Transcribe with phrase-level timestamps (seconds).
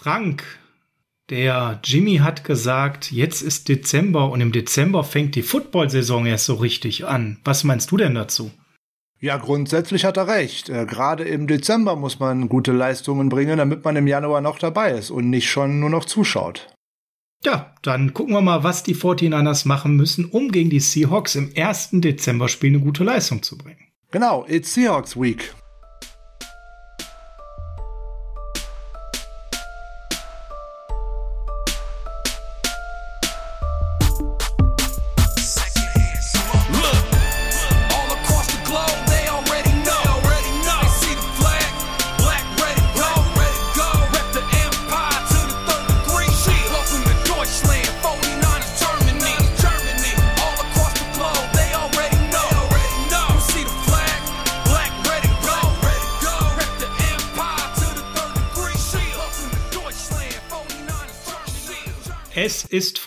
[0.00, 0.44] Frank,
[1.28, 6.54] der Jimmy hat gesagt, jetzt ist Dezember und im Dezember fängt die Football-Saison erst so
[6.54, 7.40] richtig an.
[7.44, 8.52] Was meinst du denn dazu?
[9.20, 10.68] Ja, grundsätzlich hat er recht.
[10.68, 14.92] Äh, Gerade im Dezember muss man gute Leistungen bringen, damit man im Januar noch dabei
[14.92, 16.68] ist und nicht schon nur noch zuschaut.
[17.44, 21.52] Ja, dann gucken wir mal, was die 49ers machen müssen, um gegen die Seahawks im
[21.52, 23.88] ersten Dezemberspiel eine gute Leistung zu bringen.
[24.12, 25.52] Genau, it's Seahawks Week.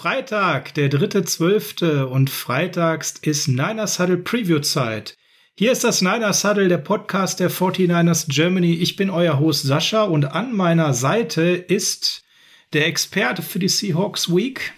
[0.02, 2.06] Freitag, der 3.12.
[2.06, 5.16] und freitags ist Niners Huddle Preview Zeit.
[5.54, 8.74] Hier ist das Niners Huddle, der Podcast der 49ers Germany.
[8.74, 12.24] Ich bin euer Host Sascha und an meiner Seite ist
[12.74, 14.74] der Experte für die Seahawks Week.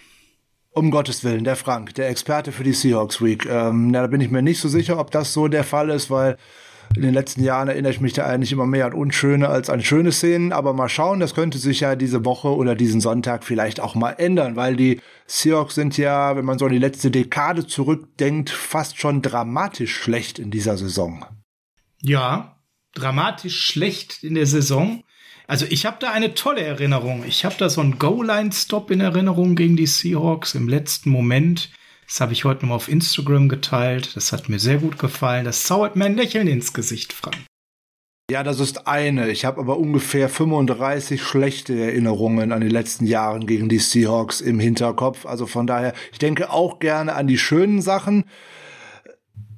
[0.72, 3.46] Um Gottes Willen, der Frank, der Experte für die Seahawks Week.
[3.46, 6.10] Ähm, na, da bin ich mir nicht so sicher, ob das so der Fall ist,
[6.10, 6.36] weil
[6.96, 9.82] in den letzten Jahren erinnere ich mich da eigentlich immer mehr an unschöne als an
[9.82, 10.52] schöne Szenen.
[10.52, 14.12] Aber mal schauen, das könnte sich ja diese Woche oder diesen Sonntag vielleicht auch mal
[14.12, 18.98] ändern, weil die Seahawks sind ja, wenn man so an die letzte Dekade zurückdenkt, fast
[18.98, 21.24] schon dramatisch schlecht in dieser Saison.
[22.00, 22.60] Ja,
[22.94, 25.02] dramatisch schlecht in der Saison.
[25.46, 27.24] Also ich habe da eine tolle Erinnerung.
[27.26, 31.70] Ich habe da so einen Goal-Line-Stop in Erinnerung gegen die Seahawks im letzten Moment.
[32.06, 34.16] Das habe ich heute noch mal auf Instagram geteilt.
[34.16, 35.44] Das hat mir sehr gut gefallen.
[35.44, 37.36] Das zaubert mir ein Lächeln ins Gesicht, Frank.
[38.30, 39.30] Ja, das ist eine.
[39.30, 44.58] Ich habe aber ungefähr 35 schlechte Erinnerungen an die letzten Jahre gegen die Seahawks im
[44.58, 45.26] Hinterkopf.
[45.26, 48.24] Also von daher, ich denke auch gerne an die schönen Sachen.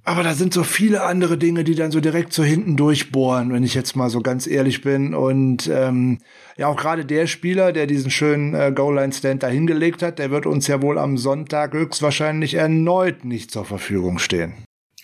[0.08, 3.64] Aber da sind so viele andere Dinge, die dann so direkt so hinten durchbohren, wenn
[3.64, 5.14] ich jetzt mal so ganz ehrlich bin.
[5.14, 6.18] Und ähm,
[6.56, 10.46] ja, auch gerade der Spieler, der diesen schönen äh, Goal-Line-Stand da hingelegt hat, der wird
[10.46, 14.54] uns ja wohl am Sonntag höchstwahrscheinlich erneut nicht zur Verfügung stehen.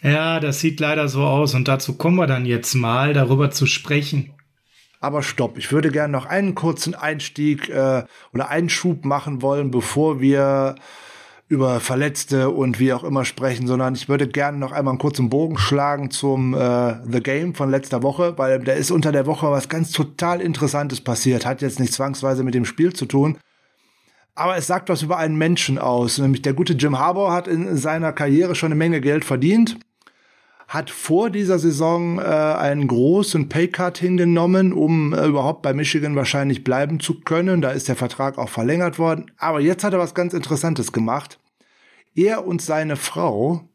[0.02, 1.54] Ja, das sieht leider so aus.
[1.54, 4.34] Und dazu kommen wir dann jetzt mal, darüber zu sprechen.
[5.00, 10.20] Aber stopp, ich würde gerne noch einen kurzen Einstieg äh, oder Einschub machen wollen, bevor
[10.20, 10.76] wir
[11.48, 15.28] über Verletzte und wie auch immer sprechen, sondern ich würde gerne noch einmal einen kurzen
[15.28, 19.50] Bogen schlagen zum äh, The Game von letzter Woche, weil da ist unter der Woche
[19.50, 21.44] was ganz total Interessantes passiert.
[21.44, 23.38] Hat jetzt nicht zwangsweise mit dem Spiel zu tun,
[24.34, 26.18] aber es sagt was über einen Menschen aus.
[26.18, 29.78] Nämlich der gute Jim Harbour hat in seiner Karriere schon eine Menge Geld verdient,
[30.72, 36.64] hat vor dieser Saison äh, einen großen Paycut hingenommen, um äh, überhaupt bei Michigan wahrscheinlich
[36.64, 37.60] bleiben zu können.
[37.60, 39.30] Da ist der Vertrag auch verlängert worden.
[39.36, 41.38] Aber jetzt hat er was ganz Interessantes gemacht.
[42.14, 43.68] Er und seine Frau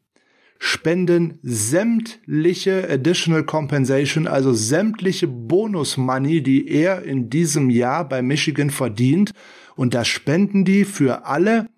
[0.58, 9.34] spenden sämtliche Additional Compensation, also sämtliche Bonus-Money, die er in diesem Jahr bei Michigan verdient.
[9.76, 11.68] Und das spenden die für alle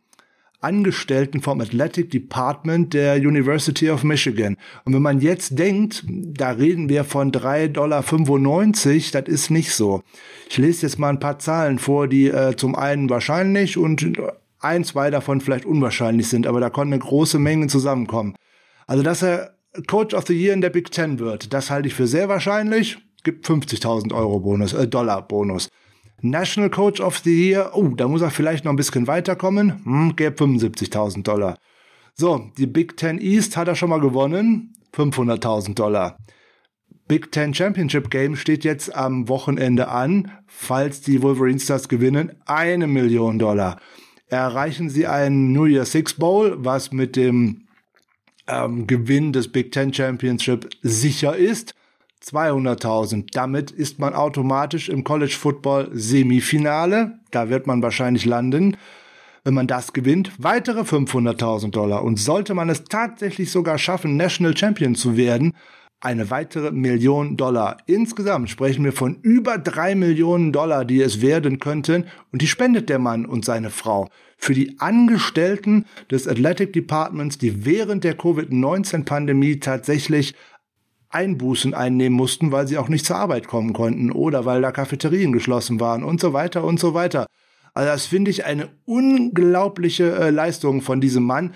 [0.60, 4.56] Angestellten vom Athletic Department der University of Michigan.
[4.84, 8.02] Und wenn man jetzt denkt, da reden wir von 3,95 Dollar,
[9.22, 10.02] das ist nicht so.
[10.48, 14.06] Ich lese jetzt mal ein paar Zahlen vor, die äh, zum einen wahrscheinlich und
[14.60, 18.34] ein, zwei davon vielleicht unwahrscheinlich sind, aber da konnten eine große Menge zusammenkommen.
[18.86, 19.54] Also, dass er
[19.86, 22.98] Coach of the Year in der Big Ten wird, das halte ich für sehr wahrscheinlich.
[23.22, 25.68] Gibt 50.000 Euro Bonus, äh, Dollar Bonus.
[26.22, 29.84] National Coach of the Year, oh, da muss er vielleicht noch ein bisschen weiterkommen.
[29.84, 31.58] Hm, gäbe 75.000 Dollar.
[32.14, 34.74] So, die Big Ten East hat er schon mal gewonnen.
[34.94, 36.18] 500.000 Dollar.
[37.08, 40.30] Big Ten Championship Game steht jetzt am Wochenende an.
[40.46, 43.80] Falls die Wolverines das gewinnen, eine Million Dollar.
[44.28, 47.66] Erreichen sie einen New Year Six Bowl, was mit dem
[48.46, 51.74] ähm, Gewinn des Big Ten Championship sicher ist.
[52.22, 53.28] 200.000.
[53.32, 57.18] Damit ist man automatisch im College Football Semifinale.
[57.30, 58.76] Da wird man wahrscheinlich landen.
[59.44, 62.04] Wenn man das gewinnt, weitere 500.000 Dollar.
[62.04, 65.54] Und sollte man es tatsächlich sogar schaffen, National Champion zu werden,
[66.00, 67.76] eine weitere Million Dollar.
[67.86, 72.06] Insgesamt sprechen wir von über drei Millionen Dollar, die es werden könnten.
[72.32, 74.08] Und die spendet der Mann und seine Frau
[74.38, 80.34] für die Angestellten des Athletic Departments, die während der Covid-19-Pandemie tatsächlich
[81.10, 85.32] Einbußen einnehmen mussten, weil sie auch nicht zur Arbeit kommen konnten oder weil da Cafeterien
[85.32, 87.26] geschlossen waren und so weiter und so weiter.
[87.74, 91.52] Also das finde ich eine unglaubliche äh, Leistung von diesem Mann.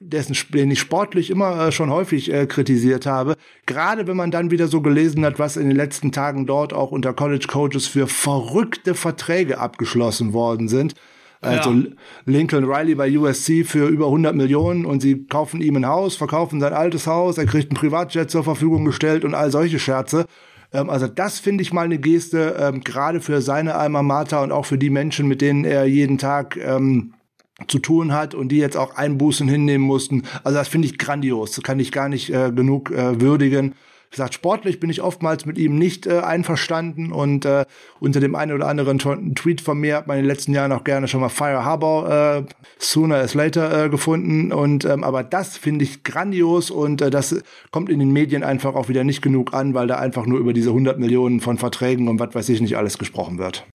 [0.00, 3.36] dessen, den ich sportlich immer äh, schon häufig äh, kritisiert habe.
[3.64, 6.90] Gerade wenn man dann wieder so gelesen hat, was in den letzten Tagen dort auch
[6.90, 10.94] unter College Coaches für verrückte Verträge abgeschlossen worden sind.
[11.40, 11.82] Also Ja.
[12.24, 16.60] Lincoln Riley bei USC für über 100 Millionen und sie kaufen ihm ein Haus, verkaufen
[16.60, 20.26] sein altes Haus, er kriegt einen Privatjet zur Verfügung gestellt und all solche Scherze.
[20.72, 24.52] Ähm, also das finde ich mal eine Geste, ähm, gerade für seine Alma Mater und
[24.52, 27.14] auch für die Menschen, mit denen er jeden Tag ähm,
[27.68, 30.24] zu tun hat und die jetzt auch Einbußen hinnehmen mussten.
[30.44, 31.52] Also das finde ich grandios.
[31.52, 33.74] Das kann ich gar nicht äh, genug äh, würdigen.
[34.10, 37.64] Wie gesagt, sportlich bin ich oftmals mit ihm nicht äh, einverstanden und äh,
[38.00, 40.84] unter dem einen oder anderen Tweet von mir hat man in den letzten Jahren auch
[40.84, 42.42] gerne schon mal Fire Harbor äh,
[42.78, 47.42] sooner as later äh, gefunden und ähm, aber das finde ich grandios und äh, das
[47.70, 50.52] kommt in den Medien einfach auch wieder nicht genug an, weil da einfach nur über
[50.52, 53.66] diese 100 Millionen von Verträgen und was weiß ich nicht alles gesprochen wird.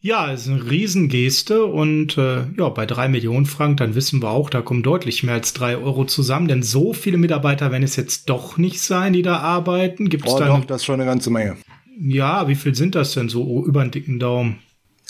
[0.00, 4.30] Ja, es ist eine Riesengeste und äh, ja, bei drei Millionen Frank, dann wissen wir
[4.30, 7.96] auch, da kommen deutlich mehr als drei Euro zusammen, denn so viele Mitarbeiter werden es
[7.96, 10.08] jetzt doch nicht sein, die da arbeiten.
[10.08, 11.56] Gibt es Oh da, doch, das ist schon eine ganze Menge.
[12.00, 14.60] ja, wie viel sind das denn so oh, über den dicken Daumen?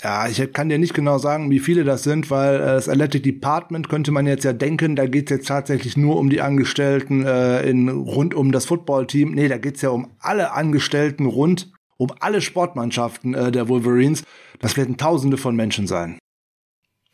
[0.01, 3.21] Ja, ich kann dir nicht genau sagen, wie viele das sind, weil äh, das Athletic
[3.21, 7.25] Department könnte man jetzt ja denken, da geht es jetzt tatsächlich nur um die Angestellten
[7.25, 9.31] äh, in, rund um das Footballteam.
[9.35, 14.23] Nee, da geht's ja um alle Angestellten rund um alle Sportmannschaften äh, der Wolverines.
[14.59, 16.17] Das werden Tausende von Menschen sein.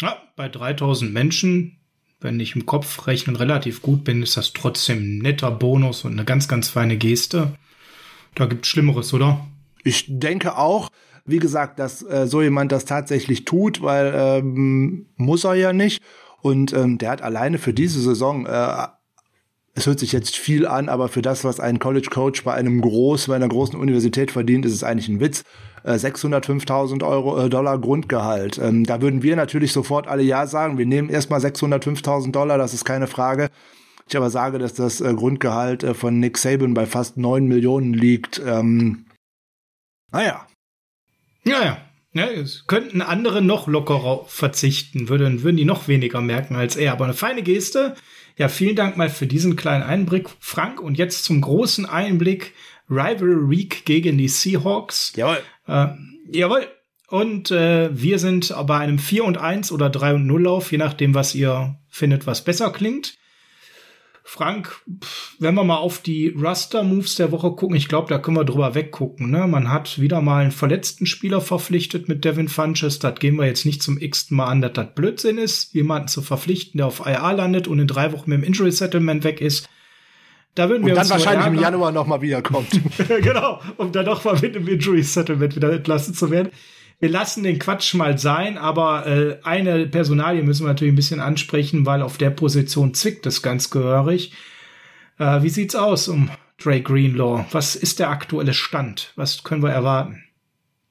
[0.01, 1.79] Ja, bei 3000 Menschen,
[2.21, 6.13] wenn ich im Kopf rechnen relativ gut bin, ist das trotzdem ein netter Bonus und
[6.13, 7.55] eine ganz, ganz feine Geste.
[8.35, 9.45] Da gibt's Schlimmeres, oder?
[9.83, 10.89] Ich denke auch,
[11.25, 16.01] wie gesagt, dass äh, so jemand das tatsächlich tut, weil ähm, muss er ja nicht.
[16.41, 18.87] Und ähm, der hat alleine für diese Saison, äh,
[19.75, 22.79] es hört sich jetzt viel an, aber für das, was ein College Coach bei einem
[22.79, 25.43] groß, bei einer großen Universität verdient, ist es eigentlich ein Witz.
[25.83, 28.57] Äh, 605.000 Euro äh, Dollar Grundgehalt.
[28.57, 30.77] Ähm, da würden wir natürlich sofort alle ja sagen.
[30.77, 33.49] Wir nehmen erstmal 605.000 Dollar, das ist keine Frage.
[34.07, 37.93] Ich aber sage, dass das äh, Grundgehalt äh, von Nick Saban bei fast 9 Millionen
[37.93, 38.41] liegt.
[38.45, 39.07] Ähm,
[40.11, 40.47] naja,
[41.43, 41.77] Ja, ja.
[42.13, 46.93] Ja, es könnten andere noch lockerer verzichten, würden, würden die noch weniger merken als er.
[46.93, 47.95] Aber eine feine Geste.
[48.37, 50.81] Ja, vielen Dank mal für diesen kleinen Einblick, Frank.
[50.81, 52.53] Und jetzt zum großen Einblick.
[52.89, 55.13] Rivalry Week gegen die Seahawks.
[55.15, 55.39] jawohl.
[55.67, 55.87] Äh,
[56.31, 56.67] jawohl.
[57.07, 60.77] Und äh, wir sind bei einem 4 und 1 oder 3 und 0 Lauf, je
[60.77, 63.17] nachdem, was ihr findet, was besser klingt.
[64.27, 64.81] Frank,
[65.37, 68.73] wenn wir mal auf die Raster-Moves der Woche gucken, ich glaube, da können wir drüber
[68.73, 69.29] weggucken.
[69.29, 69.45] Ne?
[69.45, 72.97] Man hat wieder mal einen verletzten Spieler verpflichtet mit Devin Funches.
[72.97, 76.23] Das gehen wir jetzt nicht zum x-ten Mal an, dass das Blödsinn ist, jemanden zu
[76.23, 79.69] verpflichten, der auf IA landet und in drei Wochen mit dem Injury Settlement weg ist.
[80.55, 81.59] Da würden wir Und dann wahrscheinlich im.
[81.59, 82.81] Januar nochmal wiederkommt.
[83.07, 86.49] genau, um dann doch mal mit dem Injury Settlement wieder entlassen zu werden.
[86.99, 91.19] Wir lassen den Quatsch mal sein, aber äh, eine Personalie müssen wir natürlich ein bisschen
[91.19, 94.31] ansprechen, weil auf der Position zwickt es ganz gehörig.
[95.19, 97.45] Äh, wie sieht's aus um Dre Greenlaw?
[97.51, 99.11] Was ist der aktuelle Stand?
[99.15, 100.23] Was können wir erwarten?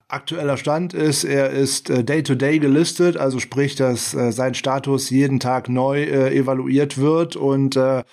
[0.09, 5.41] Aktueller Stand ist, er ist äh, Day-to-Day gelistet, also sprich, dass äh, sein Status jeden
[5.41, 8.05] Tag neu äh, evaluiert wird und äh,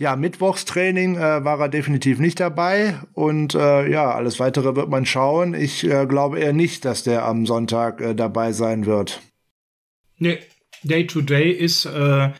[0.00, 5.04] ja, Mittwochstraining äh, war er definitiv nicht dabei und äh, ja, alles weitere wird man
[5.04, 5.52] schauen.
[5.52, 9.20] Ich äh, glaube eher nicht, dass der am Sonntag äh, dabei sein wird.
[10.16, 10.38] Nee,
[10.84, 12.30] Day to Day ist äh,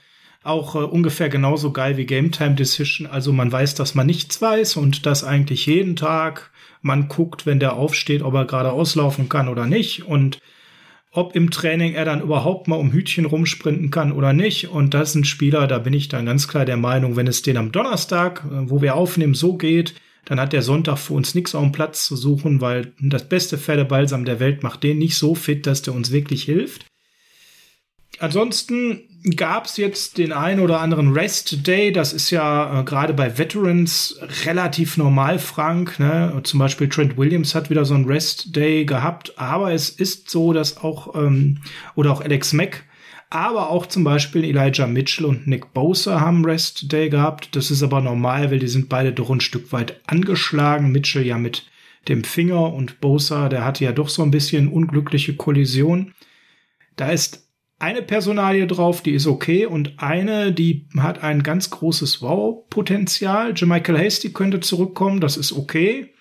[0.43, 3.07] auch äh, ungefähr genauso geil wie Game Time Decision.
[3.07, 7.61] Also man weiß, dass man nichts weiß und dass eigentlich jeden Tag man guckt, wenn
[7.61, 10.41] der aufsteht, ob er gerade auslaufen kann oder nicht und
[11.13, 14.69] ob im Training er dann überhaupt mal um Hütchen rumsprinten kann oder nicht.
[14.69, 17.43] Und das ist ein Spieler, da bin ich dann ganz klar der Meinung, wenn es
[17.43, 21.35] den am Donnerstag, äh, wo wir aufnehmen, so geht, dann hat der Sonntag für uns
[21.35, 25.17] nichts auf dem Platz zu suchen, weil das beste Pferdebalsam der Welt macht den nicht
[25.17, 26.87] so fit, dass der uns wirklich hilft.
[28.19, 29.01] Ansonsten
[29.37, 31.93] gab es jetzt den einen oder anderen Rest Day.
[31.93, 35.99] Das ist ja äh, gerade bei Veterans relativ normal, Frank.
[35.99, 36.41] Ne?
[36.45, 39.39] Zum Beispiel Trent Williams hat wieder so einen Rest Day gehabt.
[39.39, 41.59] Aber es ist so, dass auch, ähm,
[41.95, 42.85] oder auch Alex Mack,
[43.29, 47.55] aber auch zum Beispiel Elijah Mitchell und Nick Bosa haben Rest Day gehabt.
[47.55, 50.91] Das ist aber normal, weil die sind beide doch ein Stück weit angeschlagen.
[50.91, 51.67] Mitchell ja mit
[52.09, 56.15] dem Finger und Bosa, der hatte ja doch so ein bisschen unglückliche Kollision.
[56.97, 57.50] Da ist
[57.81, 63.55] eine Personalie drauf, die ist okay und eine, die hat ein ganz großes Wow-Potenzial.
[63.57, 66.13] Jermichael Hasty könnte zurückkommen, das ist okay.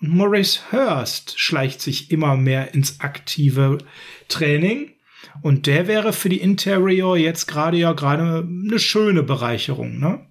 [0.00, 3.78] Und Maurice Hurst schleicht sich immer mehr ins aktive
[4.28, 4.92] Training.
[5.42, 10.26] Und der wäre für die Interior jetzt gerade ja gerade eine schöne Bereicherung, ne?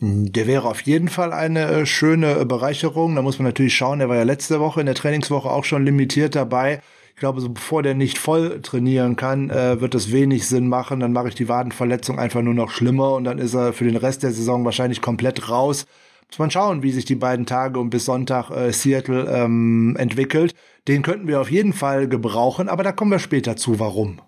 [0.00, 3.14] Der wäre auf jeden Fall eine äh, schöne äh, Bereicherung.
[3.14, 5.84] Da muss man natürlich schauen, der war ja letzte Woche in der Trainingswoche auch schon
[5.84, 6.82] limitiert dabei.
[7.14, 10.98] Ich glaube, so bevor der nicht voll trainieren kann, äh, wird es wenig Sinn machen.
[10.98, 13.96] Dann mache ich die Wadenverletzung einfach nur noch schlimmer und dann ist er für den
[13.96, 15.86] Rest der Saison wahrscheinlich komplett raus.
[16.28, 20.54] Muss man schauen, wie sich die beiden Tage und bis Sonntag äh, Seattle ähm, entwickelt.
[20.88, 24.20] Den könnten wir auf jeden Fall gebrauchen, aber da kommen wir später zu, warum.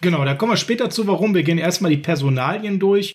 [0.00, 1.36] Genau, da kommen wir später zu, warum.
[1.36, 3.14] Wir gehen erstmal die Personalien durch.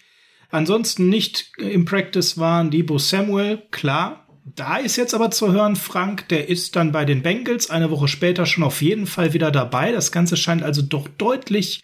[0.49, 4.26] Ansonsten nicht im Practice waren Debo Samuel, klar.
[4.55, 8.07] Da ist jetzt aber zu hören, Frank, der ist dann bei den Bengals eine Woche
[8.07, 9.91] später schon auf jeden Fall wieder dabei.
[9.91, 11.81] Das Ganze scheint also doch deutlich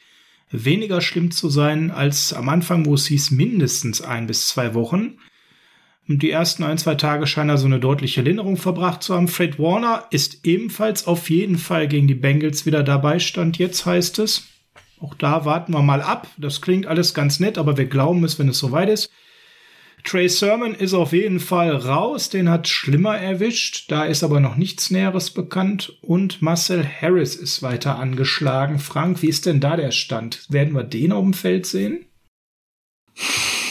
[0.50, 5.17] weniger schlimm zu sein als am Anfang, wo es hieß mindestens ein bis zwei Wochen.
[6.08, 9.27] Die ersten ein, zwei Tage scheinen also eine deutliche Linderung verbracht zu haben.
[9.27, 14.20] Fred Warner ist ebenfalls auf jeden Fall gegen die Bengals wieder dabei, stand jetzt heißt
[14.20, 14.43] es.
[15.01, 16.27] Auch da warten wir mal ab.
[16.38, 19.10] Das klingt alles ganz nett, aber wir glauben es, wenn es soweit ist.
[20.03, 24.57] Trey Sermon ist auf jeden Fall raus, den hat schlimmer erwischt, da ist aber noch
[24.57, 28.79] nichts Näheres bekannt und Marcel Harris ist weiter angeschlagen.
[28.79, 30.45] Frank, wie ist denn da der Stand?
[30.50, 32.05] Werden wir den auf dem Feld sehen?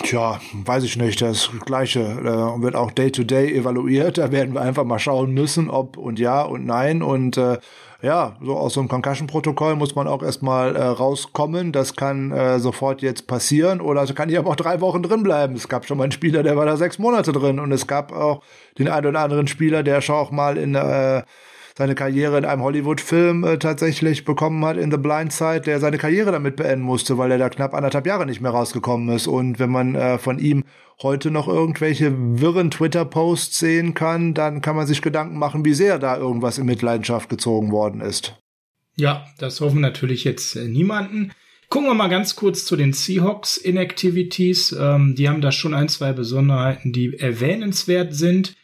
[0.05, 1.21] Tja, weiß ich nicht.
[1.23, 4.19] Das Gleiche äh, wird auch Day-to-Day evaluiert.
[4.19, 7.03] Da werden wir einfach mal schauen müssen, ob und ja und nein.
[7.03, 7.59] Und äh,
[8.03, 11.71] ja, so aus so einem Concussion-Protokoll muss man auch erstmal äh, rauskommen.
[11.71, 15.55] Das kann äh, sofort jetzt passieren oder kann hier aber auch drei Wochen drin bleiben.
[15.55, 18.13] Es gab schon mal einen Spieler, der war da sechs Monate drin und es gab
[18.13, 18.43] auch
[18.79, 21.23] den einen oder anderen Spieler, der schon auch mal in äh,
[21.77, 25.99] seine Karriere in einem Hollywood-Film äh, tatsächlich bekommen hat, in The Blind Side, der seine
[25.99, 29.27] Karriere damit beenden musste, weil er da knapp anderthalb Jahre nicht mehr rausgekommen ist.
[29.27, 30.65] Und wenn man äh, von ihm
[31.03, 35.99] heute noch irgendwelche wirren Twitter-Posts sehen kann, dann kann man sich Gedanken machen, wie sehr
[35.99, 38.37] da irgendwas in Mitleidenschaft gezogen worden ist.
[38.97, 41.33] Ja, das hoffen natürlich jetzt äh, niemanden.
[41.73, 44.77] Gucken wir mal ganz kurz zu den Seahawks Inactivities.
[44.79, 48.55] Ähm, die haben da schon ein, zwei Besonderheiten, die erwähnenswert sind.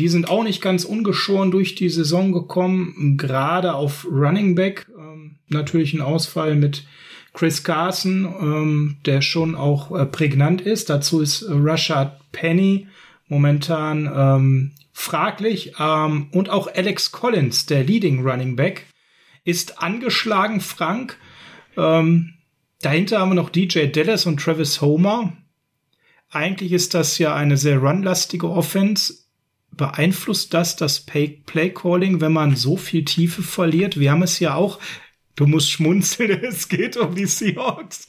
[0.00, 4.86] Die sind auch nicht ganz ungeschoren durch die Saison gekommen, gerade auf Running Back.
[4.98, 6.86] Ähm, natürlich ein Ausfall mit
[7.34, 10.88] Chris Carson, ähm, der schon auch äh, prägnant ist.
[10.88, 12.88] Dazu ist äh, Rashad Penny
[13.28, 15.74] momentan ähm, fraglich.
[15.78, 18.86] Ähm, und auch Alex Collins, der Leading Running Back,
[19.44, 21.18] ist angeschlagen, Frank.
[21.76, 22.32] Ähm,
[22.80, 25.34] dahinter haben wir noch DJ Dallas und Travis Homer.
[26.30, 29.28] Eigentlich ist das ja eine sehr runlastige Offense
[29.80, 33.98] beeinflusst das das Play-Calling, wenn man so viel Tiefe verliert?
[33.98, 34.78] Wir haben es ja auch
[35.36, 38.08] Du musst schmunzeln, es geht um die Seahawks.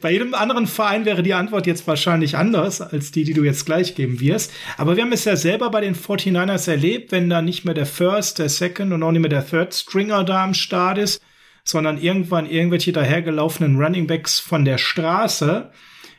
[0.00, 3.66] Bei jedem anderen Verein wäre die Antwort jetzt wahrscheinlich anders als die, die du jetzt
[3.66, 4.52] gleich geben wirst.
[4.76, 7.86] Aber wir haben es ja selber bei den 49ers erlebt, wenn da nicht mehr der
[7.86, 11.20] First, der Second und auch nicht mehr der Third Stringer da am Start ist,
[11.64, 15.72] sondern irgendwann irgendwelche dahergelaufenen Running Backs von der Straße,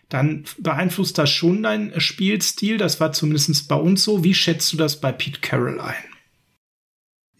[0.10, 2.78] dann beeinflusst das schon dein Spielstil.
[2.78, 4.24] Das war zumindest bei uns so.
[4.24, 6.10] Wie schätzt du das bei Pete Carroll ein?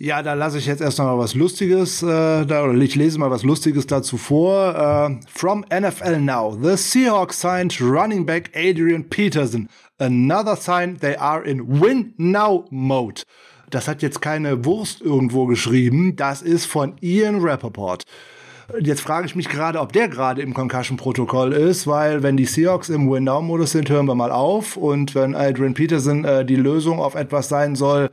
[0.02, 3.32] Ja, da lasse ich jetzt erst noch mal was Lustiges, äh, da, ich lese mal
[3.32, 4.74] was Lustiges dazu vor.
[4.74, 9.68] Äh, from NFL Now, the Seahawks signed running back Adrian Peterson.
[9.98, 13.24] Another sign they are in win now mode.
[13.72, 18.06] Das hat jetzt keine Wurst irgendwo geschrieben, das ist von Ian Rappaport.
[18.78, 22.90] Jetzt frage ich mich gerade, ob der gerade im Concussion-Protokoll ist, weil wenn die Seahawks
[22.90, 24.78] im Win-Now-Modus sind, hören wir mal auf.
[24.78, 28.12] Und wenn Adrian Peterson äh, die Lösung auf etwas sein soll,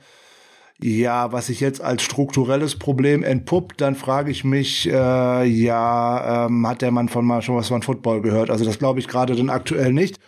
[0.81, 6.67] ja, was sich jetzt als strukturelles Problem entpuppt, dann frage ich mich, äh, ja, ähm,
[6.67, 8.51] hat der Mann von mal schon was von Football gehört?
[8.51, 10.19] Also das glaube ich gerade dann aktuell nicht.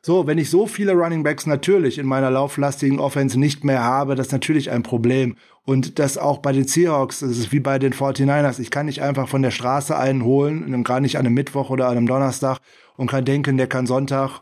[0.00, 4.14] So, wenn ich so viele Running Backs natürlich in meiner lauflastigen Offense nicht mehr habe,
[4.14, 5.36] das ist natürlich ein Problem.
[5.64, 8.60] Und das auch bei den Seahawks, das ist wie bei den 49ers.
[8.60, 11.88] Ich kann nicht einfach von der Straße einen holen, gar nicht an einem Mittwoch oder
[11.88, 12.58] an einem Donnerstag
[12.96, 14.40] und kann denken, der kann Sonntag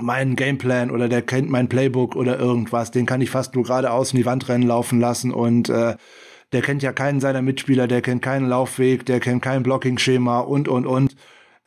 [0.00, 2.90] meinen Gameplan oder der kennt mein Playbook oder irgendwas.
[2.90, 5.96] Den kann ich fast nur geradeaus in die Wand rennen laufen lassen und äh,
[6.52, 10.68] der kennt ja keinen seiner Mitspieler, der kennt keinen Laufweg, der kennt kein Blocking-Schema und,
[10.68, 11.14] und, und.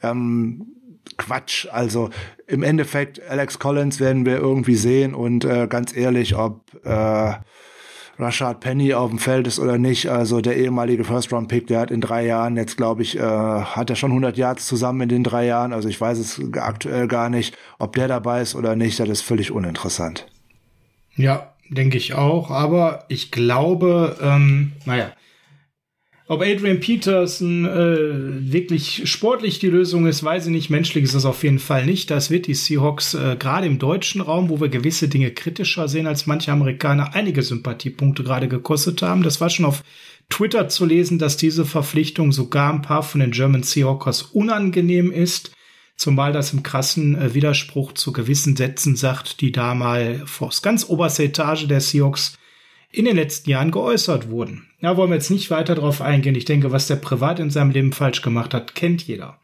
[0.01, 0.80] Ähm,
[1.17, 1.67] Quatsch.
[1.71, 2.09] Also
[2.47, 7.33] im Endeffekt, Alex Collins werden wir irgendwie sehen und äh, ganz ehrlich, ob äh,
[8.19, 12.01] Rashad Penny auf dem Feld ist oder nicht, also der ehemalige First-Round-Pick, der hat in
[12.01, 15.45] drei Jahren jetzt, glaube ich, äh, hat er schon 100 Yards zusammen in den drei
[15.45, 19.09] Jahren, also ich weiß es aktuell gar nicht, ob der dabei ist oder nicht, das
[19.09, 20.27] ist völlig uninteressant.
[21.15, 25.11] Ja, denke ich auch, aber ich glaube, ähm, naja,
[26.31, 30.69] ob Adrian Peterson äh, wirklich sportlich die Lösung ist, weiß ich nicht.
[30.69, 32.09] Menschlich ist das auf jeden Fall nicht.
[32.09, 36.07] Das wird die Seahawks äh, gerade im deutschen Raum, wo wir gewisse Dinge kritischer sehen
[36.07, 39.23] als manche Amerikaner, einige Sympathiepunkte gerade gekostet haben.
[39.23, 39.83] Das war schon auf
[40.29, 45.51] Twitter zu lesen, dass diese Verpflichtung sogar ein paar von den German Seahawkers unangenehm ist.
[45.97, 50.87] Zumal das im krassen äh, Widerspruch zu gewissen Sätzen sagt, die da mal vors ganz
[50.87, 52.37] oberste Etage der Seahawks
[52.91, 54.67] in den letzten Jahren geäußert wurden.
[54.81, 56.35] Da wollen wir jetzt nicht weiter drauf eingehen.
[56.35, 59.39] Ich denke, was der privat in seinem Leben falsch gemacht hat, kennt jeder.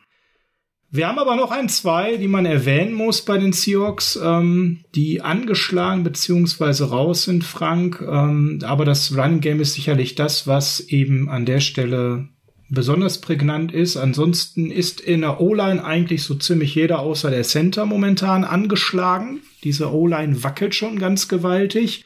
[0.89, 5.21] Wir haben aber noch ein, zwei, die man erwähnen muss bei den Seahawks, ähm, die
[5.21, 8.01] angeschlagen beziehungsweise raus sind, Frank.
[8.01, 12.29] Ähm, aber das Running Game ist sicherlich das, was eben an der Stelle
[12.69, 13.97] besonders prägnant ist.
[13.97, 19.41] Ansonsten ist in der O-Line eigentlich so ziemlich jeder außer der Center momentan angeschlagen.
[19.63, 22.05] Diese O-Line wackelt schon ganz gewaltig.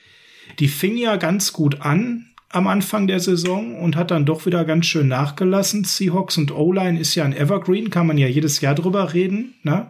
[0.59, 4.65] Die fing ja ganz gut an am Anfang der Saison und hat dann doch wieder
[4.65, 5.83] ganz schön nachgelassen.
[5.83, 9.53] Seahawks und O-Line ist ja ein Evergreen, kann man ja jedes Jahr drüber reden.
[9.63, 9.87] Ne?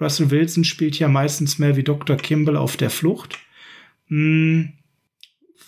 [0.00, 2.16] Russell Wilson spielt ja meistens mehr wie Dr.
[2.16, 3.38] Kimball auf der Flucht.
[4.08, 4.72] Hm.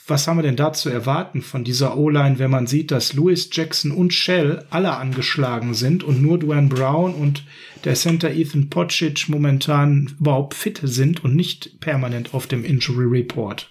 [0.09, 3.49] Was haben wir denn da zu erwarten von dieser O-Line, wenn man sieht, dass Lewis
[3.51, 7.45] Jackson und Shell alle angeschlagen sind und nur Duane Brown und
[7.85, 13.69] der Center Ethan Potchich momentan überhaupt fit sind und nicht permanent auf dem Injury Report?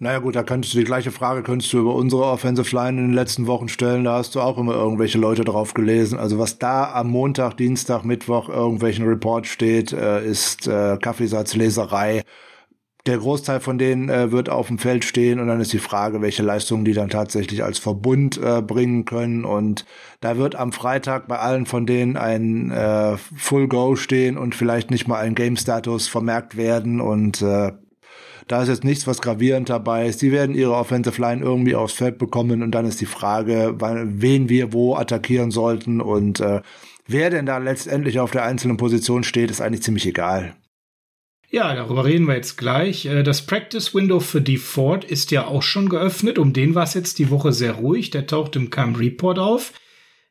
[0.00, 3.08] Naja gut, da könntest du die gleiche Frage könntest du über unsere Offensive Line in
[3.08, 4.04] den letzten Wochen stellen.
[4.04, 6.20] Da hast du auch immer irgendwelche Leute drauf gelesen.
[6.20, 12.22] Also was da am Montag, Dienstag, Mittwoch irgendwelchen Report steht, äh, ist äh, Kaffeesatzleserei.
[13.06, 16.22] Der Großteil von denen äh, wird auf dem Feld stehen und dann ist die Frage,
[16.22, 19.44] welche Leistungen die dann tatsächlich als Verbund äh, bringen können.
[19.44, 19.84] Und
[20.20, 24.92] da wird am Freitag bei allen von denen ein äh, Full Go stehen und vielleicht
[24.92, 27.00] nicht mal ein Game-Status vermerkt werden.
[27.00, 27.72] Und äh,
[28.48, 30.22] da ist jetzt nichts, was gravierend dabei ist.
[30.22, 34.48] Die werden ihre Offensive Line irgendwie aufs Feld bekommen und dann ist die Frage, wen
[34.48, 36.62] wir wo attackieren sollten und äh,
[37.06, 40.56] wer denn da letztendlich auf der einzelnen Position steht, ist eigentlich ziemlich egal.
[41.50, 43.06] Ja, darüber reden wir jetzt gleich.
[43.06, 46.38] Äh, das Practice Window für die Ford ist ja auch schon geöffnet.
[46.38, 48.10] Um den war es jetzt die Woche sehr ruhig.
[48.10, 49.72] Der taucht im Camp Report auf.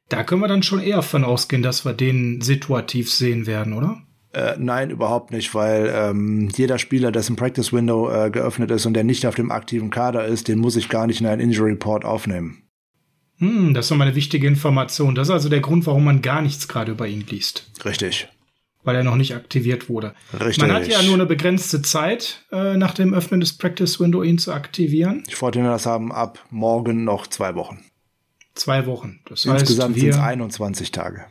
[0.09, 4.06] Da können wir dann schon eher von ausgehen, dass wir den situativ sehen werden, oder?
[4.33, 8.93] Äh, nein, überhaupt nicht, weil ähm, jeder Spieler, dessen Practice Window äh, geöffnet ist und
[8.93, 11.71] der nicht auf dem aktiven Kader ist, den muss ich gar nicht in einen Injury
[11.71, 12.63] Report aufnehmen.
[13.37, 15.15] Hm, das ist nochmal eine wichtige Information.
[15.15, 17.71] Das ist also der Grund, warum man gar nichts gerade über ihn liest.
[17.85, 18.27] Richtig
[18.87, 20.15] weil er noch nicht aktiviert wurde.
[20.33, 20.59] Richtig.
[20.59, 24.37] Man hat ja nur eine begrenzte Zeit äh, nach dem Öffnen des Practice Window, ihn
[24.37, 25.25] zu aktivieren.
[25.29, 27.83] Die Fortinanders haben ab morgen noch zwei Wochen.
[28.55, 29.19] Zwei Wochen.
[29.25, 31.25] Das Insgesamt sind es 21 Tage.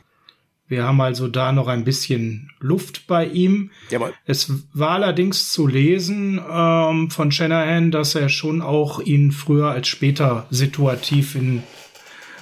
[0.67, 3.71] Wir haben also da noch ein bisschen Luft bei ihm.
[3.89, 4.13] Jawohl.
[4.25, 9.87] Es war allerdings zu lesen ähm, von Shanahan, dass er schon auch ihn früher als
[9.87, 11.63] später situativ in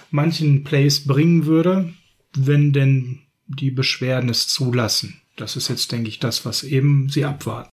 [0.10, 1.94] manchen Plays bringen würde,
[2.36, 5.22] wenn denn die Beschwerden es zulassen.
[5.36, 7.70] Das ist jetzt, denke ich, das, was eben sie abwarten.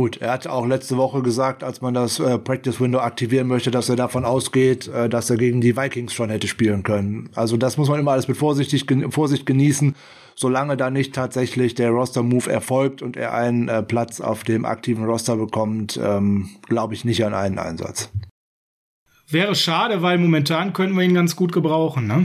[0.00, 3.70] Gut, er hat auch letzte Woche gesagt, als man das äh, Practice Window aktivieren möchte,
[3.70, 7.28] dass er davon ausgeht, äh, dass er gegen die Vikings schon hätte spielen können.
[7.34, 9.94] Also das muss man immer alles mit vorsichtig, Vorsicht genießen,
[10.34, 15.04] solange da nicht tatsächlich der Roster-Move erfolgt und er einen äh, Platz auf dem aktiven
[15.04, 18.10] Roster bekommt, ähm, glaube ich nicht an einen Einsatz.
[19.28, 22.24] Wäre schade, weil momentan können wir ihn ganz gut gebrauchen, ne?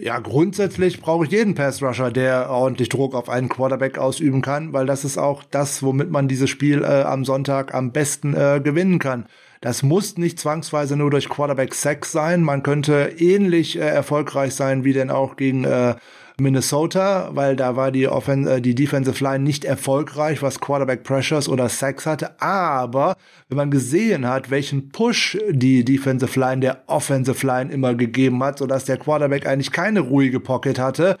[0.00, 4.86] Ja, grundsätzlich brauche ich jeden Pass-Rusher, der ordentlich Druck auf einen Quarterback ausüben kann, weil
[4.86, 8.98] das ist auch das, womit man dieses Spiel äh, am Sonntag am besten äh, gewinnen
[8.98, 9.26] kann.
[9.60, 12.42] Das muss nicht zwangsweise nur durch Quarterback-Sex sein.
[12.42, 15.96] Man könnte ähnlich äh, erfolgreich sein wie denn auch gegen äh,
[16.40, 21.48] Minnesota, weil da war die, Offen äh, die Defensive Line nicht erfolgreich, was Quarterback Pressures
[21.48, 22.40] oder Sacks hatte.
[22.40, 23.16] Aber
[23.48, 28.58] wenn man gesehen hat, welchen Push die Defensive Line der Offensive Line immer gegeben hat,
[28.58, 31.18] sodass der Quarterback eigentlich keine ruhige Pocket hatte,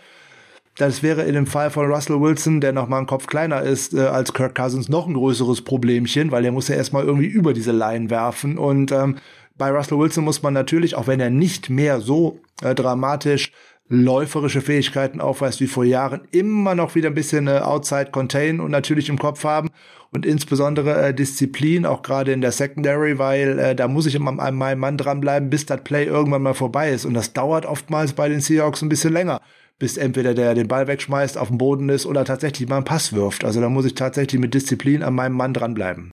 [0.76, 3.94] das wäre in dem Fall von Russell Wilson, der noch mal einen Kopf kleiner ist
[3.94, 7.52] äh, als Kirk Cousins, noch ein größeres Problemchen, weil er muss ja erstmal irgendwie über
[7.52, 8.56] diese Line werfen.
[8.56, 9.16] Und ähm,
[9.56, 13.50] bei Russell Wilson muss man natürlich, auch wenn er nicht mehr so äh, dramatisch
[13.88, 18.70] läuferische Fähigkeiten aufweist wie vor Jahren, immer noch wieder ein bisschen äh, Outside Contain und
[18.70, 19.68] natürlich im Kopf haben
[20.10, 24.38] und insbesondere äh, Disziplin, auch gerade in der Secondary, weil äh, da muss ich immer
[24.38, 28.12] an meinem Mann dranbleiben, bis das Play irgendwann mal vorbei ist und das dauert oftmals
[28.12, 29.40] bei den Seahawks ein bisschen länger
[29.78, 33.12] bis entweder der den Ball wegschmeißt, auf dem Boden ist oder tatsächlich mal einen Pass
[33.12, 33.44] wirft.
[33.44, 36.10] Also da muss ich tatsächlich mit Disziplin an meinem Mann dranbleiben.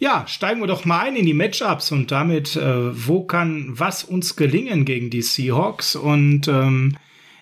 [0.00, 4.02] Ja, steigen wir doch mal ein in die Matchups und damit, äh, wo kann was
[4.02, 5.94] uns gelingen gegen die Seahawks?
[5.94, 6.96] Und ähm,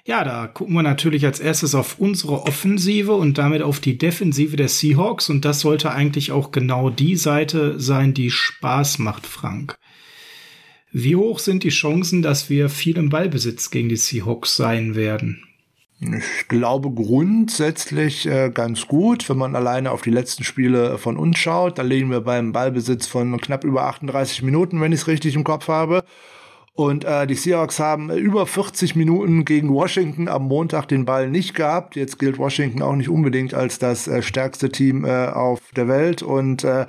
[0.05, 4.57] ja, da gucken wir natürlich als erstes auf unsere Offensive und damit auf die Defensive
[4.57, 5.31] der Seahawks.
[5.31, 9.79] Und das sollte eigentlich auch genau die Seite sein, die Spaß macht, Frank.
[10.91, 15.48] Wie hoch sind die Chancen, dass wir viel im Ballbesitz gegen die Seahawks sein werden?
[16.01, 21.39] Ich glaube grundsätzlich äh, ganz gut, wenn man alleine auf die letzten Spiele von uns
[21.39, 21.79] schaut.
[21.79, 25.43] Da liegen wir beim Ballbesitz von knapp über 38 Minuten, wenn ich es richtig im
[25.43, 26.05] Kopf habe.
[26.75, 31.55] Und äh, die Seahawks haben über 40 Minuten gegen Washington am Montag den Ball nicht
[31.55, 31.97] gehabt.
[31.97, 36.23] Jetzt gilt Washington auch nicht unbedingt als das äh, stärkste Team äh, auf der Welt.
[36.23, 36.87] Und äh,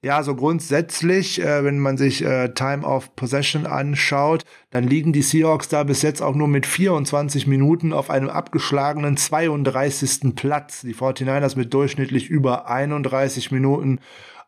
[0.00, 5.22] Ja, so grundsätzlich, äh, wenn man sich äh, Time of Possession anschaut, dann liegen die
[5.22, 10.36] Seahawks da bis jetzt auch nur mit 24 Minuten auf einem abgeschlagenen 32.
[10.36, 10.82] Platz.
[10.82, 13.98] Die 49ers mit durchschnittlich über 31 Minuten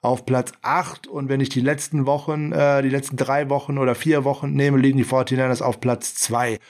[0.02, 3.96] auf Platz 8 und wenn ich die letzten Wochen, äh, die letzten drei Wochen oder
[3.96, 6.60] vier Wochen nehme, liegen die 49ers auf Platz 2.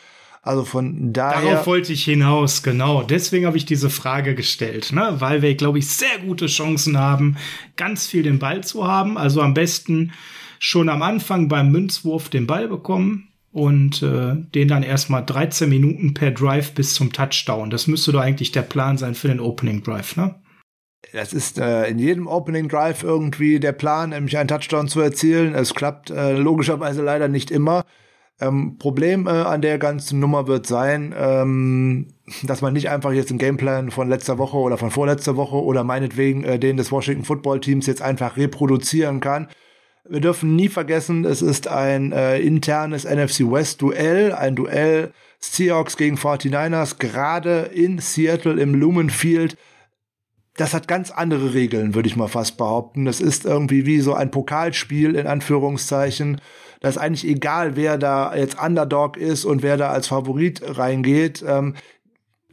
[0.43, 1.43] Also von daher.
[1.43, 3.03] Darauf wollte ich hinaus, genau.
[3.03, 5.17] Deswegen habe ich diese Frage gestellt, ne?
[5.19, 7.37] weil wir, glaube ich, sehr gute Chancen haben,
[7.77, 9.19] ganz viel den Ball zu haben.
[9.19, 10.13] Also am besten
[10.59, 16.15] schon am Anfang beim Münzwurf den Ball bekommen und äh, den dann erstmal 13 Minuten
[16.15, 17.69] per Drive bis zum Touchdown.
[17.69, 20.37] Das müsste doch eigentlich der Plan sein für den Opening Drive, ne?
[21.13, 25.55] Das ist äh, in jedem Opening Drive irgendwie der Plan, nämlich einen Touchdown zu erzielen.
[25.55, 27.85] Es klappt äh, logischerweise leider nicht immer.
[28.41, 32.07] Ähm, Problem äh, an der ganzen Nummer wird sein, ähm,
[32.43, 35.85] dass man nicht einfach jetzt einen Gameplan von letzter Woche oder von vorletzter Woche oder
[35.85, 39.49] meinetwegen äh, den des Washington Football Teams jetzt einfach reproduzieren kann.
[40.09, 45.97] Wir dürfen nie vergessen, es ist ein äh, internes NFC West Duell, ein Duell Seahawks
[45.97, 49.57] gegen 49ers, gerade in Seattle im Lumen Field
[50.61, 53.07] das hat ganz andere Regeln, würde ich mal fast behaupten.
[53.07, 56.39] Das ist irgendwie wie so ein Pokalspiel in Anführungszeichen.
[56.81, 61.43] Da ist eigentlich egal, wer da jetzt Underdog ist und wer da als Favorit reingeht.
[61.47, 61.75] Ähm,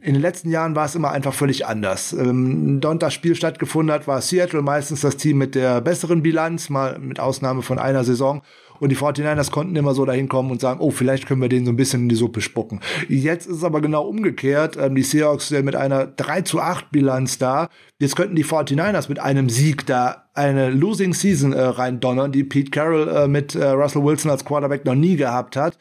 [0.00, 2.14] in den letzten Jahren war es immer einfach völlig anders.
[2.14, 6.70] Ähm, dort das Spiel stattgefunden hat, war Seattle meistens das Team mit der besseren Bilanz,
[6.70, 8.42] mal mit Ausnahme von einer Saison.
[8.80, 11.66] Und die 49ers konnten immer so dahin kommen und sagen, oh, vielleicht können wir denen
[11.66, 12.80] so ein bisschen in die Suppe spucken.
[13.08, 14.76] Jetzt ist es aber genau umgekehrt.
[14.76, 17.68] Ähm, die Seahawks sind mit einer 3 zu 8 Bilanz da.
[17.98, 22.70] Jetzt könnten die 49ers mit einem Sieg da eine Losing Season äh, reindonnern, die Pete
[22.70, 25.78] Carroll äh, mit äh, Russell Wilson als Quarterback noch nie gehabt hat.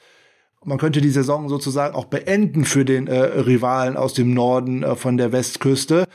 [0.66, 4.96] Man könnte die Saison sozusagen auch beenden für den äh, Rivalen aus dem Norden äh,
[4.96, 6.08] von der Westküste.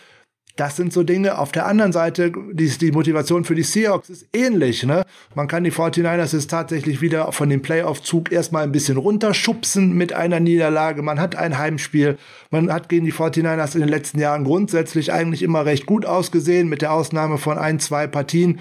[0.56, 1.38] Das sind so Dinge.
[1.38, 4.82] Auf der anderen Seite, die, die Motivation für die Seahawks ist ähnlich.
[4.82, 5.04] Ne?
[5.34, 10.12] Man kann die 49ers jetzt tatsächlich wieder von dem Playoff-Zug erstmal ein bisschen runterschubsen mit
[10.12, 11.02] einer Niederlage.
[11.02, 12.18] Man hat ein Heimspiel.
[12.50, 16.68] Man hat gegen die 49ers in den letzten Jahren grundsätzlich eigentlich immer recht gut ausgesehen,
[16.68, 18.60] mit der Ausnahme von ein, zwei Partien.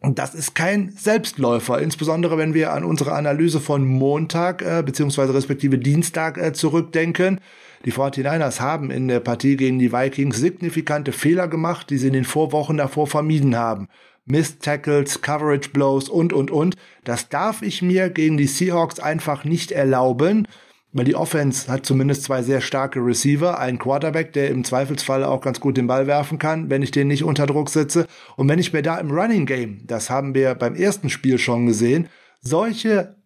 [0.00, 5.34] Und das ist kein Selbstläufer, insbesondere wenn wir an unsere Analyse von Montag äh, beziehungsweise
[5.34, 7.40] respektive Dienstag äh, zurückdenken.
[7.84, 12.12] Die 49ers haben in der Partie gegen die Vikings signifikante Fehler gemacht, die sie in
[12.12, 13.88] den Vorwochen davor vermieden haben.
[14.24, 16.76] Missed Tackles, Coverage Blows und, und, und.
[17.04, 20.46] Das darf ich mir gegen die Seahawks einfach nicht erlauben.
[20.92, 25.42] Weil die Offense hat zumindest zwei sehr starke Receiver, einen Quarterback, der im Zweifelsfall auch
[25.42, 28.06] ganz gut den Ball werfen kann, wenn ich den nicht unter Druck setze.
[28.36, 31.66] Und wenn ich mir da im Running Game, das haben wir beim ersten Spiel schon
[31.66, 32.08] gesehen,
[32.40, 33.17] solche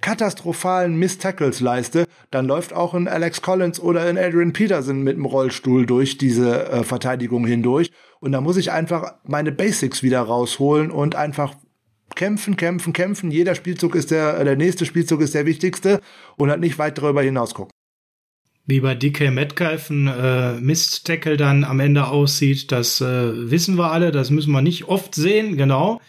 [0.00, 5.24] katastrophalen Miss-Tackles leiste, dann läuft auch ein Alex Collins oder ein Adrian Peterson mit dem
[5.24, 7.90] Rollstuhl durch diese äh, Verteidigung hindurch.
[8.20, 11.54] Und da muss ich einfach meine Basics wieder rausholen und einfach
[12.14, 13.30] kämpfen, kämpfen, kämpfen.
[13.30, 16.00] Jeder Spielzug ist der, der nächste Spielzug ist der wichtigste
[16.36, 17.70] und halt nicht weit darüber hinaus gucken.
[18.68, 23.92] Wie bei DK Metcalf ein äh, Mist-Tackle dann am Ende aussieht, das äh, wissen wir
[23.92, 26.00] alle, das müssen wir nicht oft sehen, genau.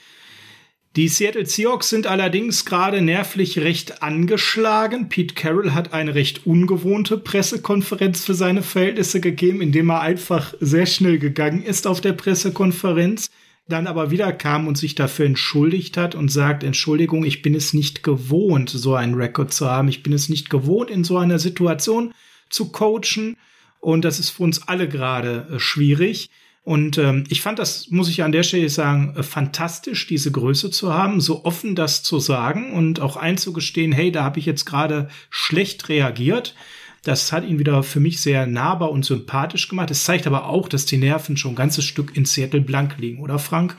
[0.98, 5.10] Die Seattle Seahawks sind allerdings gerade nervlich recht angeschlagen.
[5.10, 10.88] Pete Carroll hat eine recht ungewohnte Pressekonferenz für seine Verhältnisse gegeben, indem er einfach sehr
[10.88, 13.30] schnell gegangen ist auf der Pressekonferenz
[13.68, 17.74] dann aber wieder kam und sich dafür entschuldigt hat und sagt, Entschuldigung, ich bin es
[17.74, 19.90] nicht gewohnt, so einen Rekord zu haben.
[19.90, 22.12] Ich bin es nicht gewohnt, in so einer Situation
[22.50, 23.38] zu coachen.
[23.80, 26.32] Und das ist für uns alle gerade äh, schwierig.
[26.68, 30.70] Und ähm, ich fand das, muss ich an der Stelle sagen, äh, fantastisch, diese Größe
[30.70, 34.66] zu haben, so offen das zu sagen und auch einzugestehen, hey, da habe ich jetzt
[34.66, 36.56] gerade schlecht reagiert.
[37.04, 39.92] Das hat ihn wieder für mich sehr nahbar und sympathisch gemacht.
[39.92, 43.22] Es zeigt aber auch, dass die Nerven schon ein ganzes Stück in Seattle blank liegen,
[43.22, 43.78] oder Frank?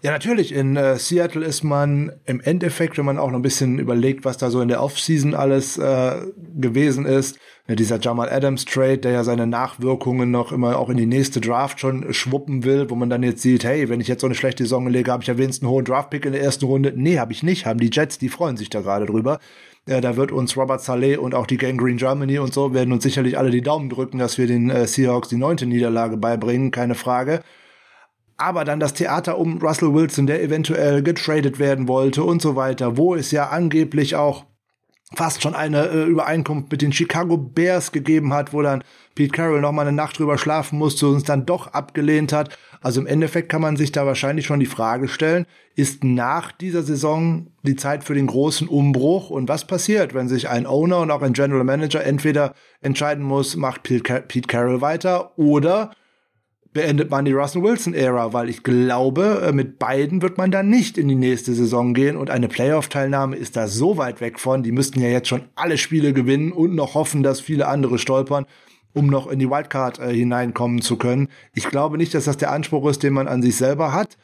[0.00, 0.52] Ja, natürlich.
[0.52, 4.38] In äh, Seattle ist man im Endeffekt, wenn man auch noch ein bisschen überlegt, was
[4.38, 6.22] da so in der Offseason alles äh,
[6.56, 10.98] gewesen ist, ja, dieser Jamal Adams Trade, der ja seine Nachwirkungen noch immer auch in
[10.98, 14.20] die nächste Draft schon schwuppen will, wo man dann jetzt sieht, hey, wenn ich jetzt
[14.20, 16.66] so eine schlechte Saison lege, habe ich ja wenigstens einen hohen Draftpick in der ersten
[16.66, 16.92] Runde.
[16.94, 17.66] Nee, habe ich nicht.
[17.66, 19.40] Haben die Jets, die freuen sich da gerade drüber.
[19.88, 22.92] Ja, da wird uns Robert Saleh und auch die Gang Green Germany und so werden
[22.92, 26.70] uns sicherlich alle die Daumen drücken, dass wir den äh, Seahawks die neunte Niederlage beibringen,
[26.70, 27.42] keine Frage.
[28.38, 32.96] Aber dann das Theater um Russell Wilson, der eventuell getradet werden wollte und so weiter,
[32.96, 34.44] wo es ja angeblich auch
[35.14, 39.60] fast schon eine äh, Übereinkunft mit den Chicago Bears gegeben hat, wo dann Pete Carroll
[39.60, 42.56] noch mal eine Nacht drüber schlafen musste und uns dann doch abgelehnt hat.
[42.80, 46.82] Also im Endeffekt kann man sich da wahrscheinlich schon die Frage stellen, ist nach dieser
[46.82, 51.10] Saison die Zeit für den großen Umbruch und was passiert, wenn sich ein Owner und
[51.10, 55.90] auch ein General Manager entweder entscheiden muss, macht Pete Carroll weiter oder
[56.72, 60.98] beendet man die Russell Wilson-Ära, weil ich glaube, äh, mit beiden wird man dann nicht
[60.98, 64.62] in die nächste Saison gehen und eine Playoff-Teilnahme ist da so weit weg von.
[64.62, 68.46] Die müssten ja jetzt schon alle Spiele gewinnen und noch hoffen, dass viele andere stolpern,
[68.92, 71.28] um noch in die Wildcard äh, hineinkommen zu können.
[71.54, 74.16] Ich glaube nicht, dass das der Anspruch ist, den man an sich selber hat.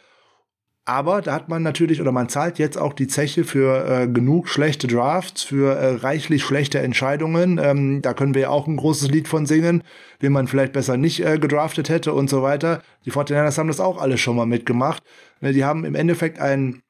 [0.87, 4.49] Aber da hat man natürlich oder man zahlt jetzt auch die Zeche für äh, genug
[4.49, 7.59] schlechte Drafts, für äh, reichlich schlechte Entscheidungen.
[7.63, 9.83] Ähm, da können wir ja auch ein großes Lied von singen,
[10.21, 12.83] wen man vielleicht besser nicht äh, gedraftet hätte und so weiter.
[13.07, 15.03] Die 49ers haben das auch alle schon mal mitgemacht.
[15.41, 16.83] Ne, die haben im Endeffekt einen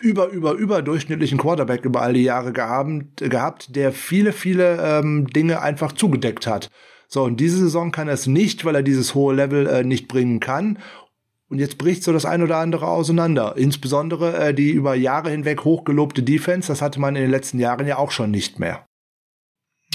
[0.00, 5.62] über, über, überdurchschnittlichen Quarterback über all die Jahre gehabt, gehabt der viele, viele ähm, Dinge
[5.62, 6.70] einfach zugedeckt hat.
[7.06, 10.08] So, und diese Saison kann er es nicht, weil er dieses hohe Level äh, nicht
[10.08, 10.78] bringen kann.
[11.50, 13.54] Und jetzt bricht so das ein oder andere auseinander.
[13.56, 17.86] Insbesondere äh, die über Jahre hinweg hochgelobte Defense, das hatte man in den letzten Jahren
[17.86, 18.86] ja auch schon nicht mehr.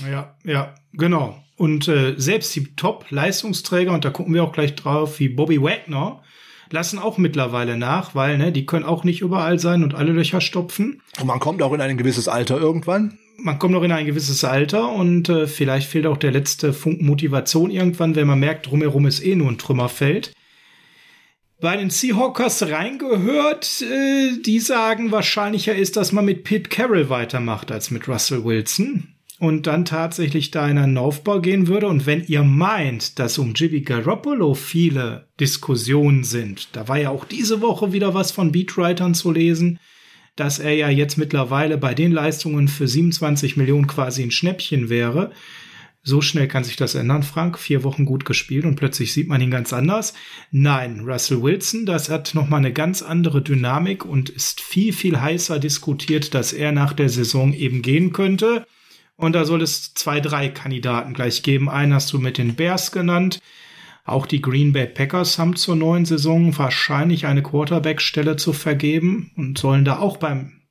[0.09, 1.37] Ja, ja, genau.
[1.55, 6.23] Und äh, selbst die Top-Leistungsträger, und da gucken wir auch gleich drauf, wie Bobby Wagner,
[6.71, 10.41] lassen auch mittlerweile nach, weil ne, die können auch nicht überall sein und alle Löcher
[10.41, 11.01] stopfen.
[11.19, 13.19] Und man kommt auch in ein gewisses Alter irgendwann.
[13.37, 17.05] Man kommt noch in ein gewisses Alter und äh, vielleicht fehlt auch der letzte Funken
[17.05, 20.33] Motivation irgendwann, wenn man merkt, drumherum ist eh nur ein Trümmerfeld
[21.63, 23.81] bei den Seahawkers reingehört.
[23.81, 29.07] Äh, die sagen, wahrscheinlicher ist, dass man mit Pete Carroll weitermacht als mit Russell Wilson.
[29.39, 31.87] Und dann tatsächlich da in einen Aufbau gehen würde.
[31.87, 37.23] Und wenn ihr meint, dass um Jimmy Garoppolo viele Diskussionen sind, da war ja auch
[37.23, 39.79] diese Woche wieder was von Beatwritern zu lesen,
[40.35, 45.31] dass er ja jetzt mittlerweile bei den Leistungen für 27 Millionen quasi ein Schnäppchen wäre.
[46.05, 47.57] So schnell kann sich das ändern, Frank.
[47.57, 50.13] Vier Wochen gut gespielt und plötzlich sieht man ihn ganz anders.
[50.51, 55.59] Nein, Russell Wilson, das hat nochmal eine ganz andere Dynamik und ist viel, viel heißer
[55.59, 58.67] diskutiert, dass er nach der Saison eben gehen könnte.
[59.15, 61.69] Und da soll es zwei, drei Kandidaten gleich geben.
[61.69, 63.39] Einen hast du mit den Bears genannt.
[64.03, 69.57] Auch die Green Bay Packers haben zur neuen Saison wahrscheinlich eine Quarterback-Stelle zu vergeben und
[69.57, 70.62] sollen da auch beim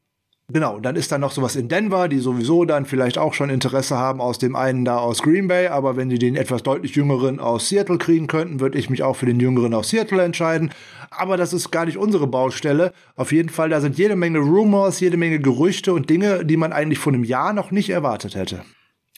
[0.49, 3.97] Genau, dann ist da noch sowas in Denver, die sowieso dann vielleicht auch schon Interesse
[3.97, 7.41] haben aus dem einen da aus Green Bay, aber wenn die den etwas deutlich jüngeren
[7.41, 10.71] aus Seattle kriegen könnten, würde ich mich auch für den jüngeren aus Seattle entscheiden.
[11.11, 12.93] Aber das ist gar nicht unsere Baustelle.
[13.17, 16.73] Auf jeden Fall, da sind jede Menge Rumors, jede Menge Gerüchte und Dinge, die man
[16.73, 18.63] eigentlich vor einem Jahr noch nicht erwartet hätte.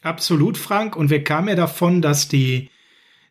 [0.02, 0.94] Absolut, Frank.
[0.94, 2.70] Und wir kamen ja davon, dass die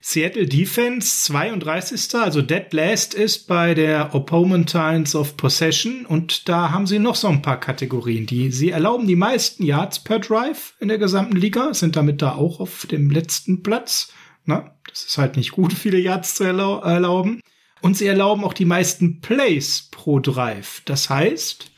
[0.05, 2.13] Seattle Defense 32.
[2.15, 7.15] also dead last ist bei der Opponent Times of Possession und da haben sie noch
[7.15, 11.37] so ein paar Kategorien, die sie erlauben die meisten Yards per Drive in der gesamten
[11.37, 14.11] Liga, sind damit da auch auf dem letzten Platz.
[14.43, 17.39] Na, das ist halt nicht gut, viele Yards zu erlau erlauben.
[17.79, 20.81] Und sie erlauben auch die meisten Plays pro Drive.
[20.83, 21.71] Das heißt,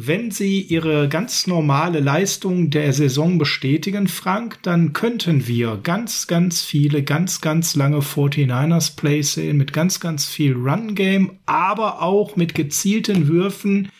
[0.00, 6.62] wenn Sie Ihre ganz normale Leistung der Saison bestätigen, Frank, dann könnten wir ganz, ganz
[6.62, 12.36] viele, ganz, ganz lange 49ers Plays sehen mit ganz, ganz viel Run Game, aber auch
[12.36, 13.90] mit gezielten Würfen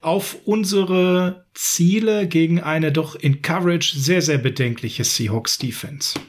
[0.00, 6.20] auf unsere Ziele gegen eine doch in Coverage sehr, sehr bedenkliche Seahawks Defense.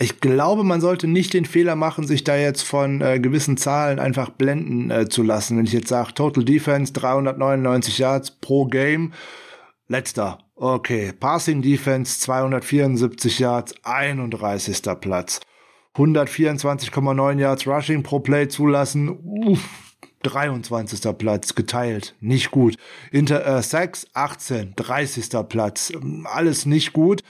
[0.00, 3.98] Ich glaube, man sollte nicht den Fehler machen, sich da jetzt von äh, gewissen Zahlen
[3.98, 5.58] einfach blenden äh, zu lassen.
[5.58, 9.12] Wenn ich jetzt sage, Total Defense 399 Yards pro Game,
[9.88, 10.38] letzter.
[10.54, 14.82] Okay, Passing Defense 274 Yards, 31.
[15.00, 15.40] Platz.
[15.96, 19.18] 124,9 Yards Rushing pro Play zulassen.
[19.24, 19.68] Uff.
[20.22, 21.16] 23.
[21.16, 22.76] Platz geteilt, nicht gut.
[23.12, 25.28] Inter äh, Sacks 18, 30.
[25.48, 25.92] Platz,
[26.24, 27.22] alles nicht gut.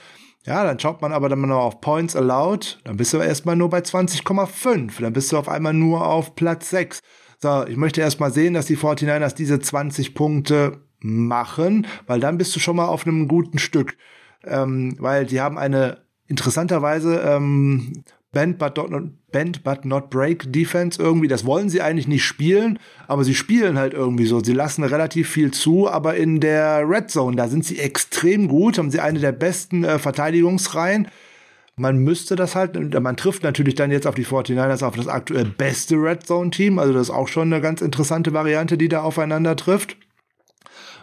[0.45, 3.69] Ja, dann schaut man aber dann mal auf Points Allowed, dann bist du erstmal nur
[3.69, 7.01] bei 20,5, dann bist du auf einmal nur auf Platz 6.
[7.39, 12.55] So, ich möchte erstmal sehen, dass die 49ers diese 20 Punkte machen, weil dann bist
[12.55, 13.97] du schon mal auf einem guten Stück.
[14.43, 21.01] Ähm, weil die haben eine interessanterweise ähm, Bend but, not, Bend but not Break Defense
[21.01, 21.27] irgendwie.
[21.27, 24.39] Das wollen sie eigentlich nicht spielen, aber sie spielen halt irgendwie so.
[24.39, 28.77] Sie lassen relativ viel zu, aber in der Red Zone, da sind sie extrem gut,
[28.77, 31.07] haben sie eine der besten äh, Verteidigungsreihen.
[31.75, 35.45] Man müsste das halt, man trifft natürlich dann jetzt auf die 49ers auf das aktuell
[35.45, 36.77] beste Red Zone Team.
[36.77, 39.95] Also das ist auch schon eine ganz interessante Variante, die da aufeinander trifft.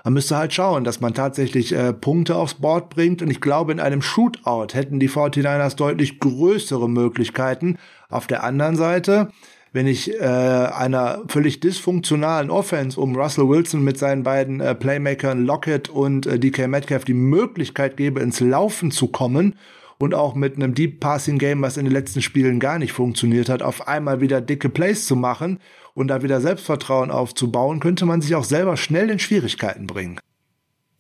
[0.07, 3.23] Man müsste halt schauen, dass man tatsächlich äh, Punkte aufs Board bringt.
[3.23, 7.77] Und ich glaube, in einem Shootout hätten die 49ers deutlich größere Möglichkeiten.
[8.09, 9.31] Auf der anderen Seite,
[9.73, 15.45] wenn ich äh, einer völlig dysfunktionalen Offense um Russell Wilson mit seinen beiden äh, Playmakern
[15.45, 19.57] Lockett und äh, DK Metcalf die Möglichkeit gebe, ins Laufen zu kommen
[19.99, 23.49] und auch mit einem Deep Passing Game, was in den letzten Spielen gar nicht funktioniert
[23.49, 25.59] hat, auf einmal wieder dicke Plays zu machen
[25.97, 30.21] und da wieder Selbstvertrauen aufzubauen, könnte man sich auch selber schnell in Schwierigkeiten bringen.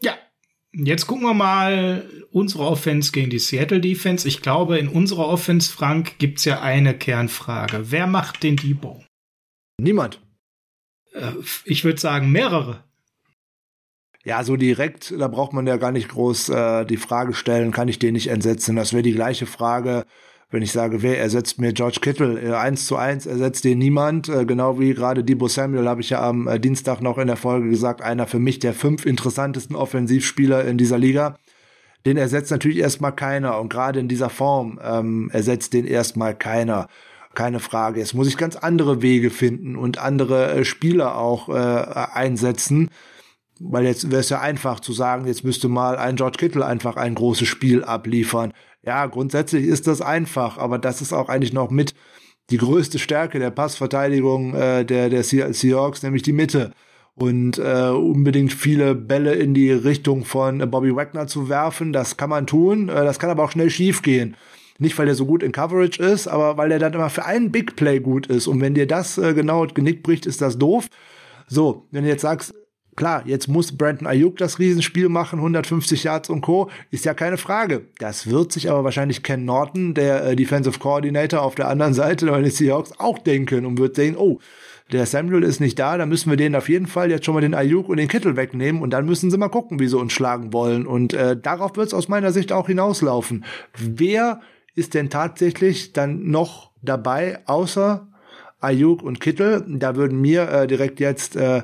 [0.00, 0.14] Ja,
[0.72, 4.26] Jetzt gucken wir mal unsere Offense gegen die Seattle Defense.
[4.26, 7.90] Ich glaube, in unserer Offense, Frank, gibt's ja eine Kernfrage.
[7.90, 9.02] Wer macht den Debo?
[9.78, 10.20] Niemand.
[11.12, 11.32] Äh,
[11.64, 12.84] ich würde sagen, mehrere.
[14.24, 17.88] Ja, so direkt, da braucht man ja gar nicht groß äh, die Frage stellen, kann
[17.88, 18.76] ich den nicht entsetzen?
[18.76, 20.04] Das wäre die gleiche Frage,
[20.50, 22.40] wenn ich sage, wer ersetzt mir George Kittle?
[22.40, 24.28] Äh, eins zu eins ersetzt den niemand.
[24.28, 27.36] Äh, genau wie gerade Debo Samuel habe ich ja am äh, Dienstag noch in der
[27.36, 31.36] Folge gesagt, einer für mich der fünf interessantesten Offensivspieler in dieser Liga.
[32.04, 36.88] Den ersetzt natürlich erstmal keiner und gerade in dieser Form ähm, ersetzt den erstmal keiner.
[37.34, 38.00] Keine Frage.
[38.00, 42.88] Jetzt muss ich ganz andere Wege finden und andere Spieler auch äh, einsetzen.
[43.58, 46.96] Weil jetzt wäre es ja einfach zu sagen, jetzt müsste mal ein George Kittle einfach
[46.96, 48.52] ein großes Spiel abliefern.
[48.86, 51.94] Ja, grundsätzlich ist das einfach, aber das ist auch eigentlich noch mit
[52.50, 56.72] die größte Stärke der Passverteidigung äh, der, der Seahawks, nämlich die Mitte.
[57.16, 62.30] Und äh, unbedingt viele Bälle in die Richtung von Bobby Wagner zu werfen, das kann
[62.30, 64.36] man tun, äh, das kann aber auch schnell schief gehen.
[64.78, 67.50] Nicht, weil er so gut in Coverage ist, aber weil er dann immer für einen
[67.50, 68.46] Big Play gut ist.
[68.46, 70.88] Und wenn dir das äh, genau Genick bricht, ist das doof.
[71.48, 72.54] So, wenn du jetzt sagst,
[72.96, 76.70] Klar, jetzt muss Brandon Ayuk das Riesenspiel machen, 150 Yards und Co.
[76.90, 77.82] Ist ja keine Frage.
[77.98, 82.26] Das wird sich aber wahrscheinlich Ken Norton, der äh, Defensive Coordinator auf der anderen Seite
[82.26, 84.38] bei den Seahawks, auch denken und wird sehen, oh,
[84.92, 87.40] der Samuel ist nicht da, da müssen wir den auf jeden Fall jetzt schon mal
[87.40, 90.12] den Ayuk und den Kittel wegnehmen und dann müssen sie mal gucken, wie sie uns
[90.12, 90.86] schlagen wollen.
[90.86, 93.44] Und äh, darauf wird es aus meiner Sicht auch hinauslaufen.
[93.76, 94.40] Wer
[94.74, 98.06] ist denn tatsächlich dann noch dabei, außer
[98.60, 99.64] Ayuk und Kittel?
[99.68, 101.62] Da würden mir äh, direkt jetzt äh,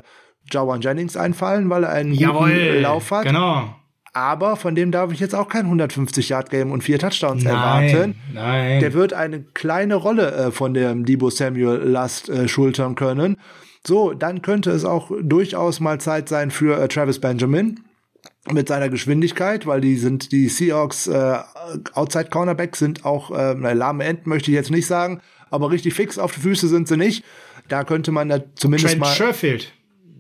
[0.52, 3.24] Jawan Jennings einfallen, weil er einen Jawohl, guten Lauf hat.
[3.24, 3.74] Genau.
[4.14, 8.14] Aber von dem darf ich jetzt auch kein 150-Yard-Game und vier Touchdowns Nein, erwarten.
[8.34, 8.80] nein.
[8.80, 13.38] Der wird eine kleine Rolle äh, von dem Debo Samuel-Last äh, schultern können.
[13.86, 17.80] So, dann könnte es auch durchaus mal Zeit sein für äh, Travis Benjamin
[18.50, 21.38] mit seiner Geschwindigkeit, weil die sind die Seahawks äh,
[21.94, 26.18] Outside Cornerback sind auch äh, lahme Enden möchte ich jetzt nicht sagen, aber richtig fix
[26.18, 27.24] auf die Füße sind sie nicht.
[27.68, 29.72] Da könnte man da zumindest Trent mal Sherfield.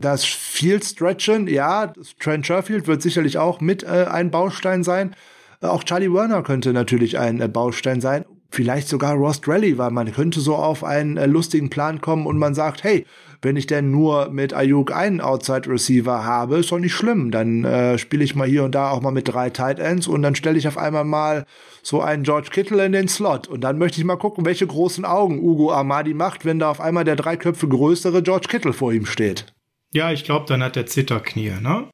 [0.04, 5.14] Das Field Stretchen, ja, Trent Sherfield wird sicherlich auch mit äh, ein Baustein sein.
[5.62, 8.24] Äh, auch Charlie Werner könnte natürlich ein äh, Baustein sein.
[8.50, 12.36] Vielleicht sogar Ross Drelly, weil man könnte so auf einen äh, lustigen Plan kommen und
[12.36, 13.06] man sagt, hey,
[13.40, 17.30] wenn ich denn nur mit Ayuk einen Outside Receiver habe, ist doch nicht schlimm.
[17.30, 20.22] Dann äh, spiele ich mal hier und da auch mal mit drei Tight Ends und
[20.22, 21.44] dann stelle ich auf einmal mal
[21.82, 23.48] so einen George Kittle in den Slot.
[23.48, 26.80] Und dann möchte ich mal gucken, welche großen Augen Ugo Amadi macht, wenn da auf
[26.80, 29.52] einmal der drei Köpfe größere George Kittle vor ihm steht.
[29.92, 31.88] Ja, ich glaube, dann hat er Zitterknie, ne?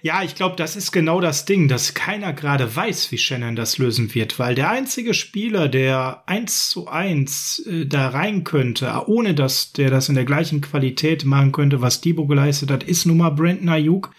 [0.00, 3.78] Ja, ich glaube, das ist genau das Ding, dass keiner gerade weiß, wie Shannon das
[3.78, 9.34] lösen wird, weil der einzige Spieler, der eins zu eins äh, da rein könnte, ohne
[9.34, 13.16] dass der das in der gleichen Qualität machen könnte, was Debo geleistet hat, ist nun
[13.16, 14.14] mal Brandon Ayuk.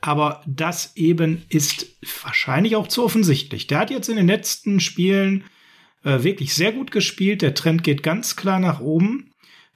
[0.00, 1.86] Aber das eben ist
[2.22, 3.66] wahrscheinlich auch zu offensichtlich.
[3.66, 5.44] Der hat jetzt in den letzten Spielen
[6.04, 7.42] äh, wirklich sehr gut gespielt.
[7.42, 9.27] Der Trend geht ganz klar nach oben.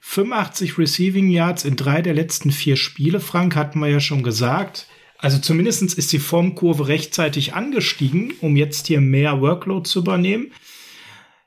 [0.05, 4.85] 85 Receiving Yards in drei der letzten vier Spiele, Frank, hatten wir ja schon gesagt.
[5.17, 10.51] Also zumindestens ist die Formkurve rechtzeitig angestiegen, um jetzt hier mehr Workload zu übernehmen.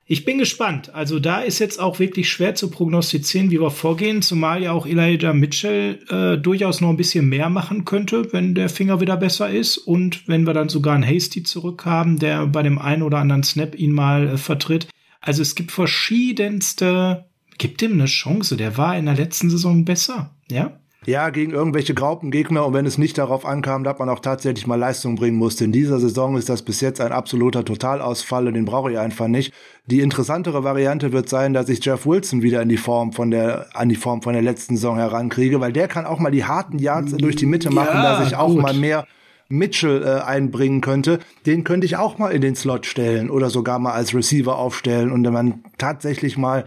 [0.07, 0.92] Ich bin gespannt.
[0.95, 4.87] Also da ist jetzt auch wirklich schwer zu prognostizieren, wie wir vorgehen, zumal ja auch
[4.87, 9.51] Elijah Mitchell äh, durchaus noch ein bisschen mehr machen könnte, wenn der Finger wieder besser
[9.51, 13.42] ist und wenn wir dann sogar einen Hasty zurückhaben, der bei dem einen oder anderen
[13.42, 14.88] Snap ihn mal äh, vertritt.
[15.21, 17.27] Also es gibt verschiedenste,
[17.59, 18.57] gibt ihm eine Chance.
[18.57, 20.73] Der war in der letzten Saison besser, ja?
[21.05, 24.75] Ja, gegen irgendwelche Graupengegner und wenn es nicht darauf ankam, dass man auch tatsächlich mal
[24.75, 25.64] Leistung bringen musste.
[25.64, 29.29] In dieser Saison ist das bis jetzt ein absoluter Totalausfall und den brauche ich einfach
[29.29, 29.53] nicht.
[29.87, 33.66] Die interessantere Variante wird sein, dass ich Jeff Wilson wieder in die Form von der,
[33.75, 36.81] an die Form von der letzten Saison herankriege, weil der kann auch mal die harten
[36.81, 38.62] Yards durch die Mitte machen, Ja, dass ich auch gut.
[38.62, 39.07] mal mehr
[39.49, 43.79] Mitchell äh, einbringen könnte, den könnte ich auch mal in den Slot stellen oder sogar
[43.79, 46.64] mal als Receiver aufstellen und wenn man tatsächlich mal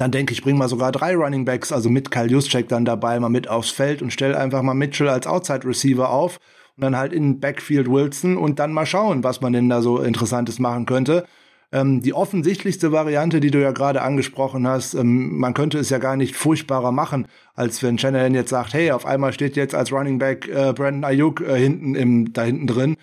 [0.00, 3.20] dann denke ich, bring mal sogar drei Running Backs, also mit Kyle Juszczyk dann dabei,
[3.20, 6.40] mal mit aufs Feld und stell einfach mal Mitchell als Outside Receiver auf
[6.76, 9.98] und dann halt in Backfield Wilson und dann mal schauen, was man denn da so
[9.98, 11.26] Interessantes machen könnte.
[11.70, 15.98] Ähm, die offensichtlichste Variante, die du ja gerade angesprochen hast, ähm, man könnte es ja
[15.98, 19.92] gar nicht furchtbarer machen, als wenn Shanahan jetzt sagt, hey, auf einmal steht jetzt als
[19.92, 22.96] Running Back äh, Brandon Ayuk äh, hinten im, da hinten drin,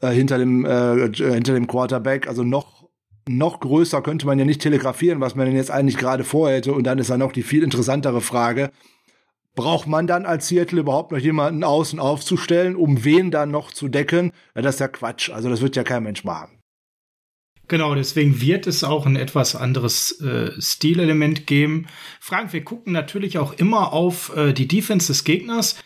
[0.00, 2.75] äh, hinter dem, äh, hinter dem Quarterback, also noch
[3.28, 6.72] noch größer könnte man ja nicht telegrafieren, was man denn jetzt eigentlich gerade vorhätte.
[6.72, 8.70] Und dann ist dann noch die viel interessantere Frage,
[9.54, 13.88] braucht man dann als Seattle überhaupt noch jemanden außen aufzustellen, um wen dann noch zu
[13.88, 14.32] decken?
[14.54, 15.30] Ja, das ist ja Quatsch.
[15.30, 16.56] Also das wird ja kein Mensch machen.
[17.68, 21.86] Genau, deswegen wird es auch ein etwas anderes äh, Stilelement geben.
[22.20, 25.76] Frank, wir gucken natürlich auch immer auf äh, die Defense des Gegners.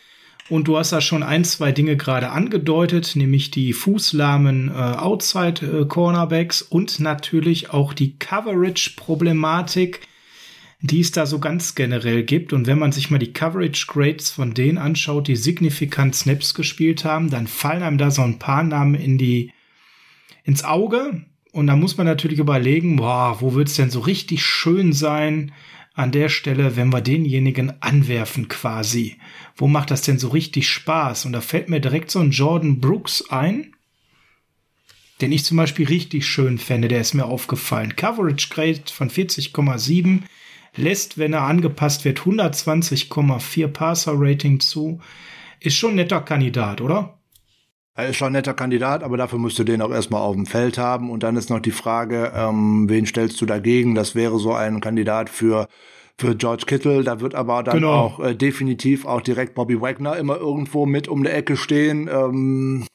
[0.51, 6.61] Und du hast da schon ein, zwei Dinge gerade angedeutet, nämlich die fußlahmen äh, Outside-Cornerbacks
[6.61, 10.01] und natürlich auch die Coverage-Problematik,
[10.81, 12.51] die es da so ganz generell gibt.
[12.51, 17.05] Und wenn man sich mal die Coverage Grades von denen anschaut, die signifikant Snaps gespielt
[17.05, 19.53] haben, dann fallen einem da so ein paar Namen in die,
[20.43, 21.23] ins Auge.
[21.53, 25.53] Und da muss man natürlich überlegen, boah, wo wird's denn so richtig schön sein
[25.93, 29.17] an der Stelle, wenn wir denjenigen anwerfen quasi?
[29.55, 31.25] Wo macht das denn so richtig Spaß?
[31.25, 33.75] Und da fällt mir direkt so ein Jordan Brooks ein,
[35.19, 37.95] den ich zum Beispiel richtig schön fände, der ist mir aufgefallen.
[37.95, 40.21] Coverage Grade von 40,7
[40.75, 44.99] lässt, wenn er angepasst wird, 120,4 Passer Rating zu.
[45.59, 47.20] Ist schon ein netter Kandidat, oder?
[47.93, 50.45] Er ist schon ein netter Kandidat, aber dafür musst du den auch erstmal auf dem
[50.45, 51.09] Feld haben.
[51.09, 53.95] Und dann ist noch die Frage, ähm, wen stellst du dagegen?
[53.95, 55.67] Das wäre so ein Kandidat für
[56.17, 57.03] für George Kittle.
[57.03, 57.93] Da wird aber dann Genau.
[57.93, 62.07] auch äh, definitiv auch direkt Bobby Wagner immer irgendwo mit um der Ecke stehen.
[62.11, 62.85] Ähm,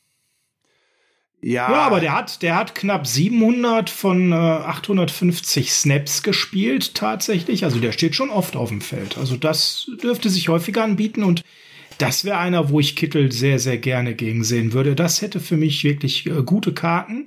[1.43, 7.65] ja, Ja, aber der hat, der hat knapp 700 von äh, 850 Snaps gespielt tatsächlich.
[7.65, 9.19] Also der steht schon oft auf dem Feld.
[9.19, 11.43] Also das dürfte sich häufiger anbieten und
[11.99, 14.95] das wäre einer, wo ich Kittel sehr, sehr gerne gegen sehen würde.
[14.95, 17.27] Das hätte für mich wirklich äh, gute Karten.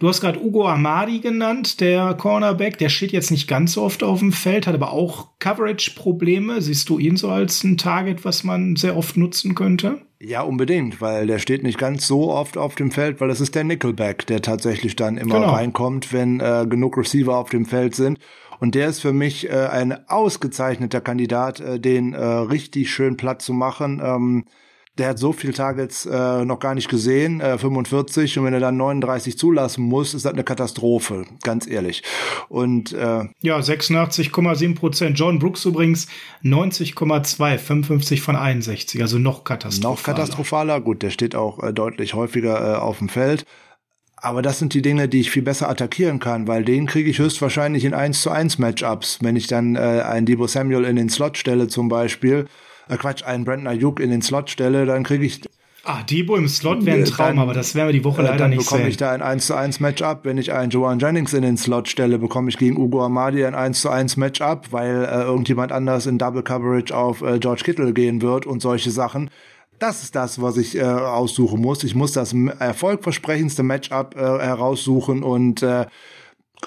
[0.00, 2.78] Du hast gerade Ugo Amadi genannt, der Cornerback.
[2.78, 6.62] Der steht jetzt nicht ganz so oft auf dem Feld, hat aber auch Coverage-Probleme.
[6.62, 9.98] Siehst du ihn so als ein Target, was man sehr oft nutzen könnte?
[10.18, 13.54] Ja, unbedingt, weil der steht nicht ganz so oft auf dem Feld, weil das ist
[13.54, 15.52] der Nickelback, der tatsächlich dann immer Genau.
[15.52, 18.18] reinkommt, wenn äh, genug Receiver auf dem Feld sind.
[18.58, 23.42] Und der ist für mich äh, ein ausgezeichneter Kandidat, äh, den äh, richtig schön platt
[23.42, 24.00] zu machen.
[24.02, 24.44] Ähm,
[25.00, 28.60] der hat so viel Targets äh, noch gar nicht gesehen, äh, 45, und wenn er
[28.60, 32.02] dann 39 zulassen muss, ist das eine Katastrophe, ganz ehrlich.
[32.48, 35.18] Und äh, Ja, 86,7 Prozent.
[35.18, 36.06] John Brooks übrigens
[36.44, 39.90] 90,2, 55 von 61, also noch katastrophaler.
[39.90, 40.80] Noch katastrophaler.
[40.82, 43.46] Gut, der steht auch äh, deutlich häufiger äh, auf dem Feld.
[44.22, 47.18] Aber das sind die Dinge, die ich viel besser attackieren kann, weil den kriege ich
[47.18, 49.20] höchstwahrscheinlich in 1 zu 1 Matchups.
[49.22, 52.46] Wenn ich dann äh, einen Debo Samuel in den Slot stelle zum Beispiel,
[52.90, 55.40] äh, Quatsch, einen Brandon Ayuk in den Slot stelle, dann kriege ich
[55.82, 58.20] Ah, Debo im Slot wäre ein Äh, Traum, dann- aber das werden wir die Woche
[58.20, 58.90] äh, leider dann nicht bekomme sehen.
[58.90, 60.20] ich da ein 1 zu 1 Matchup.
[60.24, 63.54] Wenn ich einen Joan Jennings in den Slot stelle, bekomme ich gegen Ugo Amadi ein
[63.54, 67.94] 1 zu 1 Matchup, weil äh, irgendjemand anders in Double Coverage auf äh, George Kittle
[67.94, 69.30] gehen wird und solche Sachen.
[69.78, 71.82] Das ist das, was ich äh, aussuchen muss.
[71.82, 75.86] Ich muss das erfolgversprechendste Matchup äh, heraussuchen und äh,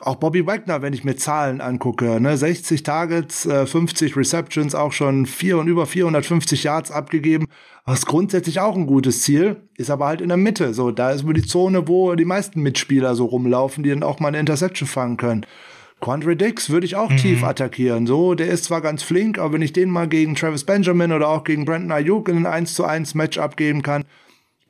[0.02, 4.91] auch Bobby Wagner, wenn ich mir Zahlen angucke, ne, 60 Targets, äh, 50 Receptions, auch
[4.91, 7.48] schon vier und über 450 Yards abgegeben.
[7.86, 10.74] Ist grundsätzlich auch ein gutes Ziel, ist aber halt in der Mitte.
[10.74, 14.20] So, da ist wohl die Zone, wo die meisten Mitspieler so rumlaufen, die dann auch
[14.20, 15.46] mal eine Interception fangen können.
[16.00, 18.08] Quandre Dix würde ich auch tief attackieren.
[18.08, 21.30] So, der ist zwar ganz flink, aber wenn ich den mal gegen Travis Benjamin oder
[21.30, 24.04] auch gegen Brandon Ayuk in ein 1 zu 1 Matchup geben kann,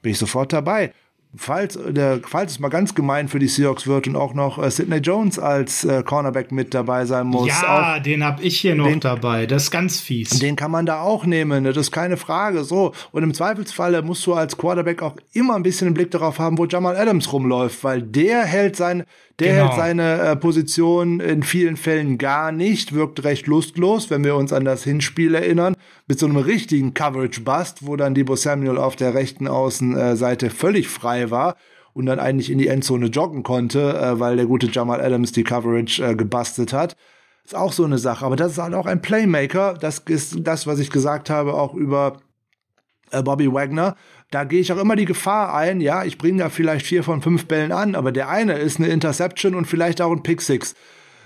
[0.04, 0.94] bin ich sofort dabei.
[1.36, 4.70] Falls, der, falls es mal ganz gemein für die Seahawks wird und auch noch äh,
[4.70, 8.76] Sidney Jones als äh, Cornerback mit dabei sein muss, ja, auch, den hab ich hier
[8.76, 9.48] noch den- dabei.
[9.48, 10.30] Das ist ganz fies.
[10.40, 11.74] den kann man da auch nehmen, ne?
[11.74, 12.64] das ist keine Frage.
[12.64, 16.38] So und im Zweifelsfalle musst du als Quarterback auch immer ein bisschen einen Blick darauf
[16.38, 19.04] haben, wo Jamal Adams rumläuft, weil der hält sein,
[19.40, 19.68] der Genau.
[19.68, 24.54] hält seine äh, Position in vielen Fällen gar nicht, wirkt recht lustlos, wenn wir uns
[24.54, 25.76] an das Hinspiel erinnern,
[26.08, 30.88] mit so einem richtigen Coverage Bust, wo dann Debo Samuel auf der rechten Außenseite völlig
[30.88, 31.56] frei war
[31.94, 35.44] und dann eigentlich in die Endzone joggen konnte, äh, weil der gute Jamal Adams die
[35.44, 36.96] Coverage äh, gebastelt hat.
[37.44, 38.26] Ist auch so eine Sache.
[38.26, 39.74] Aber das ist halt auch ein Playmaker.
[39.74, 42.18] Das ist das, was ich gesagt habe, auch über
[43.12, 43.96] äh, Bobby Wagner.
[44.34, 47.22] Da gehe ich auch immer die Gefahr ein, ja, ich bringe da vielleicht vier von
[47.22, 50.74] fünf Bällen an, aber der eine ist eine Interception und vielleicht auch ein Pick Six.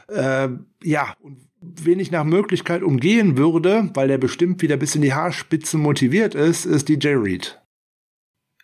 [0.09, 0.49] Äh,
[0.83, 5.13] ja, und wen ich nach Möglichkeit umgehen würde, weil der bestimmt wieder bis in die
[5.13, 7.57] Haarspitzen motiviert ist, ist DJ Reed.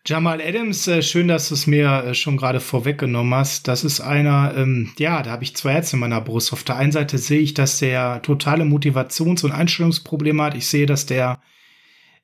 [0.05, 3.69] Jamal Adams, äh, schön, dass du es mir äh, schon gerade vorweggenommen hast.
[3.69, 6.51] Das ist einer, ähm, ja, da habe ich zwei Herzen in meiner Brust.
[6.51, 10.55] Auf der einen Seite sehe ich, dass der totale Motivations- und Einstellungsprobleme hat.
[10.55, 11.39] Ich sehe, dass der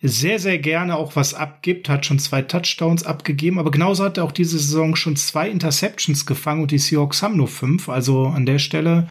[0.02, 4.24] sehr, sehr gerne auch was abgibt, hat schon zwei Touchdowns abgegeben, aber genauso hat er
[4.24, 7.90] auch diese Saison schon zwei Interceptions gefangen und die Seahawks haben nur fünf.
[7.90, 9.10] Also an der Stelle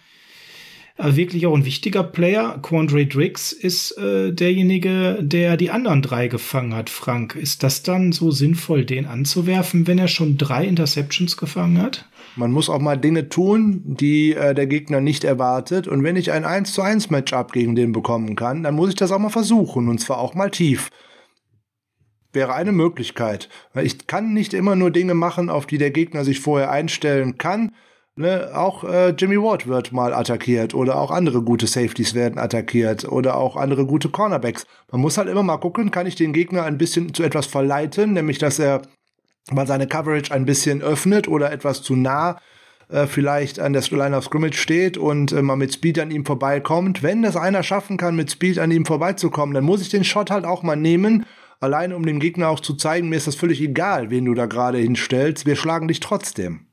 [0.96, 2.58] äh, wirklich auch ein wichtiger Player.
[2.62, 7.36] Quandre Drix ist äh, derjenige, der die anderen drei gefangen hat, Frank.
[7.36, 12.06] Ist das dann so sinnvoll, den anzuwerfen, wenn er schon drei Interceptions gefangen hat?
[12.36, 15.88] Man muss auch mal Dinge tun, die äh, der Gegner nicht erwartet.
[15.88, 18.94] Und wenn ich ein 1 zu 1 Matchup gegen den bekommen kann, dann muss ich
[18.94, 19.88] das auch mal versuchen.
[19.88, 20.90] Und zwar auch mal tief.
[22.32, 23.48] Wäre eine Möglichkeit.
[23.74, 27.72] Ich kann nicht immer nur Dinge machen, auf die der Gegner sich vorher einstellen kann.
[28.18, 33.04] Ne, auch äh, Jimmy Ward wird mal attackiert oder auch andere gute Safeties werden attackiert
[33.04, 34.66] oder auch andere gute Cornerbacks.
[34.90, 38.14] Man muss halt immer mal gucken, kann ich den Gegner ein bisschen zu etwas verleiten,
[38.14, 38.82] nämlich dass er
[39.52, 42.38] mal seine Coverage ein bisschen öffnet oder etwas zu nah
[42.88, 46.24] äh, vielleicht an der Line of Scrimmage steht und äh, mal mit Speed an ihm
[46.24, 47.02] vorbeikommt.
[47.02, 50.30] Wenn das einer schaffen kann, mit Speed an ihm vorbeizukommen, dann muss ich den Shot
[50.30, 51.26] halt auch mal nehmen,
[51.60, 54.46] allein um dem Gegner auch zu zeigen, mir ist das völlig egal, wen du da
[54.46, 56.66] gerade hinstellst, wir schlagen dich trotzdem.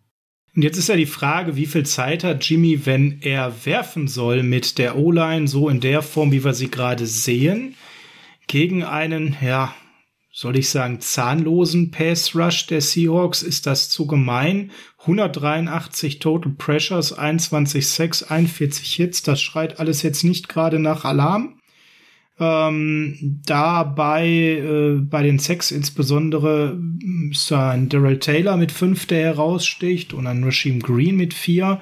[0.55, 4.41] Und jetzt ist ja die Frage, wie viel Zeit hat Jimmy, wenn er werfen soll
[4.41, 7.75] mit der O-Line so in der Form, wie wir sie gerade sehen,
[8.47, 9.75] gegen einen, ja,
[10.37, 13.41] soll ich sagen, zahnlosen Pass Rush der Seahawks?
[13.41, 14.71] Ist das zu gemein?
[14.99, 19.23] 183 Total Pressures, 21 Sacks, 41 Hits.
[19.23, 21.61] Das schreit alles jetzt nicht gerade nach Alarm.
[22.37, 26.77] Ähm, dabei äh, bei den Sex insbesondere
[27.31, 31.79] ist da ein Daryl Taylor mit fünf, der heraussticht und ein Rasheem Green mit vier.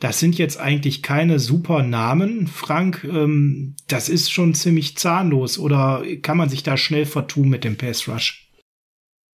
[0.00, 3.04] Das sind jetzt eigentlich keine super Namen, Frank.
[3.04, 7.76] Ähm, das ist schon ziemlich zahnlos oder kann man sich da schnell vertun mit dem
[7.76, 8.48] Pass Rush?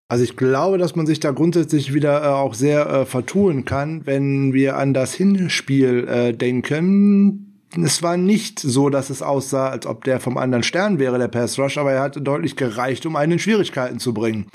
[0.07, 4.05] Also ich glaube, dass man sich da grundsätzlich wieder äh, auch sehr äh, vertun kann,
[4.05, 7.49] wenn wir an das Hinspiel äh, denken
[7.81, 11.27] es war nicht so, dass es aussah, als ob der vom anderen Stern wäre, der
[11.27, 14.47] Pass Rush, aber er hatte deutlich gereicht, um einen in Schwierigkeiten zu bringen.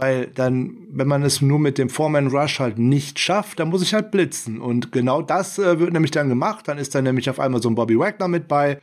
[0.00, 3.82] Weil dann, wenn man es nur mit dem Foreman Rush halt nicht schafft, dann muss
[3.82, 4.60] ich halt blitzen.
[4.60, 6.68] Und genau das äh, wird nämlich dann gemacht.
[6.68, 8.78] Dann ist dann nämlich auf einmal so ein Bobby Wagner mit bei.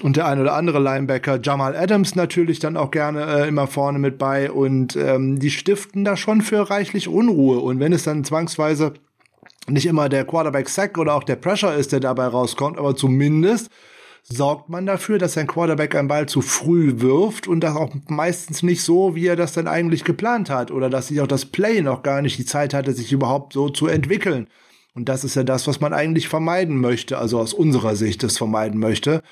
[0.00, 3.98] Und der ein oder andere Linebacker, Jamal Adams natürlich dann auch gerne äh, immer vorne
[3.98, 4.52] mit bei.
[4.52, 7.58] Und ähm, die stiften da schon für reichlich Unruhe.
[7.58, 8.94] Und wenn es dann zwangsweise
[9.68, 13.70] nicht immer der Quarterback-Sack oder auch der Pressure ist, der dabei rauskommt, aber zumindest
[14.22, 18.62] sorgt man dafür, dass sein Quarterback einen Ball zu früh wirft und das auch meistens
[18.62, 21.82] nicht so, wie er das dann eigentlich geplant hat oder dass sich auch das Play
[21.82, 24.46] noch gar nicht die Zeit hatte, sich überhaupt so zu entwickeln.
[24.94, 28.38] Und das ist ja das, was man eigentlich vermeiden möchte, also aus unserer Sicht das
[28.38, 29.22] vermeiden möchte.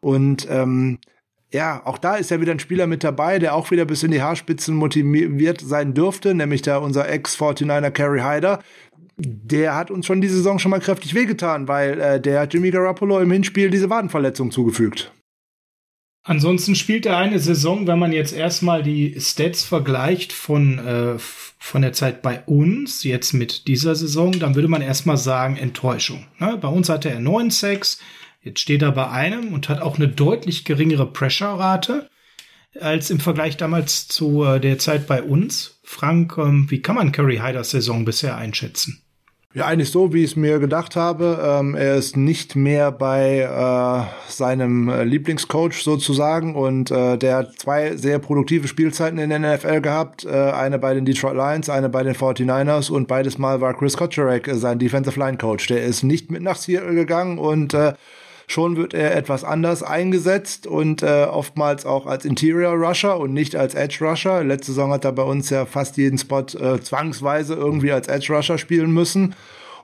[0.00, 0.98] Und ähm,
[1.52, 4.10] ja, auch da ist ja wieder ein Spieler mit dabei, der auch wieder bis in
[4.10, 8.58] die Haarspitzen motiviert sein dürfte, nämlich da unser Ex-49er Kerry Hyder,
[9.16, 12.70] der hat uns schon die Saison schon mal kräftig wehgetan, weil äh, der hat Jimmy
[12.70, 15.12] Garoppolo im Hinspiel diese Wadenverletzung zugefügt.
[16.26, 21.82] Ansonsten spielt er eine Saison, wenn man jetzt erstmal die Stats vergleicht von, äh, von
[21.82, 26.26] der Zeit bei uns, jetzt mit dieser Saison, dann würde man erstmal sagen, Enttäuschung.
[26.38, 26.56] Ne?
[26.58, 28.00] Bei uns hatte er 9 Sacks,
[28.40, 32.08] jetzt steht er bei einem und hat auch eine deutlich geringere Pressure-Rate
[32.80, 35.78] als im Vergleich damals zu äh, der Zeit bei uns.
[35.84, 39.03] Frank, ähm, wie kann man Curry Hyders Saison bisher einschätzen?
[39.56, 41.38] Ja, eigentlich so, wie ich es mir gedacht habe.
[41.40, 47.52] Ähm, er ist nicht mehr bei äh, seinem äh, Lieblingscoach sozusagen und äh, der hat
[47.60, 50.24] zwei sehr produktive Spielzeiten in der NFL gehabt.
[50.24, 53.96] Äh, eine bei den Detroit Lions, eine bei den 49ers und beides Mal war Chris
[53.96, 55.68] Kotcherek äh, sein Defensive Line Coach.
[55.68, 57.92] Der ist nicht mit nach Seattle gegangen und äh,
[58.46, 63.56] Schon wird er etwas anders eingesetzt und äh, oftmals auch als Interior Rusher und nicht
[63.56, 64.44] als Edge Rusher.
[64.44, 68.34] Letzte Saison hat er bei uns ja fast jeden Spot äh, zwangsweise irgendwie als Edge
[68.34, 69.34] Rusher spielen müssen.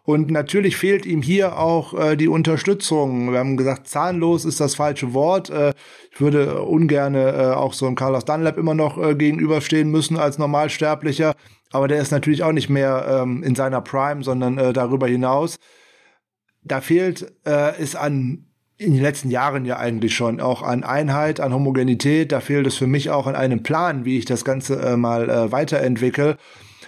[0.03, 3.33] Und natürlich fehlt ihm hier auch äh, die Unterstützung.
[3.33, 5.51] Wir haben gesagt, zahnlos ist das falsche Wort.
[5.51, 5.75] Äh,
[6.13, 10.39] ich würde ungern äh, auch so einem Carlos Dunlap immer noch äh, gegenüberstehen müssen als
[10.39, 11.35] Normalsterblicher.
[11.71, 15.59] Aber der ist natürlich auch nicht mehr ähm, in seiner Prime, sondern äh, darüber hinaus.
[16.63, 18.50] Da fehlt äh, es an
[18.81, 22.33] in den letzten Jahren ja eigentlich schon auch an Einheit, an Homogenität.
[22.33, 25.29] Da fehlt es für mich auch an einem Plan, wie ich das Ganze äh, mal
[25.29, 26.39] äh, weiterentwickle.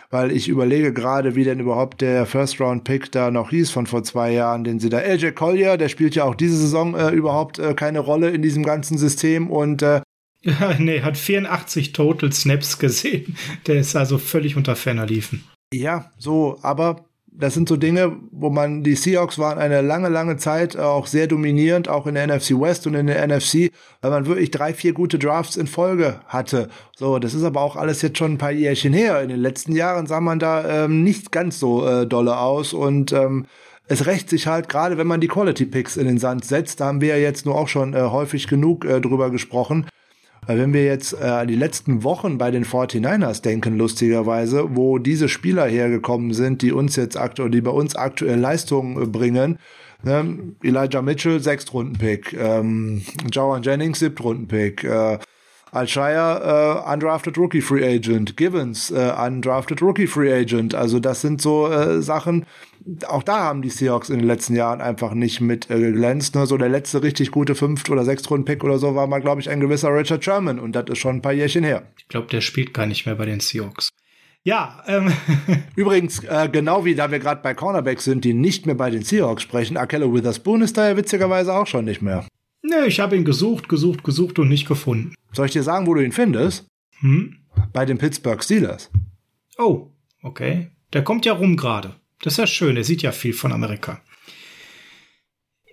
[0.08, 4.32] Weil ich überlege gerade, wie denn überhaupt der First-Round-Pick da noch hieß von vor zwei
[4.32, 7.74] Jahren, den sie da, LJ Collier, der spielt ja auch diese Saison äh, überhaupt äh,
[7.74, 10.00] keine Rolle in diesem ganzen System und äh,
[10.42, 13.36] ja, nee, hat 84 Total Snaps gesehen.
[13.66, 15.44] Der ist also völlig unter Ferner liefen.
[15.74, 17.04] Ja, so, aber
[17.34, 21.26] das sind so Dinge, wo man, die Seahawks waren eine lange, lange Zeit auch sehr
[21.26, 23.70] dominierend, auch in der NFC West und in der NFC,
[24.00, 26.68] weil man wirklich drei, vier gute Drafts in Folge hatte.
[26.96, 29.22] So, das ist aber auch alles jetzt schon ein paar Jährchen her.
[29.22, 33.12] In den letzten Jahren sah man da ähm, nicht ganz so äh, dolle aus und
[33.12, 33.46] ähm,
[33.88, 36.86] es rächt sich halt, gerade wenn man die Quality Picks in den Sand setzt, da
[36.86, 39.86] haben wir ja jetzt nur auch schon äh, häufig genug äh, drüber gesprochen,
[40.46, 44.98] weil wenn wir jetzt äh, an die letzten Wochen bei den 49ers denken, lustigerweise, wo
[44.98, 49.58] diese Spieler hergekommen sind, die uns jetzt aktuell, die bei uns aktuell Leistungen äh, bringen,
[50.02, 50.38] ne?
[50.62, 55.18] Elijah Mitchell, Sechstrunden-Pick, ähm, Jawan Jennings, Siebtrunden-Pick, äh,
[55.70, 60.74] Alshire, äh, undrafted Rookie Free Agent, Givens, äh, undrafted Rookie Free Agent.
[60.74, 62.44] Also das sind so äh, Sachen,
[63.06, 66.34] auch da haben die Seahawks in den letzten Jahren einfach nicht mit äh, geglänzt.
[66.34, 66.46] Ne?
[66.46, 69.60] So der letzte richtig gute Fünft- oder Sechstrunden-Pick oder so war mal, glaube ich, ein
[69.60, 71.84] gewisser Richard Sherman und das ist schon ein paar Jährchen her.
[71.98, 73.88] Ich glaube, der spielt gar nicht mehr bei den Seahawks.
[74.44, 75.12] Ja, ähm,
[75.76, 79.02] Übrigens, äh, genau wie da wir gerade bei Cornerbacks sind, die nicht mehr bei den
[79.02, 82.26] Seahawks sprechen, Akello Witherspoon ist da ja witzigerweise auch schon nicht mehr.
[82.62, 85.14] ne, ich habe ihn gesucht, gesucht, gesucht und nicht gefunden.
[85.32, 86.66] Soll ich dir sagen, wo du ihn findest?
[87.00, 87.36] Hm?
[87.72, 88.90] Bei den Pittsburgh Steelers.
[89.58, 89.90] Oh,
[90.22, 90.70] okay.
[90.92, 91.94] Der kommt ja rum gerade.
[92.22, 94.00] Das ist ja schön, der sieht ja viel von Amerika.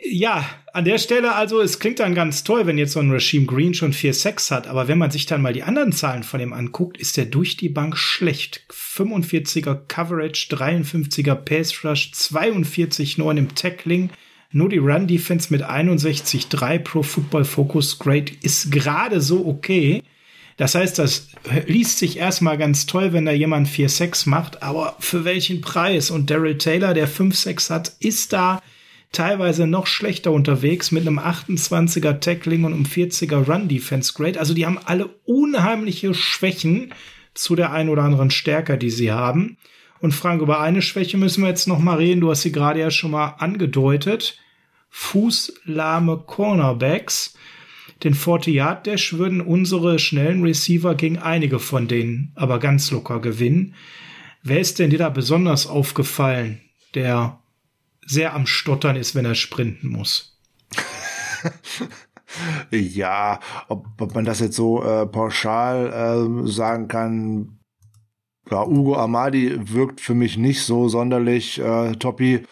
[0.02, 3.46] Ja, an der Stelle also, es klingt dann ganz toll, wenn jetzt so ein Regime
[3.46, 6.54] Green schon 4-6 hat, aber wenn man sich dann mal die anderen Zahlen von ihm
[6.54, 8.64] anguckt, ist der durch die Bank schlecht.
[8.72, 14.10] 45er Coverage, 53er Pace Rush, 42,9 im Tackling.
[14.52, 20.02] Nur die Run Defense mit 61,3 pro Football Focus Grade ist gerade so okay.
[20.60, 21.30] Das heißt, das
[21.68, 26.12] liest sich erstmal ganz toll, wenn da jemand 4-6 macht, aber für welchen Preis?
[26.12, 28.62] Und Daryl Taylor, der 5-6 hat, ist da
[29.14, 34.38] teilweise noch schlechter unterwegs mit einem 28er Tackling und einem 40er Run Defense Grade.
[34.38, 36.94] Also die haben alle unheimliche Schwächen
[37.34, 39.56] zu der ein oder anderen Stärke, die sie haben.
[40.02, 42.20] Und Frank, über eine Schwäche müssen wir jetzt noch mal reden.
[42.20, 44.38] Du hast sie gerade ja schon mal angedeutet.
[44.90, 47.36] Fußlahme Cornerbacks.
[48.04, 53.76] Den 40-Yard-Dash würden unsere schnellen Receiver gegen einige von denen aber ganz locker gewinnen.
[54.42, 56.62] Wer ist denn dir da besonders aufgefallen,
[56.96, 57.40] der
[58.06, 60.40] sehr am Stottern ist, wenn er sprinten muss?
[62.72, 63.40] Ja,
[63.70, 67.60] ob, ob man das jetzt so äh, pauschal äh, sagen kann,
[68.50, 72.46] ja, Ugo Amadi wirkt für mich nicht so sonderlich äh, toppi.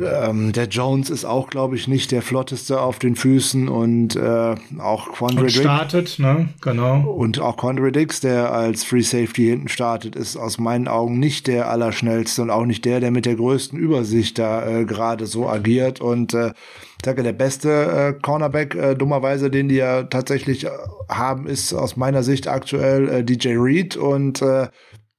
[0.00, 4.54] Ähm, der Jones ist auch, glaube ich, nicht der flotteste auf den Füßen und äh,
[4.78, 6.48] auch Quandre startet, ne?
[6.60, 7.00] Genau.
[7.10, 11.46] und auch Quandre Dix, der als Free Safety hinten startet, ist aus meinen Augen nicht
[11.46, 15.48] der allerschnellste und auch nicht der, der mit der größten Übersicht da äh, gerade so
[15.48, 16.52] agiert und äh,
[17.04, 20.70] ich sage, der beste äh, Cornerback, äh, dummerweise, den die ja tatsächlich äh,
[21.08, 24.68] haben, ist aus meiner Sicht aktuell äh, DJ Reed und äh,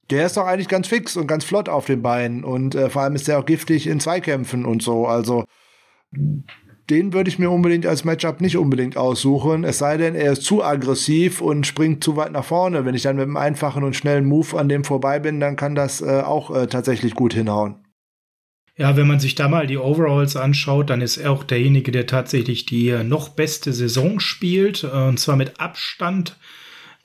[0.10, 3.02] der ist doch eigentlich ganz fix und ganz flott auf den Beinen und äh, vor
[3.02, 5.08] allem ist der auch giftig in Zweikämpfen und so.
[5.08, 5.46] Also
[6.90, 9.64] den würde ich mir unbedingt als Matchup nicht unbedingt aussuchen.
[9.64, 12.86] Es sei denn, er ist zu aggressiv und springt zu weit nach vorne.
[12.86, 15.74] Wenn ich dann mit einem einfachen und schnellen Move an dem vorbei bin, dann kann
[15.74, 17.78] das äh, auch äh, tatsächlich gut hinhauen.
[18.78, 22.08] Ja, wenn man sich da mal die Overalls anschaut, dann ist er auch derjenige, der
[22.08, 26.38] tatsächlich die äh, noch beste Saison spielt, äh, und zwar mit Abstand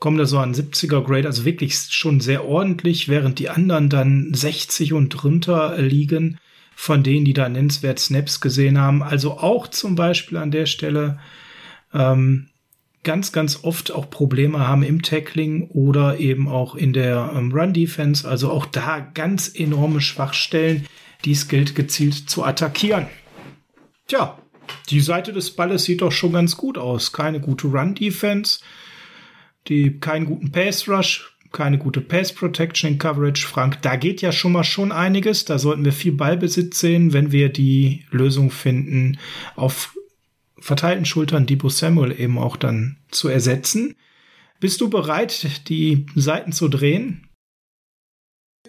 [0.00, 4.32] kommt er so an 70er Grade, also wirklich schon sehr ordentlich, während die anderen dann
[4.34, 6.38] 60 und drunter liegen,
[6.74, 9.02] von denen, die da nennenswert Snaps gesehen haben.
[9.02, 11.18] Also auch zum Beispiel an der Stelle
[11.92, 12.48] ähm,
[13.02, 18.26] ganz, ganz oft auch Probleme haben im Tackling oder eben auch in der ähm, Run-Defense.
[18.26, 20.86] Also auch da ganz enorme Schwachstellen,
[21.26, 23.06] die es gilt gezielt zu attackieren.
[24.06, 24.38] Tja,
[24.88, 27.12] die Seite des Balles sieht doch schon ganz gut aus.
[27.12, 28.60] Keine gute Run-Defense,
[29.68, 33.46] die keinen guten Pass-Rush, keine gute Pass-Protection in Coverage.
[33.46, 35.44] Frank, da geht ja schon mal schon einiges.
[35.44, 39.18] Da sollten wir viel Ballbesitz sehen, wenn wir die Lösung finden,
[39.56, 39.96] auf
[40.58, 43.96] verteilten Schultern Debo Samuel eben auch dann zu ersetzen.
[44.60, 47.29] Bist du bereit, die Seiten zu drehen?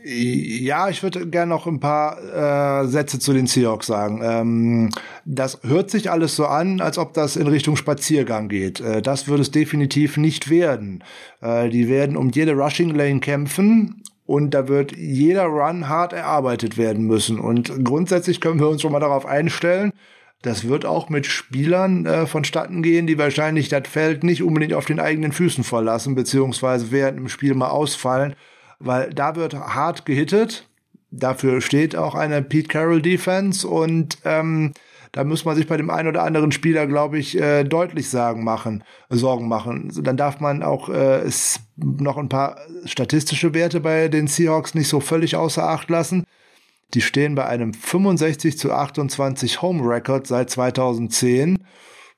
[0.04, 4.22] Ja, ich würde gerne noch ein paar äh, Sätze zu den Seahawks sagen.
[4.24, 4.89] Ähm,
[5.26, 8.80] das hört sich alles so an, als ob das in Richtung Spaziergang geht.
[8.80, 11.04] Äh, das wird es definitiv nicht werden.
[11.41, 16.78] Äh, die werden um jede Rushing Lane kämpfen und da wird jeder Run hart erarbeitet
[16.78, 17.39] werden müssen.
[17.39, 19.91] Und grundsätzlich können wir uns schon mal darauf einstellen,
[20.41, 24.86] das wird auch mit Spielern äh, vonstatten gehen, die wahrscheinlich das Feld nicht unbedingt auf
[24.86, 28.34] den eigenen Füßen verlassen, beziehungsweise während dem Spiel mal ausfallen
[28.84, 30.67] weil da wird hart gehittet.
[31.11, 34.73] Dafür steht auch eine Pete Carroll Defense und ähm,
[35.11, 38.45] da muss man sich bei dem einen oder anderen Spieler, glaube ich, äh, deutlich sagen
[38.45, 39.91] machen, Sorgen machen.
[40.03, 41.29] Dann darf man auch äh,
[41.75, 46.23] noch ein paar statistische Werte bei den Seahawks nicht so völlig außer Acht lassen.
[46.93, 51.59] Die stehen bei einem 65 zu 28 Home Record seit 2010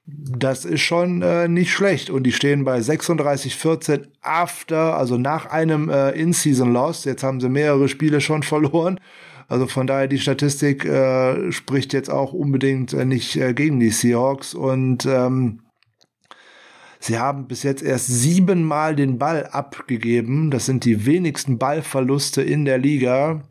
[0.06, 2.10] das ist schon äh, nicht schlecht.
[2.10, 7.06] Und die stehen bei 36-14 after, also nach einem äh, In-Season-Loss.
[7.06, 9.00] Jetzt haben sie mehrere Spiele schon verloren.
[9.48, 13.92] Also von daher, die Statistik äh, spricht jetzt auch unbedingt äh, nicht äh, gegen die
[13.92, 14.54] Seahawks.
[14.54, 15.62] Und ähm,
[17.00, 20.52] sie haben bis jetzt erst siebenmal den Ball abgegeben.
[20.52, 23.42] Das sind die wenigsten Ballverluste in der Liga.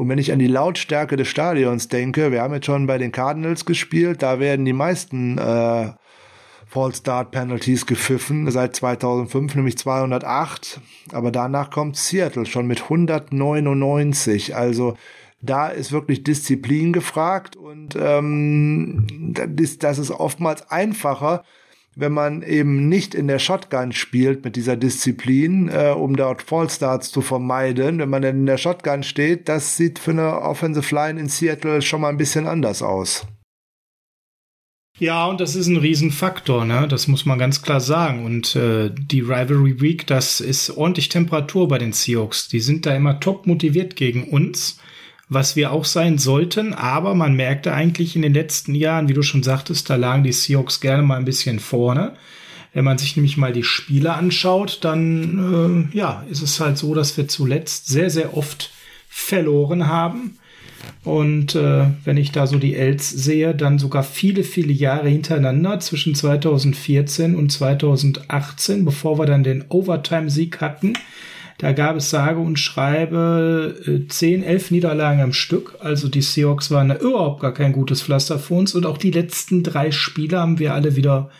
[0.00, 3.12] Und wenn ich an die Lautstärke des Stadions denke, wir haben jetzt schon bei den
[3.12, 5.90] Cardinals gespielt, da werden die meisten äh,
[6.66, 10.80] Fall Start Penalties gepfiffen seit 2005, nämlich 208.
[11.12, 14.56] Aber danach kommt Seattle schon mit 199.
[14.56, 14.96] Also
[15.42, 21.44] da ist wirklich Disziplin gefragt und ähm, das ist oftmals einfacher,
[22.00, 27.12] wenn man eben nicht in der Shotgun spielt mit dieser Disziplin, äh, um dort Fallstarts
[27.12, 27.98] zu vermeiden.
[27.98, 31.82] Wenn man denn in der Shotgun steht, das sieht für eine Offensive Line in Seattle
[31.82, 33.26] schon mal ein bisschen anders aus.
[34.98, 36.86] Ja, und das ist ein Riesenfaktor, ne?
[36.86, 38.26] Das muss man ganz klar sagen.
[38.26, 42.48] Und äh, die Rivalry Week, das ist ordentlich Temperatur bei den Seahawks.
[42.48, 44.78] Die sind da immer top motiviert gegen uns,
[45.30, 46.74] was wir auch sein sollten.
[46.74, 50.32] Aber man merkte eigentlich in den letzten Jahren, wie du schon sagtest, da lagen die
[50.32, 52.12] Seahawks gerne mal ein bisschen vorne.
[52.74, 56.94] Wenn man sich nämlich mal die Spiele anschaut, dann äh, ja, ist es halt so,
[56.94, 58.70] dass wir zuletzt sehr, sehr oft
[59.08, 60.36] verloren haben.
[61.04, 65.78] Und äh, wenn ich da so die Els sehe, dann sogar viele, viele Jahre hintereinander
[65.80, 70.94] zwischen 2014 und 2018, bevor wir dann den Overtime-Sieg hatten.
[71.60, 75.76] Da gab es sage und schreibe äh, 10, 11 Niederlagen am Stück.
[75.80, 78.74] Also die Seahawks waren überhaupt gar kein gutes Pflaster für uns.
[78.74, 81.30] Und auch die letzten drei Spiele haben wir alle wieder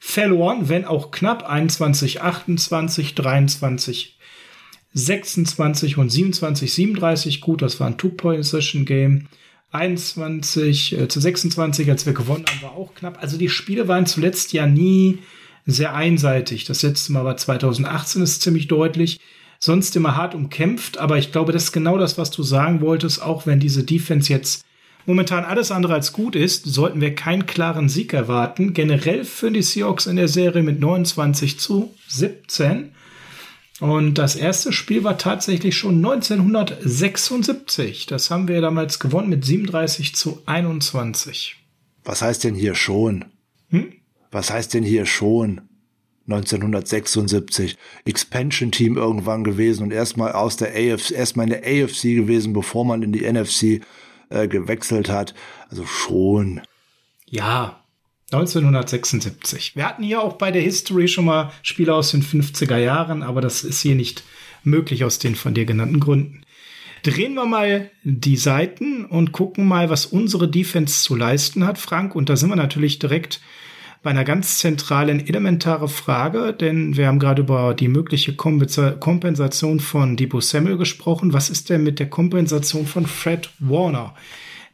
[0.00, 4.18] verloren, wenn auch knapp 21, 28, 23,
[4.94, 7.62] 26 und 27, 37 gut.
[7.62, 9.28] Das war ein Two-Point-Session-Game.
[9.70, 13.22] 21 äh, zu 26, als wir gewonnen haben, war auch knapp.
[13.22, 15.20] Also die Spiele waren zuletzt ja nie
[15.66, 16.64] sehr einseitig.
[16.64, 19.20] Das letzte Mal war 2018, ist ziemlich deutlich.
[19.60, 23.20] Sonst immer hart umkämpft, aber ich glaube, das ist genau das, was du sagen wolltest.
[23.20, 24.64] Auch wenn diese Defense jetzt
[25.04, 28.74] momentan alles andere als gut ist, sollten wir keinen klaren Sieg erwarten.
[28.74, 32.92] Generell für die Seahawks in der Serie mit 29 zu 17.
[33.80, 38.06] Und das erste Spiel war tatsächlich schon 1976.
[38.06, 41.56] Das haben wir damals gewonnen mit 37 zu 21.
[42.04, 43.26] Was heißt denn hier schon?
[43.70, 43.92] Hm?
[44.30, 45.67] Was heißt denn hier schon?
[46.28, 52.52] 1976 Expansion Team irgendwann gewesen und erstmal aus der AFC, erstmal in der AFC gewesen,
[52.52, 53.82] bevor man in die NFC
[54.28, 55.34] äh, gewechselt hat.
[55.70, 56.60] Also schon.
[57.26, 57.82] Ja,
[58.30, 59.74] 1976.
[59.74, 63.40] Wir hatten hier auch bei der History schon mal Spiele aus den 50er Jahren, aber
[63.40, 64.22] das ist hier nicht
[64.64, 66.42] möglich aus den von dir genannten Gründen.
[67.04, 72.14] Drehen wir mal die Seiten und gucken mal, was unsere Defense zu leisten hat, Frank.
[72.14, 73.40] Und da sind wir natürlich direkt
[74.02, 80.16] bei einer ganz zentralen, elementaren Frage, denn wir haben gerade über die mögliche Kompensation von
[80.16, 81.32] Debo Samuel gesprochen.
[81.32, 84.14] Was ist denn mit der Kompensation von Fred Warner?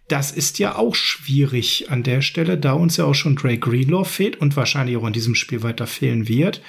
[0.08, 4.04] Das ist ja auch schwierig an der Stelle, da uns ja auch schon Drake Greenlaw
[4.04, 6.60] fehlt und wahrscheinlich auch in diesem Spiel weiter fehlen wird.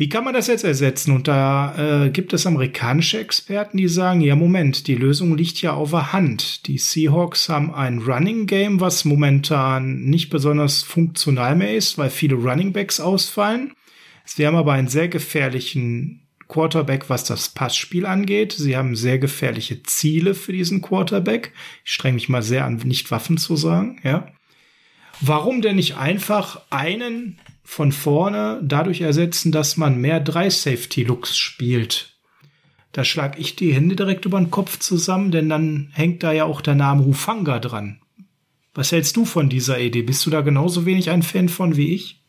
[0.00, 1.12] Wie kann man das jetzt ersetzen?
[1.12, 5.74] Und da äh, gibt es amerikanische Experten, die sagen, ja Moment, die Lösung liegt ja
[5.74, 6.66] auf der Hand.
[6.68, 12.36] Die Seahawks haben ein Running Game, was momentan nicht besonders funktional mehr ist, weil viele
[12.36, 13.74] Running Backs ausfallen.
[14.24, 18.52] Sie haben aber einen sehr gefährlichen Quarterback, was das Passspiel angeht.
[18.52, 21.52] Sie haben sehr gefährliche Ziele für diesen Quarterback.
[21.84, 24.32] Ich strenge mich mal sehr an, nicht Waffen zu sagen, ja.
[25.20, 27.38] Warum denn nicht einfach einen
[27.70, 32.18] von vorne dadurch ersetzen, dass man mehr drei Safety Looks spielt.
[32.90, 36.46] Da schlag ich die Hände direkt über den Kopf zusammen, denn dann hängt da ja
[36.46, 38.00] auch der Name Hufanga dran.
[38.74, 40.02] Was hältst du von dieser Idee?
[40.02, 42.24] Bist du da genauso wenig ein Fan von wie ich?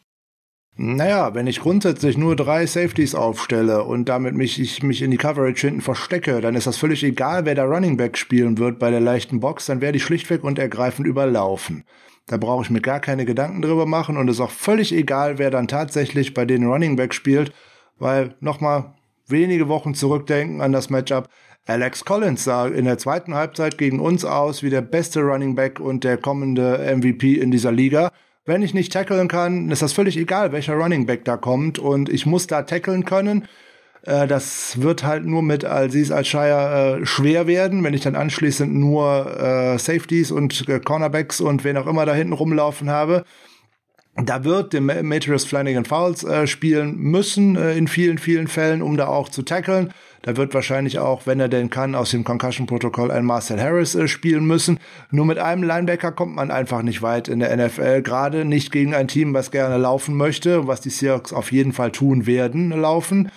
[0.75, 5.17] Naja, wenn ich grundsätzlich nur drei Safeties aufstelle und damit mich, ich mich in die
[5.17, 8.91] Coverage hinten verstecke, dann ist das völlig egal, wer der Running Back spielen wird bei
[8.91, 11.83] der leichten Box, dann werde ich schlichtweg und ergreifend überlaufen.
[12.31, 15.37] Da brauche ich mir gar keine Gedanken drüber machen und es ist auch völlig egal,
[15.37, 17.51] wer dann tatsächlich bei den Running Back spielt,
[17.99, 18.93] weil nochmal
[19.27, 21.27] wenige Wochen zurückdenken an das Matchup.
[21.65, 25.81] Alex Collins sah in der zweiten Halbzeit gegen uns aus wie der beste Running Back
[25.81, 28.13] und der kommende MVP in dieser Liga.
[28.45, 32.07] Wenn ich nicht tackeln kann, ist das völlig egal, welcher Running Back da kommt und
[32.07, 33.45] ich muss da tackeln können.
[34.03, 38.73] Äh, das wird halt nur mit Aziz Al-Shire äh, schwer werden, wenn ich dann anschließend
[38.73, 43.23] nur äh, Safeties und äh, Cornerbacks und wen auch immer da hinten rumlaufen habe.
[44.15, 48.97] Da wird dem Matrius Flanagan Fouls äh, spielen müssen äh, in vielen, vielen Fällen, um
[48.97, 49.93] da auch zu tackeln.
[50.23, 54.09] Da wird wahrscheinlich auch, wenn er denn kann, aus dem Concussion-Protokoll ein Marcel Harris äh,
[54.09, 54.79] spielen müssen.
[55.11, 58.01] Nur mit einem Linebacker kommt man einfach nicht weit in der NFL.
[58.01, 61.91] Gerade nicht gegen ein Team, was gerne laufen möchte, was die Seahawks auf jeden Fall
[61.91, 63.31] tun werden, laufen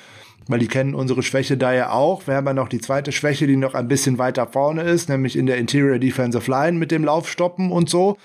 [0.49, 2.27] weil die kennen unsere Schwäche da ja auch.
[2.27, 5.37] Wir haben ja noch die zweite Schwäche, die noch ein bisschen weiter vorne ist, nämlich
[5.37, 8.17] in der Interior Defensive Line mit dem Laufstoppen und so.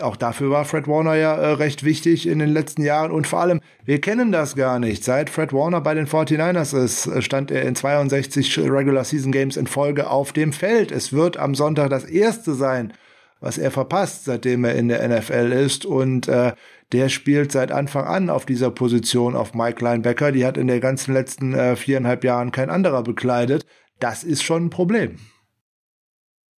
[0.00, 3.10] Auch dafür war Fred Warner ja äh, recht wichtig in den letzten Jahren.
[3.10, 5.02] Und vor allem, wir kennen das gar nicht.
[5.02, 9.56] Seit Fred Warner bei den 49ers ist, äh, stand er in 62 Regular Season Games
[9.56, 10.92] in Folge auf dem Feld.
[10.92, 12.92] Es wird am Sonntag das erste sein,
[13.40, 15.84] was er verpasst, seitdem er in der NFL ist.
[15.84, 16.52] Und äh,
[16.92, 20.32] der spielt seit Anfang an auf dieser Position auf Mike Linebacker.
[20.32, 23.66] Die hat in der ganzen letzten äh, viereinhalb Jahren kein anderer bekleidet.
[23.98, 25.16] Das ist schon ein Problem.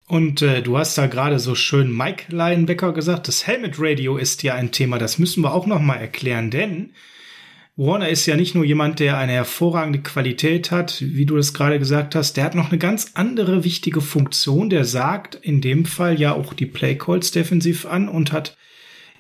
[0.09, 4.43] Und äh, du hast da gerade so schön Mike Leinbecker gesagt, das Helmet Radio ist
[4.43, 6.93] ja ein Thema, das müssen wir auch noch mal erklären, denn
[7.77, 11.79] Warner ist ja nicht nur jemand, der eine hervorragende Qualität hat, wie du das gerade
[11.79, 14.69] gesagt hast, der hat noch eine ganz andere wichtige Funktion.
[14.69, 18.59] Der sagt in dem Fall ja auch die Playcalls defensiv an und hat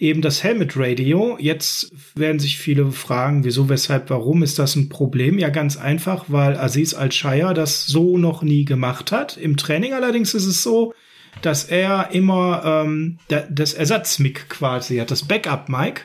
[0.03, 1.37] eben das Helmet Radio.
[1.39, 5.39] Jetzt werden sich viele fragen, wieso, weshalb, warum ist das ein Problem?
[5.39, 9.37] Ja, ganz einfach, weil Aziz Al-Shaya das so noch nie gemacht hat.
[9.37, 10.93] Im Training allerdings ist es so,
[11.41, 16.01] dass er immer ähm, das Ersatzmic quasi hat, das Backup-Mic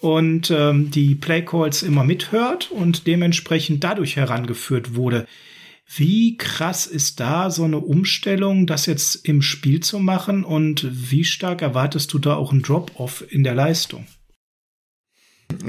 [0.00, 5.26] und ähm, die Playcalls immer mithört und dementsprechend dadurch herangeführt wurde.
[5.86, 11.24] Wie krass ist da so eine Umstellung, das jetzt im Spiel zu machen und wie
[11.24, 14.06] stark erwartest du da auch einen Drop-off in der Leistung?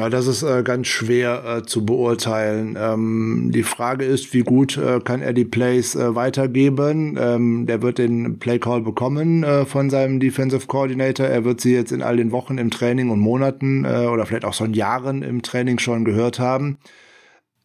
[0.10, 2.78] Das ist äh, ganz schwer äh, zu beurteilen.
[2.80, 7.18] Ähm, die Frage ist, wie gut äh, kann er die Plays äh, weitergeben?
[7.20, 11.28] Ähm, der wird den Play Call bekommen äh, von seinem Defensive Coordinator.
[11.28, 14.46] Er wird sie jetzt in all den Wochen im Training und Monaten äh, oder vielleicht
[14.46, 16.78] auch schon Jahren im Training schon gehört haben.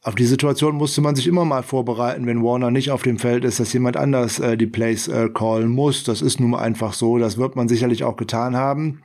[0.03, 3.45] Auf die Situation musste man sich immer mal vorbereiten, wenn Warner nicht auf dem Feld
[3.45, 6.05] ist, dass jemand anders die Plays callen muss.
[6.05, 7.19] Das ist nun mal einfach so.
[7.19, 9.03] Das wird man sicherlich auch getan haben.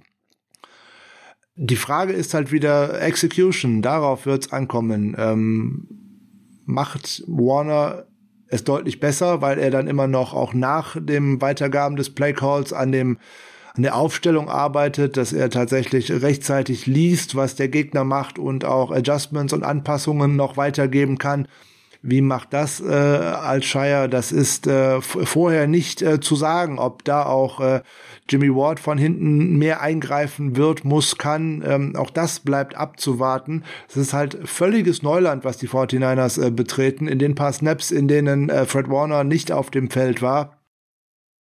[1.58, 3.82] Die Frage ist halt wieder Execution.
[3.82, 5.16] Darauf wird's ankommen.
[5.18, 5.88] Ähm,
[6.66, 8.08] macht Warner
[8.48, 12.92] es deutlich besser, weil er dann immer noch auch nach dem Weitergaben des Playcalls an
[12.92, 13.18] dem
[13.76, 18.92] an der Aufstellung arbeitet, dass er tatsächlich rechtzeitig liest, was der Gegner macht und auch
[18.92, 21.48] Adjustments und Anpassungen noch weitergeben kann.
[22.08, 24.08] Wie macht das äh, als Shire?
[24.08, 27.82] Das ist äh, vorher nicht äh, zu sagen, ob da auch äh,
[28.30, 31.64] Jimmy Ward von hinten mehr eingreifen wird, muss, kann.
[31.66, 33.64] Ähm, auch das bleibt abzuwarten.
[33.90, 37.08] Es ist halt völliges Neuland, was die 49ers äh, betreten.
[37.08, 40.55] In den paar Snaps, in denen äh, Fred Warner nicht auf dem Feld war,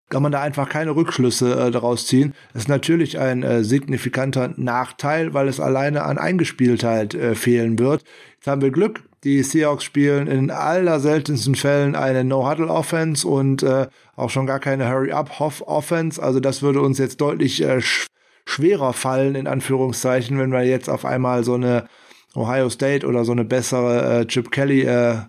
[0.09, 2.33] kann man da einfach keine Rückschlüsse äh, daraus ziehen.
[2.53, 8.03] Das ist natürlich ein äh, signifikanter Nachteil, weil es alleine an Eingespieltheit äh, fehlen wird.
[8.35, 13.87] Jetzt haben wir Glück, die Seahawks spielen in aller seltensten Fällen eine No-Huddle-Offense und äh,
[14.15, 16.21] auch schon gar keine Hurry-Up-Offense.
[16.21, 18.07] Also das würde uns jetzt deutlich äh, sch
[18.47, 21.87] schwerer fallen, in Anführungszeichen, wenn wir jetzt auf einmal so eine
[22.35, 25.21] Ohio State oder so eine bessere äh, Chip Kelly äh,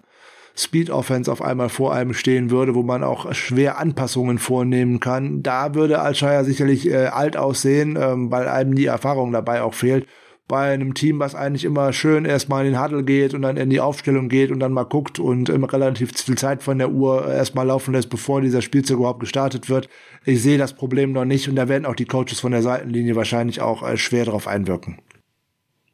[0.59, 5.43] Speed Offense auf einmal vor einem stehen würde, wo man auch schwer Anpassungen vornehmen kann.
[5.43, 10.07] Da würde Alshire sicherlich äh, alt aussehen, ähm, weil einem die Erfahrung dabei auch fehlt
[10.49, 13.71] bei einem Team, was eigentlich immer schön erstmal in den Huddle geht und dann in
[13.71, 17.33] die Aufstellung geht und dann mal guckt und immer relativ viel Zeit von der Uhr
[17.33, 19.89] erstmal laufen lässt, bevor dieser Spielzug überhaupt gestartet wird.
[20.25, 23.17] Ich sehe das Problem noch nicht und da werden auch die Coaches von der Seitenlinie
[23.17, 24.99] wahrscheinlich auch äh, schwer darauf einwirken.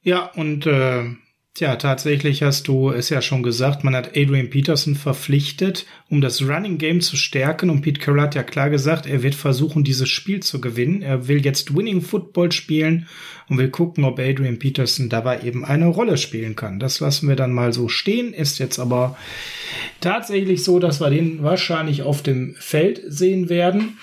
[0.03, 1.05] Ja, und äh,
[1.55, 6.41] Tja, tatsächlich hast du es ja schon gesagt, man hat Adrian Peterson verpflichtet, um das
[6.41, 7.69] Running Game zu stärken.
[7.69, 11.03] Und Pete Carroll hat ja klar gesagt, er wird versuchen, dieses Spiel zu gewinnen.
[11.03, 13.07] Er will jetzt Winning Football spielen
[13.51, 16.81] und will gucken, ob Adrian Peterson dabei eben eine Rolle spielen kann.
[16.81, 18.33] Das lassen wir dann mal so stehen.
[18.33, 19.19] Ist jetzt aber
[20.01, 23.99] tatsächlich so, dass wir den wahrscheinlich auf dem Feld sehen werden.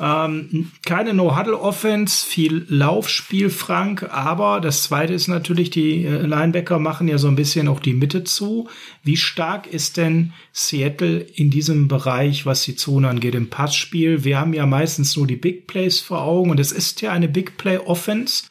[0.00, 4.04] Ähm, keine No-Huddle-Offense, viel Laufspiel, Frank.
[4.12, 7.94] Aber das Zweite ist natürlich, die äh, Linebacker machen ja so ein bisschen auch die
[7.94, 8.68] Mitte zu.
[9.02, 14.24] Wie stark ist denn Seattle in diesem Bereich, was die Zone angeht, im Passspiel?
[14.24, 17.28] Wir haben ja meistens nur die Big Plays vor Augen und es ist ja eine
[17.28, 18.44] Big Play-Offense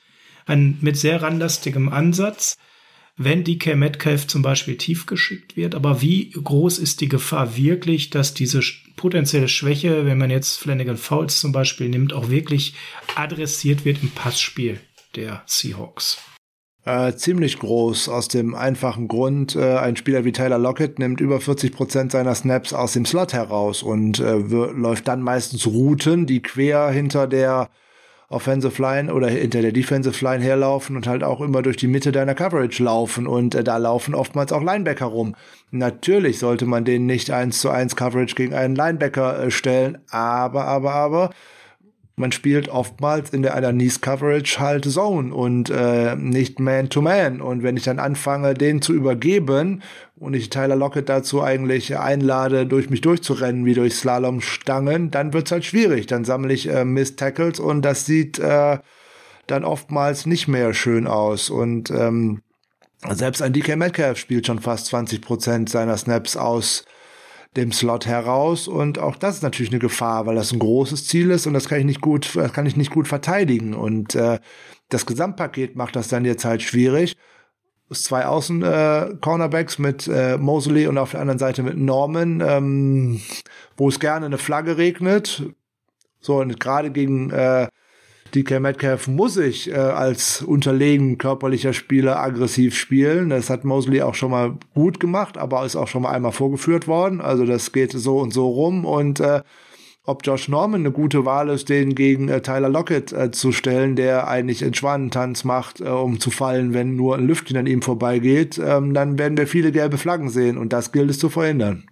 [0.46, 2.58] ein, mit sehr ranlastigem Ansatz
[3.18, 5.74] wenn DK Metcalf zum Beispiel tief geschickt wird.
[5.74, 8.62] Aber wie groß ist die Gefahr wirklich, dass diese
[8.98, 12.74] potenzielle Schwäche, wenn man jetzt Flanagan Fouls zum Beispiel nimmt, auch wirklich
[13.16, 14.82] adressiert wird im Passspiel
[15.16, 16.18] der Seahawks?
[16.84, 21.42] Äh, ziemlich groß aus dem einfachen Grund, äh, ein Spieler wie Tyler Lockett nimmt über
[21.42, 26.42] 40 Prozent seiner Snaps aus dem Slot heraus und äh, läuft dann meistens Routen, die
[26.42, 27.70] quer hinter der
[28.30, 32.12] Offensive Line oder hinter der Defensive Line herlaufen und halt auch immer durch die Mitte
[32.12, 35.36] deiner Coverage laufen und äh, da laufen oftmals auch Linebacker rum.
[35.72, 40.66] Natürlich sollte man den nicht eins zu eins Coverage gegen einen Linebacker äh, stellen, aber,
[40.66, 41.30] aber, aber,
[42.20, 47.42] man spielt oftmals in der Underneath Coverage halt Zone und äh, nicht Man to Man.
[47.42, 49.84] Und wenn ich dann anfange, den zu übergeben
[50.20, 55.52] und ich Tyler Lockett dazu eigentlich einlade, durch mich durchzurennen, wie durch Slalomstangen, dann wird's
[55.52, 56.08] halt schwierig.
[56.08, 58.80] Dann sammle ich äh, Miss Tackles und das sieht äh,
[59.46, 61.50] dann oftmals nicht mehr schön aus.
[61.50, 62.42] Und ähm,
[63.10, 66.86] selbst ein DK Metcalf spielt schon fast 20 Prozent seiner Snaps aus
[67.56, 71.32] dem Slot heraus und auch das ist natürlich eine Gefahr, weil das ein großes Ziel
[71.32, 74.40] ist und das kann ich nicht gut, kann ich nicht gut verteidigen und äh,
[74.90, 77.18] das Gesamtpaket macht das dann jetzt halt schwierig.
[77.90, 79.16] Zwei Außen äh,
[79.78, 83.22] mit äh, Mosley und auf der anderen Seite mit Norman, ähm,
[83.78, 85.44] wo es gerne eine Flagge regnet.
[86.20, 87.68] So, und gerade gegen äh,
[88.36, 93.30] DK Metcalf muss ich äh, als unterlegen körperlicher Spieler aggressiv spielen.
[93.30, 96.88] Das hat Mosley auch schon mal gut gemacht, aber ist auch schon mal einmal vorgeführt
[96.88, 97.22] worden.
[97.22, 98.84] Also das geht so und so rum.
[98.86, 99.42] Und äh,
[100.08, 103.98] ob Josh Norman eine gute Wahl ist, den gegen äh, Tyler Lockett äh, zu stellen,
[103.98, 107.82] der eigentlich einen Schwanentanz macht, äh, um zu fallen, wenn nur ein Lüftchen an ihm
[107.82, 111.84] vorbeigeht, ähm, dann werden wir viele gelbe Flaggen sehen und das gilt es zu verhindern.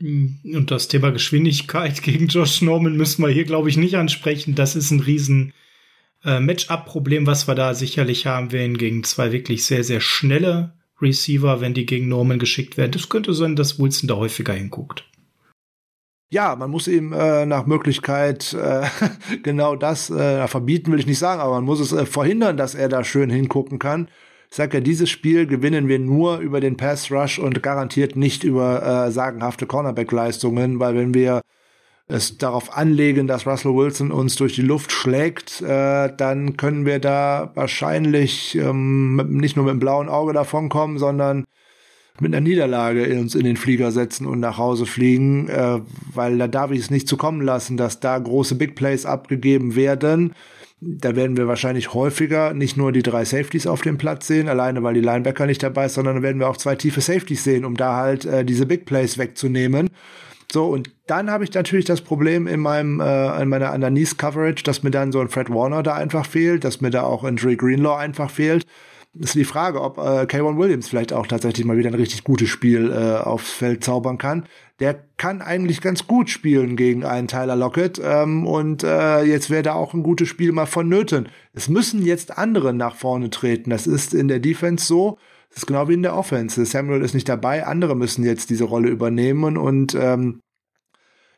[0.00, 4.54] Und das Thema Geschwindigkeit gegen Josh Norman müssen wir hier, glaube ich, nicht ansprechen.
[4.54, 5.52] Das ist ein riesen
[6.24, 10.72] äh, Matchup-Problem, was wir da sicherlich haben werden gegen zwei wirklich sehr, sehr schnelle
[11.02, 12.92] Receiver, wenn die gegen Norman geschickt werden.
[12.92, 15.04] Das könnte sein, dass Wilson da häufiger hinguckt.
[16.30, 18.86] Ja, man muss ihm äh, nach Möglichkeit äh,
[19.42, 22.74] genau das äh, verbieten, will ich nicht sagen, aber man muss es äh, verhindern, dass
[22.74, 24.08] er da schön hingucken kann.
[24.50, 28.44] Ich sag ja, dieses Spiel gewinnen wir nur über den Pass Rush und garantiert nicht
[28.44, 31.40] über äh, sagenhafte Cornerback-Leistungen, weil wenn wir
[32.08, 36.98] es darauf anlegen, dass Russell Wilson uns durch die Luft schlägt, äh, dann können wir
[36.98, 41.46] da wahrscheinlich ähm, nicht nur mit dem blauen Auge davonkommen, sondern
[42.20, 45.80] mit einer Niederlage uns in den Flieger setzen und nach Hause fliegen, äh,
[46.12, 49.76] weil da darf ich es nicht zu kommen lassen, dass da große Big Plays abgegeben
[49.76, 50.34] werden.
[50.80, 54.82] Da werden wir wahrscheinlich häufiger nicht nur die drei Safeties auf dem Platz sehen, alleine
[54.82, 57.76] weil die Linebacker nicht dabei ist, sondern werden wir auch zwei tiefe Safeties sehen, um
[57.76, 59.90] da halt äh, diese Big Plays wegzunehmen.
[60.50, 64.82] So, und dann habe ich natürlich das Problem in meinem, äh, in meiner Underneath-Coverage, dass
[64.82, 67.54] mir dann so ein Fred Warner da einfach fehlt, dass mir da auch ein Dre
[67.54, 68.64] Greenlaw einfach fehlt.
[69.14, 72.48] Ist die Frage, ob äh, K1 Williams vielleicht auch tatsächlich mal wieder ein richtig gutes
[72.48, 74.44] Spiel äh, aufs Feld zaubern kann.
[74.80, 79.62] Der kann eigentlich ganz gut spielen gegen einen Tyler Lockett ähm, und äh, jetzt wäre
[79.62, 81.28] da auch ein gutes Spiel mal vonnöten.
[81.52, 83.70] Es müssen jetzt andere nach vorne treten.
[83.70, 85.18] Das ist in der Defense so.
[85.48, 86.64] Das ist genau wie in der Offense.
[86.64, 90.40] Samuel ist nicht dabei, andere müssen jetzt diese Rolle übernehmen und ähm,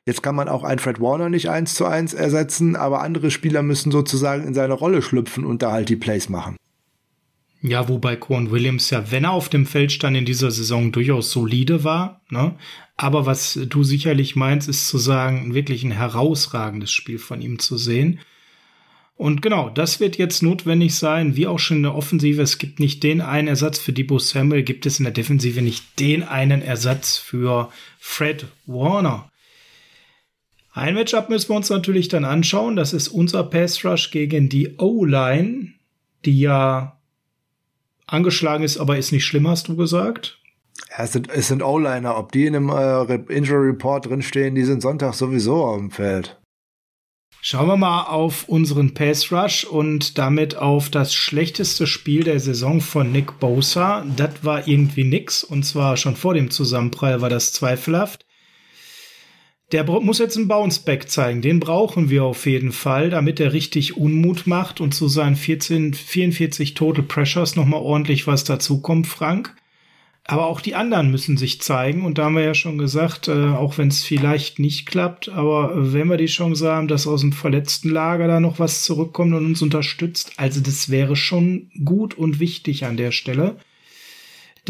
[0.07, 3.62] Jetzt kann man auch einen Fred Warner nicht eins zu eins ersetzen, aber andere Spieler
[3.62, 6.57] müssen sozusagen in seine Rolle schlüpfen und da halt die Plays machen.
[7.63, 11.31] Ja, wobei Quan Williams ja, wenn er auf dem Feld stand in dieser Saison, durchaus
[11.31, 12.23] solide war.
[12.31, 12.55] Ne?
[12.97, 17.77] Aber was du sicherlich meinst, ist zu sagen, wirklich ein herausragendes Spiel von ihm zu
[17.77, 18.21] sehen.
[19.17, 22.41] Und genau, das wird jetzt notwendig sein, wie auch schon in der Offensive.
[22.41, 26.01] Es gibt nicht den einen Ersatz für Debo Samuel, gibt es in der Defensive nicht
[26.01, 29.31] den einen Ersatz für Fred Warner.
[30.73, 32.77] Ein Matchup müssen wir uns natürlich dann anschauen.
[32.77, 35.75] Das ist unser Pass Rush gegen die O-Line,
[36.25, 36.99] die ja
[38.13, 40.39] angeschlagen ist, aber ist nicht schlimm, hast du gesagt.
[40.91, 42.17] Ja, es sind, es sind O-Liner.
[42.17, 46.41] Ob die in einem äh, Injury Report drinstehen, die sind Sonntag sowieso auf dem Feld.
[47.43, 52.83] Schauen wir mal auf unseren Pass Rush und damit auf das schlechteste Spiel der Saison
[52.83, 54.05] von Nick Bosa.
[54.15, 58.27] Das war irgendwie nix und zwar schon vor dem Zusammenprall war das zweifelhaft.
[59.73, 61.43] Der muss jetzt einen Bounceback zeigen.
[61.43, 65.95] Den brauchen wir auf jeden Fall, damit er richtig Unmut macht und zu seinen 14,
[65.95, 69.55] 44 Total Pressures nochmal ordentlich was dazukommt, Frank.
[70.25, 72.05] Aber auch die anderen müssen sich zeigen.
[72.05, 75.93] Und da haben wir ja schon gesagt, äh, auch wenn es vielleicht nicht klappt, aber
[75.93, 79.47] wenn wir die Chance haben, dass aus dem verletzten Lager da noch was zurückkommt und
[79.47, 83.57] uns unterstützt, also das wäre schon gut und wichtig an der Stelle.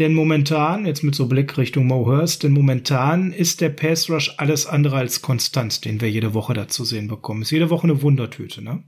[0.01, 4.33] Denn momentan, jetzt mit so Blick Richtung Mo Hurst, denn momentan ist der Pass Rush
[4.37, 7.43] alles andere als konstant, den wir jede Woche dazu sehen bekommen.
[7.43, 8.83] Ist jede Woche eine Wundertüte, ne?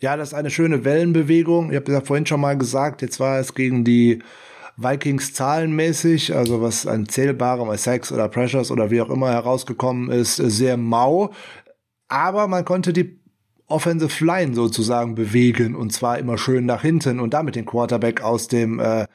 [0.00, 1.70] Ja, das ist eine schöne Wellenbewegung.
[1.70, 4.24] Ich habe ja vorhin schon mal gesagt, jetzt war es gegen die
[4.76, 10.34] Vikings zahlenmäßig, also was an zählbarem Sex oder Pressures oder wie auch immer herausgekommen ist,
[10.34, 11.32] sehr mau.
[12.08, 13.20] Aber man konnte die
[13.68, 18.48] Offensive Line sozusagen bewegen und zwar immer schön nach hinten und damit den Quarterback aus
[18.48, 19.06] dem äh,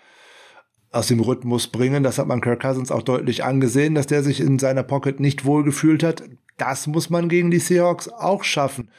[0.91, 2.03] aus dem Rhythmus bringen.
[2.03, 5.45] Das hat man Kirk Cousins auch deutlich angesehen, dass der sich in seiner Pocket nicht
[5.45, 6.23] wohlgefühlt hat.
[6.57, 8.89] Das muss man gegen die Seahawks auch schaffen.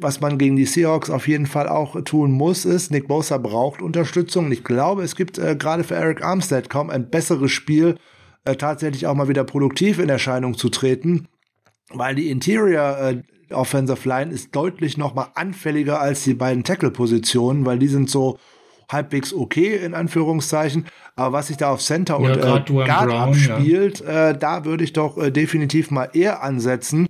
[0.00, 3.82] Was man gegen die Seahawks auf jeden Fall auch tun muss, ist, Nick Bosa braucht
[3.82, 4.46] Unterstützung.
[4.46, 7.96] Und ich glaube, es gibt äh, gerade für Eric Armstead kaum ein besseres Spiel,
[8.44, 11.28] äh, tatsächlich auch mal wieder produktiv in Erscheinung zu treten,
[11.90, 13.22] weil die Interior äh,
[13.52, 18.38] Offensive Line ist deutlich noch mal anfälliger als die beiden Tackle-Positionen, weil die sind so
[18.90, 20.86] halbwegs okay, in Anführungszeichen.
[21.16, 24.36] Aber was sich da auf Center Ja, und äh, grad Duane Guard Brown, abspielt, äh,
[24.36, 27.08] da würde ich doch äh, definitiv mal eher ansetzen.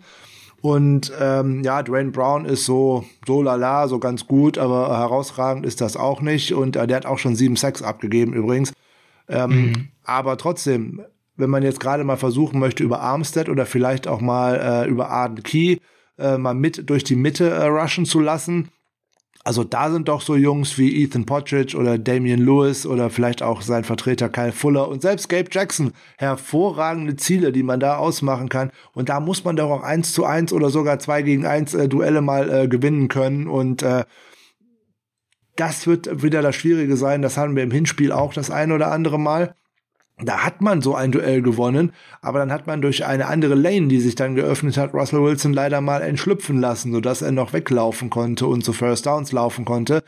[0.60, 5.82] Und ähm, ja, Dwayne Brown ist so, so lala, so ganz gut, aber herausragend ist
[5.82, 6.54] das auch nicht.
[6.54, 8.72] Und äh, der hat auch schon sieben Sacks abgegeben übrigens.
[9.28, 11.02] Ähm, Aber trotzdem,
[11.36, 15.10] wenn man jetzt gerade mal versuchen möchte, über Armstead oder vielleicht auch mal äh, über
[15.10, 15.78] Arden Key
[16.18, 18.68] äh, mal mit durch die Mitte äh, rushen zu lassen,
[19.46, 23.60] Also da sind doch so Jungs wie Ethan Potridge oder Damian Lewis oder vielleicht auch
[23.60, 28.70] sein Vertreter Kyle Fuller und selbst Gabe Jackson hervorragende Ziele, die man da ausmachen kann.
[28.94, 31.90] Und da muss man doch auch eins zu eins oder sogar zwei gegen eins äh,
[31.90, 33.46] Duelle mal äh, gewinnen können.
[33.46, 34.04] Und äh,
[35.56, 37.20] das wird wieder das Schwierige sein.
[37.20, 39.54] Das haben wir im Hinspiel auch das ein oder andere Mal.
[40.22, 41.92] Da hat man so ein Duell gewonnen,
[42.22, 45.52] aber dann hat man durch eine andere Lane, die sich dann geöffnet hat, Russell Wilson
[45.52, 50.04] leider mal entschlüpfen lassen, sodass er noch weglaufen konnte und zu First Downs laufen konnte.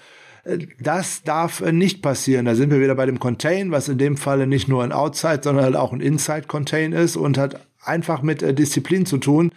[0.78, 2.46] Das darf nicht passieren.
[2.46, 5.40] Da sind wir wieder bei dem Contain, was in dem Falle nicht nur ein Outside,
[5.42, 9.50] sondern halt auch ein Inside Contain ist und hat einfach mit äh, Disziplin zu tun.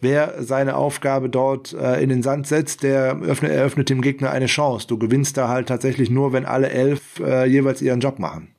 [0.00, 4.46] Wer seine Aufgabe dort äh, in den Sand setzt, der öffnet, eröffnet dem Gegner eine
[4.46, 4.88] Chance.
[4.88, 8.55] Du gewinnst da halt tatsächlich nur, wenn alle elf äh, jeweils ihren Job machen.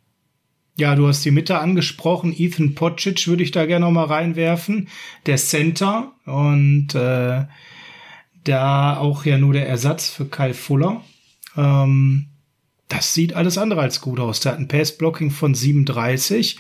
[0.78, 2.36] Ja, du hast die Mitte angesprochen.
[2.38, 4.90] Ethan Potcic würde ich da gerne noch mal reinwerfen.
[5.26, 7.46] Der Center und äh,
[8.44, 11.04] da auch ja nur der Ersatz für Kyle Fuller.
[11.58, 12.28] Ähm,
[12.90, 14.40] das sieht alles andere als gut aus.
[14.40, 16.60] Der hat ein Pass-Blocking von 37.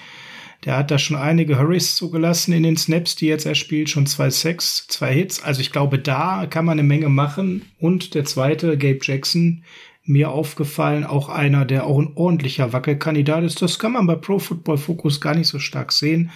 [0.66, 4.08] Der hat da schon einige Hurries zugelassen in den Snaps, die jetzt er spielt, schon
[4.08, 5.44] zwei Sacks, zwei Hits.
[5.44, 7.66] Also ich glaube, da kann man eine Menge machen.
[7.80, 9.64] Und der zweite, Gabe Jackson,
[10.08, 13.62] mir aufgefallen, auch einer, der auch ein ordentlicher Wackelkandidat ist.
[13.62, 16.32] Das kann man bei Pro Football Focus gar nicht so stark sehen,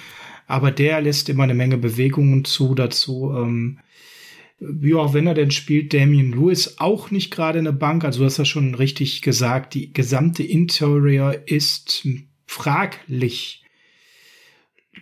[0.46, 3.34] aber der lässt immer eine Menge Bewegungen zu dazu.
[3.36, 3.80] Ähm,
[4.96, 8.04] auch wenn er denn spielt, Damian Lewis auch nicht gerade eine Bank.
[8.04, 12.08] Also du hast ja schon richtig gesagt, die gesamte Interior ist
[12.46, 13.64] fraglich.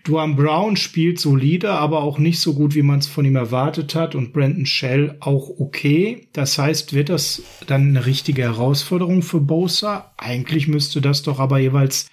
[0.03, 3.95] Duan Brown spielt solide, aber auch nicht so gut, wie man es von ihm erwartet
[3.95, 4.13] hat.
[4.13, 6.27] Und Brandon Shell auch okay.
[6.33, 10.13] Das heißt, wird das dann eine richtige Herausforderung für Bosa?
[10.17, 12.07] Eigentlich müsste das doch aber jeweils,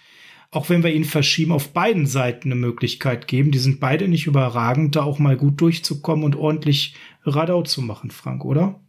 [0.50, 3.50] auch wenn wir ihn verschieben, auf beiden Seiten eine Möglichkeit geben.
[3.50, 8.10] Die sind beide nicht überragend, da auch mal gut durchzukommen und ordentlich Radau zu machen,
[8.10, 8.80] Frank, oder?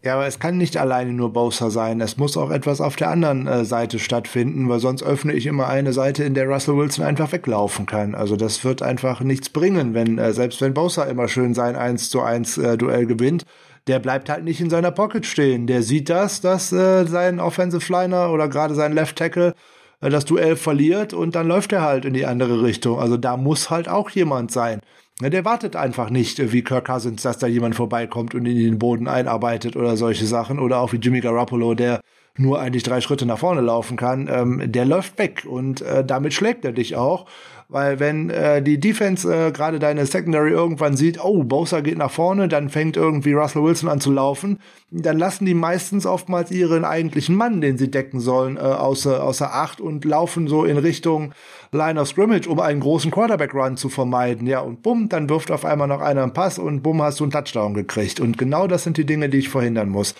[0.00, 2.00] Ja, aber es kann nicht alleine nur Bowser sein.
[2.00, 5.66] Es muss auch etwas auf der anderen äh, Seite stattfinden, weil sonst öffne ich immer
[5.66, 8.14] eine Seite, in der Russell Wilson einfach weglaufen kann.
[8.14, 12.10] Also das wird einfach nichts bringen, wenn äh, selbst wenn Bowser immer schön sein 1
[12.10, 13.44] zu 1 äh, Duell gewinnt,
[13.88, 15.66] der bleibt halt nicht in seiner Pocket stehen.
[15.66, 19.54] Der sieht das, dass äh, sein Offensive Liner oder gerade sein Left Tackle
[20.00, 23.00] äh, das Duell verliert und dann läuft er halt in die andere Richtung.
[23.00, 24.80] Also da muss halt auch jemand sein.
[25.20, 28.64] Der wartet einfach nicht, äh, wie Kirk Cousins, dass da jemand vorbeikommt und ihn in
[28.64, 30.60] den Boden einarbeitet oder solche Sachen.
[30.60, 32.00] Oder auch wie Jimmy Garoppolo, der
[32.36, 34.28] nur eigentlich drei Schritte nach vorne laufen kann.
[34.30, 37.26] Ähm, der läuft weg und äh, damit schlägt er dich auch.
[37.70, 42.10] Weil wenn äh, die Defense äh, gerade deine Secondary irgendwann sieht, oh, Bosa geht nach
[42.10, 44.58] vorne, dann fängt irgendwie Russell Wilson an zu laufen,
[44.90, 49.52] dann lassen die meistens oftmals ihren eigentlichen Mann, den sie decken sollen, äh, außer, außer
[49.52, 51.34] Acht und laufen so in Richtung
[51.72, 54.46] Line of Scrimmage, um einen großen Quarterback-Run zu vermeiden.
[54.46, 57.24] Ja, und bumm, dann wirft auf einmal noch einer einen Pass und bumm, hast du
[57.24, 58.20] einen Touchdown gekriegt.
[58.20, 60.14] Und genau das sind die Dinge, die ich verhindern muss.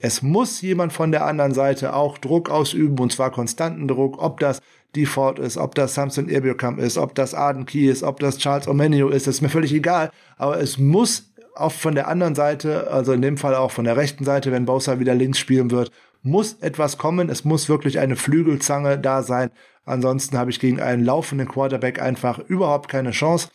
[0.00, 4.40] Es muss jemand von der anderen Seite auch Druck ausüben, und zwar konstanten Druck, ob
[4.40, 4.60] das
[4.96, 8.66] Default ist, ob das Samson Erbiokamp ist, ob das Arden Key ist, ob das Charles
[8.66, 10.10] Omenio ist, ist mir völlig egal.
[10.36, 13.96] Aber es muss auch von der anderen Seite, also in dem Fall auch von der
[13.96, 15.92] rechten Seite, wenn Bosa wieder links spielen wird,
[16.22, 17.28] muss etwas kommen.
[17.28, 19.50] Es muss wirklich eine Flügelzange da sein.
[19.84, 23.48] Ansonsten habe ich gegen einen laufenden Quarterback einfach überhaupt keine Chance.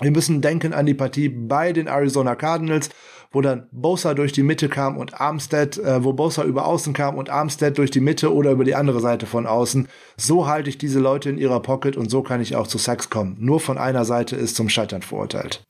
[0.00, 2.90] Wir müssen denken an die Partie bei den Arizona Cardinals,
[3.30, 7.16] wo dann Bosa durch die Mitte kam und Armstead, äh, wo Bosa über außen kam
[7.16, 9.88] und Armstead durch die Mitte oder über die andere Seite von außen.
[10.16, 13.10] So halte ich diese Leute in ihrer Pocket und so kann ich auch zu Sacks
[13.10, 13.36] kommen.
[13.38, 15.64] Nur von einer Seite ist zum Scheitern verurteilt.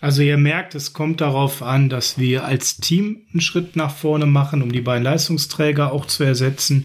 [0.00, 4.26] Also ihr merkt, es kommt darauf an, dass wir als Team einen Schritt nach vorne
[4.26, 6.84] machen, um die beiden Leistungsträger auch zu ersetzen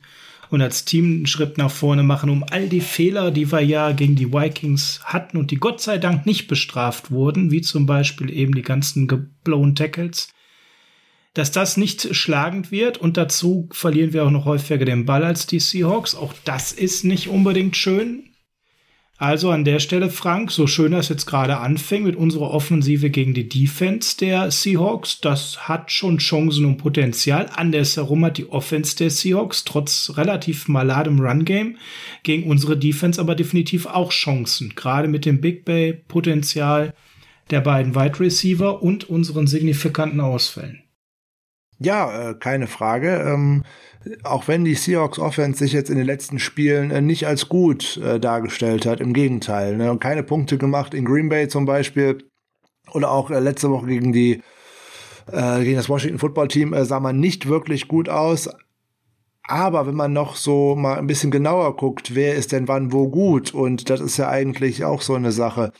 [0.52, 3.94] und als Team einen Schritt nach vorne machen, um all die Fehler, die wir ja
[3.94, 8.30] gegen die Vikings hatten und die Gott sei Dank nicht bestraft wurden, wie zum Beispiel
[8.30, 10.34] eben die ganzen geblown Tackles,
[11.34, 15.48] dass das nicht schlagend wird und dazu verlieren wir auch noch häufiger den Ball als
[15.48, 16.16] die Seahawks.
[16.16, 18.31] Auch das ist nicht unbedingt schön.
[19.22, 23.36] Also an der Stelle, Frank, so schön das jetzt gerade anfängt mit unserer Offensive gegen
[23.36, 27.48] die Defense der Seahawks, das hat schon Chancen und Potenzial.
[27.54, 31.78] Andersherum hat die Offense der Seahawks trotz relativ maladem Run-Game
[32.24, 34.74] gegen unsere Defense aber definitiv auch Chancen.
[34.76, 36.96] Gerade mit dem Big Bay-Potenzial
[37.52, 40.82] der beiden Wide Receiver und unseren signifikanten Ausfällen.
[41.78, 43.64] Ja, äh, keine Frage.
[44.24, 47.98] Auch wenn die Seahawks Offense sich jetzt in den letzten Spielen äh, nicht als gut
[47.98, 49.78] äh, dargestellt hat, im Gegenteil.
[49.78, 49.96] Ne?
[50.00, 52.24] Keine Punkte gemacht in Green Bay zum Beispiel
[52.94, 54.42] oder auch äh, letzte Woche gegen die
[55.32, 58.50] äh, gegen das Washington Football Team äh, sah man nicht wirklich gut aus.
[59.44, 63.10] Aber wenn man noch so mal ein bisschen genauer guckt, wer ist denn wann wo
[63.10, 65.72] gut und das ist ja eigentlich auch so eine Sache.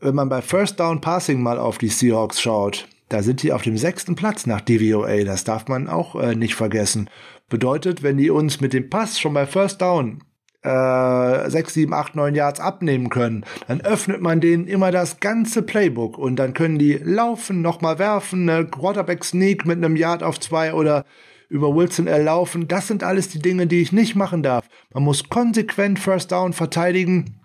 [0.00, 3.62] Wenn man bei First Down Passing mal auf die Seahawks schaut, Da sind die auf
[3.62, 5.24] dem sechsten Platz nach DVOA.
[5.24, 7.10] Das darf man auch äh, nicht vergessen.
[7.48, 10.22] Bedeutet, wenn die uns mit dem Pass schon bei First Down
[10.62, 15.62] äh, 6, 7, 8, 9 Yards abnehmen können, dann öffnet man denen immer das ganze
[15.62, 20.72] Playbook und dann können die laufen, nochmal werfen, eine Quarterback-Sneak mit einem Yard auf zwei
[20.72, 21.04] oder
[21.50, 22.66] über Wilson erlaufen.
[22.66, 24.66] Das sind alles die Dinge, die ich nicht machen darf.
[24.92, 27.40] Man muss konsequent First Down verteidigen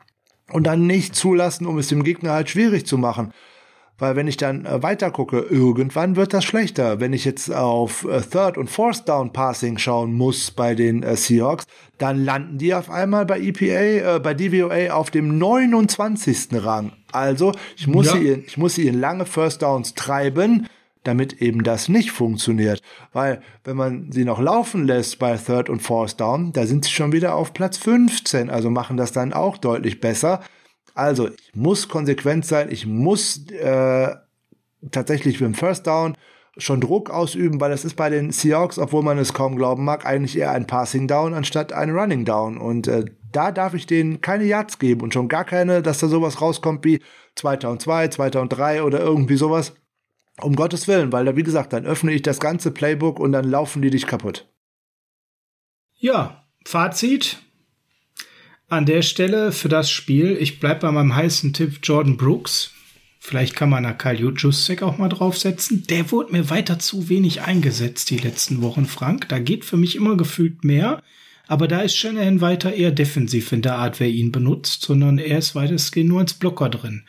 [0.52, 3.34] und dann nicht zulassen, um es dem Gegner halt schwierig zu machen.
[4.00, 7.00] Weil wenn ich dann äh, weiter gucke, irgendwann wird das schlechter.
[7.00, 11.16] Wenn ich jetzt auf äh, Third und Fourth Down Passing schauen muss bei den äh,
[11.18, 11.66] Seahawks,
[11.98, 16.48] dann landen die auf einmal bei EPA, äh, bei DVOA auf dem 29.
[16.54, 16.94] Rang.
[17.12, 18.14] Also ich muss, Ja.
[18.14, 20.68] sie, ich muss sie in lange First Downs treiben,
[21.04, 22.82] damit eben das nicht funktioniert.
[23.14, 26.92] Weil wenn man sie noch laufen lässt bei Third und Fourth Down, da sind sie
[26.92, 30.42] schon wieder auf Platz 15, also machen das dann auch deutlich besser.
[31.00, 34.16] Also ich muss konsequent sein, ich muss äh,
[34.92, 36.18] tatsächlich beim First Down
[36.58, 40.06] schon Druck ausüben, weil das ist bei den Seahawks, obwohl man es kaum glauben mag,
[40.06, 42.58] eigentlich eher ein Passing Down anstatt ein Running Down.
[42.58, 46.08] Und äh, da darf ich denen keine Yards geben und schon gar keine, dass da
[46.08, 47.02] sowas rauskommt wie
[47.36, 49.74] 2002, 2003 oder irgendwie sowas.
[50.42, 53.46] Um Gottes Willen, weil da, wie gesagt, dann öffne ich das ganze Playbook und dann
[53.46, 54.48] laufen die dich kaputt.
[55.96, 57.40] Ja, Fazit.
[58.72, 62.72] An der Stelle für das Spiel, ich bleib bei meinem heißen Tipp Jordan Brooks.
[63.20, 65.88] Vielleicht kann man da Kyle Juszczyk auch mal draufsetzen.
[65.90, 69.28] Der wurde mir weiter zu wenig eingesetzt die letzten Wochen, Frank.
[69.28, 71.02] Da geht für mich immer gefühlt mehr.
[71.48, 75.40] Aber da ist Shanahan weiter eher defensiv in der Art, wer ihn benutzt, sondern er
[75.40, 77.06] ist weitestgehend nur als Blocker drin.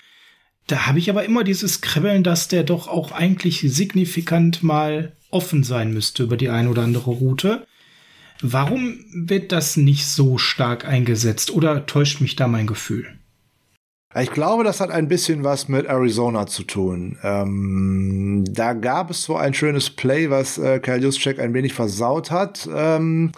[0.66, 5.62] Da habe ich aber immer dieses Kribbeln, dass der doch auch eigentlich signifikant mal offen
[5.62, 7.66] sein müsste über die ein oder andere Route.
[8.43, 13.07] Warum wird das nicht so stark eingesetzt oder täuscht mich da mein Gefühl?
[14.19, 17.17] Ich glaube, das hat ein bisschen was mit Arizona zu tun.
[17.23, 22.33] Ähm, da gab es so ein schönes Play, was äh, Kyle Juszczyk ein wenig versaut
[22.33, 23.31] hat, ähm,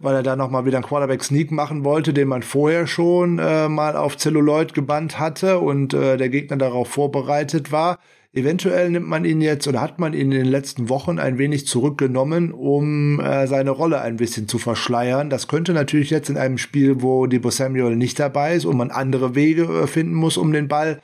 [0.00, 3.68] weil er da noch mal wieder einen Quarterback-Sneak machen wollte, den man vorher schon äh,
[3.68, 8.00] mal auf Celluloid gebannt hatte und äh, der Gegner darauf vorbereitet war.
[8.36, 11.68] Eventuell nimmt man ihn jetzt oder hat man ihn in den letzten Wochen ein wenig
[11.68, 15.30] zurückgenommen, um äh, seine Rolle ein bisschen zu verschleiern.
[15.30, 18.90] Das könnte natürlich jetzt in einem Spiel, wo Debo Samuel nicht dabei ist und man
[18.90, 21.00] andere Wege äh, finden muss, um den Ball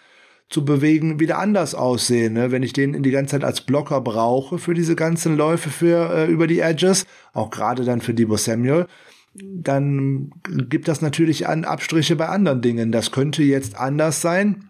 [0.49, 2.33] zu bewegen, wieder anders aussehen.
[2.33, 2.51] Ne?
[2.51, 6.13] Wenn ich den in die ganze Zeit als Blocker brauche für diese ganzen Läufe für
[6.13, 8.87] äh, über die Edges, auch gerade dann für Debo Samuel,
[9.35, 10.33] dann
[10.69, 12.91] gibt das natürlich an Abstriche bei anderen Dingen.
[12.91, 14.70] Das könnte jetzt anders sein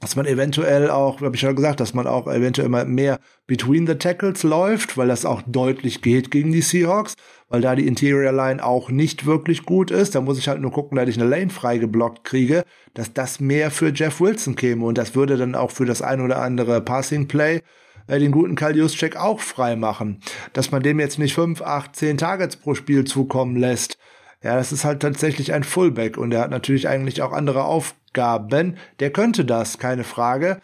[0.00, 3.86] dass man eventuell auch, habe ich ja gesagt, dass man auch eventuell mal mehr between
[3.86, 7.14] the tackles läuft, weil das auch deutlich geht gegen die Seahawks,
[7.48, 10.14] weil da die Interior Line auch nicht wirklich gut ist.
[10.14, 12.64] Da muss ich halt nur gucken, dass ich eine Lane frei geblockt kriege,
[12.94, 16.22] dass das mehr für Jeff Wilson käme und das würde dann auch für das ein
[16.22, 17.60] oder andere Passing Play
[18.06, 20.20] äh, den guten Juszczyk auch frei machen.
[20.54, 23.98] Dass man dem jetzt nicht fünf, acht, zehn Targets pro Spiel zukommen lässt,
[24.42, 28.76] ja, das ist halt tatsächlich ein Fullback und er hat natürlich eigentlich auch andere Aufgaben.
[28.98, 30.60] Der könnte das, keine Frage.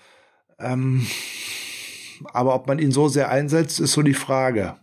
[0.59, 1.07] Ähm,
[2.33, 4.77] aber ob man ihn so sehr einsetzt, ist so die Frage.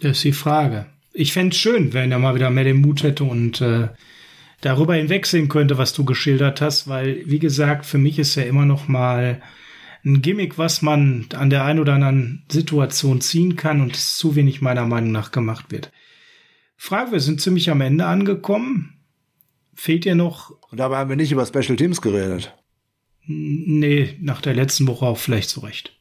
[0.00, 0.86] Das ist die Frage.
[1.12, 3.88] Ich fände es schön, wenn er mal wieder mehr den Mut hätte und äh,
[4.60, 8.66] darüber hinwegsehen könnte, was du geschildert hast, weil, wie gesagt, für mich ist ja immer
[8.66, 9.40] noch mal
[10.04, 14.36] ein Gimmick, was man an der einen oder anderen Situation ziehen kann und es zu
[14.36, 15.90] wenig meiner Meinung nach gemacht wird.
[16.80, 18.94] Frage, wir sind ziemlich am Ende angekommen.
[19.74, 20.50] Fehlt dir noch?
[20.70, 22.56] Und dabei haben wir nicht über Special Teams geredet.
[23.26, 25.92] Nee, nach der letzten Woche auch vielleicht zurecht.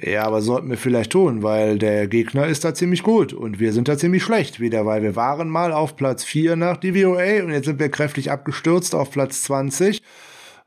[0.00, 3.72] Ja, aber sollten wir vielleicht tun, weil der Gegner ist da ziemlich gut und wir
[3.72, 7.50] sind da ziemlich schlecht wieder, weil wir waren mal auf Platz 4 nach DVOA und
[7.50, 10.00] jetzt sind wir kräftig abgestürzt auf Platz 20.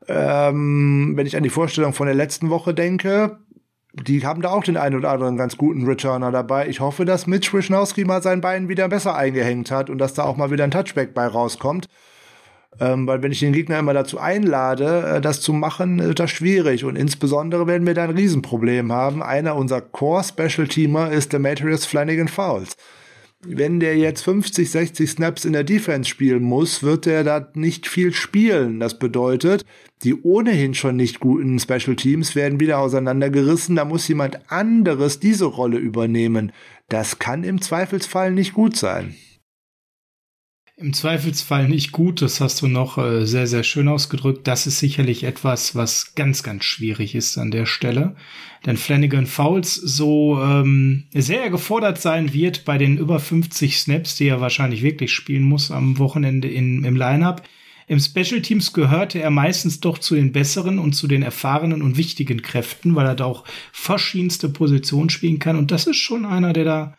[0.08, 3.38] Ähm, wenn ich an die Vorstellung von der letzten Woche denke,
[3.94, 6.68] die haben da auch den einen oder anderen ganz guten Returner dabei.
[6.68, 10.24] Ich hoffe, dass Mitch Wischnowski mal sein Bein wieder besser eingehängt hat und dass da
[10.24, 11.88] auch mal wieder ein Touchback bei rauskommt.
[12.80, 16.30] Ähm, weil wenn ich den Gegner immer dazu einlade, äh, das zu machen, ist das
[16.30, 16.84] schwierig.
[16.84, 19.22] Und insbesondere werden wir da ein Riesenproblem haben.
[19.22, 22.76] Einer unserer Core-Special-Teamer ist Demetrius Flanagan Fowles.
[23.44, 27.88] Wenn der jetzt 50, 60 Snaps in der Defense spielen muss, wird er da nicht
[27.88, 28.78] viel spielen.
[28.78, 29.64] Das bedeutet,
[30.04, 33.74] die ohnehin schon nicht guten Special Teams werden wieder auseinandergerissen.
[33.74, 36.52] Da muss jemand anderes diese Rolle übernehmen.
[36.88, 39.16] Das kann im Zweifelsfall nicht gut sein.
[40.76, 44.48] Im Zweifelsfall nicht gut, das hast du noch äh, sehr, sehr schön ausgedrückt.
[44.48, 48.16] Das ist sicherlich etwas, was ganz, ganz schwierig ist an der Stelle.
[48.64, 54.28] Denn Flanagan Fouls so ähm, sehr gefordert sein wird bei den über 50 Snaps, die
[54.28, 57.42] er wahrscheinlich wirklich spielen muss am Wochenende in, im Lineup,
[57.86, 61.98] Im Special Teams gehörte er meistens doch zu den besseren und zu den erfahrenen und
[61.98, 65.56] wichtigen Kräften, weil er da auch verschiedenste Positionen spielen kann.
[65.56, 66.96] Und das ist schon einer, der da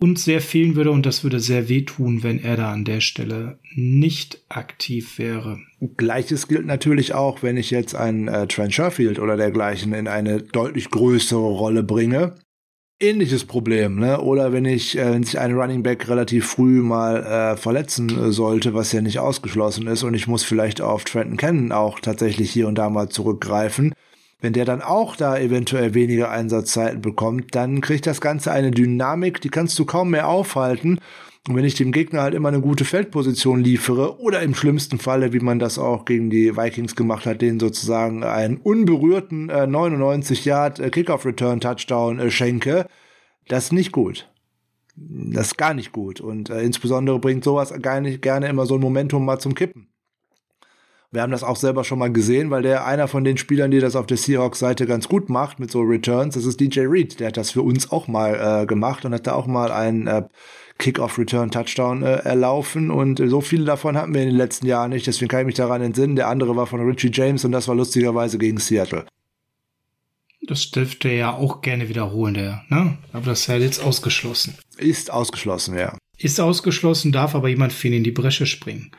[0.00, 3.58] uns sehr fehlen würde und das würde sehr wehtun, wenn er da an der Stelle
[3.74, 5.58] nicht aktiv wäre.
[5.96, 10.42] Gleiches gilt natürlich auch, wenn ich jetzt einen äh, Trent Sherfield oder dergleichen in eine
[10.42, 12.34] deutlich größere Rolle bringe.
[13.00, 14.20] Ähnliches Problem, ne?
[14.20, 18.72] Oder wenn ich, äh, wenn sich ein Running Back relativ früh mal äh, verletzen sollte,
[18.72, 22.68] was ja nicht ausgeschlossen ist, und ich muss vielleicht auf Trenton Cannon auch tatsächlich hier
[22.68, 23.94] und da mal zurückgreifen,
[24.44, 29.40] wenn der dann auch da eventuell weniger Einsatzzeiten bekommt, dann kriegt das Ganze eine Dynamik,
[29.40, 31.00] die kannst du kaum mehr aufhalten.
[31.48, 35.32] Und wenn ich dem Gegner halt immer eine gute Feldposition liefere oder im schlimmsten Falle,
[35.32, 40.44] wie man das auch gegen die Vikings gemacht hat, denen sozusagen einen unberührten äh, 99
[40.44, 42.86] Yard äh, Kickoff Return Touchdown äh, schenke,
[43.48, 44.30] das ist nicht gut.
[44.94, 46.20] Das ist gar nicht gut.
[46.20, 49.88] Und äh, insbesondere bringt sowas gar nicht gerne immer so ein Momentum mal zum Kippen.
[51.14, 53.78] Wir haben das auch selber schon mal gesehen, weil der einer von den Spielern, die
[53.78, 57.20] das auf der Seahawks-Seite ganz gut macht mit so Returns, das ist DJ Reed.
[57.20, 60.08] Der hat das für uns auch mal äh, gemacht und hat da auch mal einen
[60.08, 60.24] äh,
[60.78, 62.90] Kick-Off-Return-Touchdown äh, erlaufen.
[62.90, 65.06] Und so viele davon hatten wir in den letzten Jahren nicht.
[65.06, 66.16] Deswegen kann ich mich daran entsinnen.
[66.16, 69.06] Der andere war von Richie James und das war lustigerweise gegen Seattle.
[70.48, 72.98] Das dürfte er ja auch gerne wiederholen, der, ne?
[73.12, 74.58] Aber das ist ja jetzt ausgeschlossen.
[74.78, 75.96] Ist ausgeschlossen, ja.
[76.18, 78.90] Ist ausgeschlossen, darf aber jemand für ihn in die Bresche springen.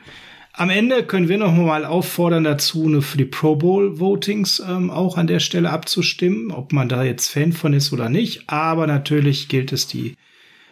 [0.58, 4.90] Am Ende können wir noch mal auffordern dazu, eine für die Pro Bowl Votings ähm,
[4.90, 8.44] auch an der Stelle abzustimmen, ob man da jetzt Fan von ist oder nicht.
[8.46, 10.16] Aber natürlich gilt es, die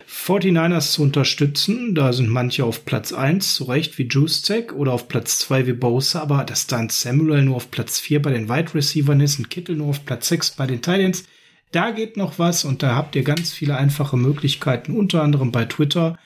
[0.08, 1.94] 49ers zu unterstützen.
[1.94, 5.74] Da sind manche auf Platz 1, zu Recht, wie Juszek, oder auf Platz 2 wie
[5.74, 9.50] Bosa, aber dass dann Samuel nur auf Platz 4 bei den Wide Receivers ist und
[9.50, 11.24] Kittel nur auf Platz 6 bei den Titans,
[11.72, 15.66] da geht noch was und da habt ihr ganz viele einfache Möglichkeiten, unter anderem bei
[15.66, 16.16] Twitter.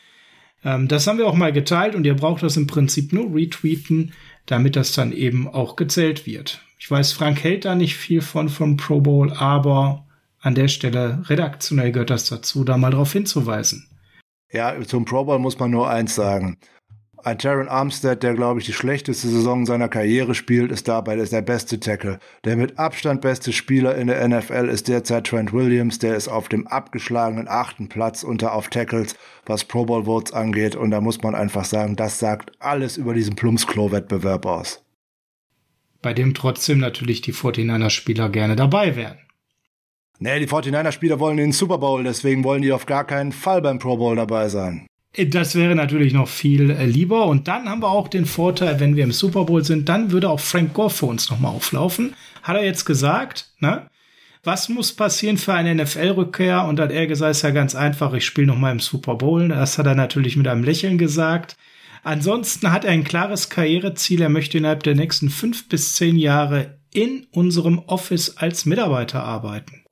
[0.65, 4.13] Ähm, das haben wir auch mal geteilt und ihr braucht das im Prinzip nur retweeten,
[4.47, 6.63] damit das dann eben auch gezählt wird.
[6.79, 10.07] Ich weiß, Frank hält da nicht viel von vom Pro Bowl, aber
[10.41, 13.89] an der Stelle redaktionell gehört das dazu, da mal darauf hinzuweisen.
[14.53, 16.57] Ja, zum Pro Bowl muss man nur eins sagen.
[17.25, 21.33] Ein Taron Armstead, der, glaube ich, die schlechteste Saison seiner Karriere spielt, ist dabei ist
[21.33, 22.21] der beste Tackle.
[22.45, 25.99] Der mit Abstand beste Spieler in der NFL ist derzeit Trent Williams.
[25.99, 29.17] Der ist auf dem abgeschlagenen achten Platz unter auf Tackles,
[29.47, 30.77] was Pro Bowl Votes angeht.
[30.77, 34.85] Und da muss man einfach sagen, das sagt alles über diesen Plumpsklo-Wettbewerb aus.
[36.01, 39.19] Bei dem trotzdem natürlich die 49er-Spieler gerne dabei wären.
[40.21, 43.79] Nee, die 49er-Spieler wollen den Super Bowl, deswegen wollen die auf gar keinen Fall beim
[43.79, 44.88] Pro Bowl dabei sein.
[45.17, 47.27] Das wäre natürlich noch viel äh, lieber.
[47.27, 50.29] Und dann haben wir auch den Vorteil, wenn wir im Super Bowl sind, dann würde
[50.29, 52.15] auch Frank Gore für uns nochmal auflaufen.
[52.43, 53.89] Hat er jetzt gesagt, ne?
[54.45, 56.65] Was muss passieren für eine NFL-Rückkehr?
[56.65, 59.49] Und hat er gesagt, ist ja ganz einfach, ich spiele nochmal im Super Bowl.
[59.49, 61.57] Das hat er natürlich mit einem Lächeln gesagt.
[62.05, 64.23] Ansonsten hat er ein klares Karriereziel.
[64.23, 69.85] Er möchte innerhalb der nächsten fünf bis zehn Jahre in unserem Office als Mitarbeiter arbeiten.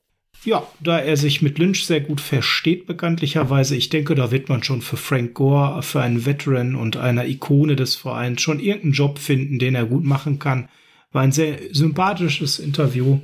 [0.47, 4.63] Ja, da er sich mit Lynch sehr gut versteht, bekanntlicherweise, ich denke, da wird man
[4.63, 9.19] schon für Frank Gore, für einen Veteran und einer Ikone des Vereins schon irgendeinen Job
[9.19, 10.69] finden, den er gut machen kann.
[11.11, 13.19] War ein sehr sympathisches Interview,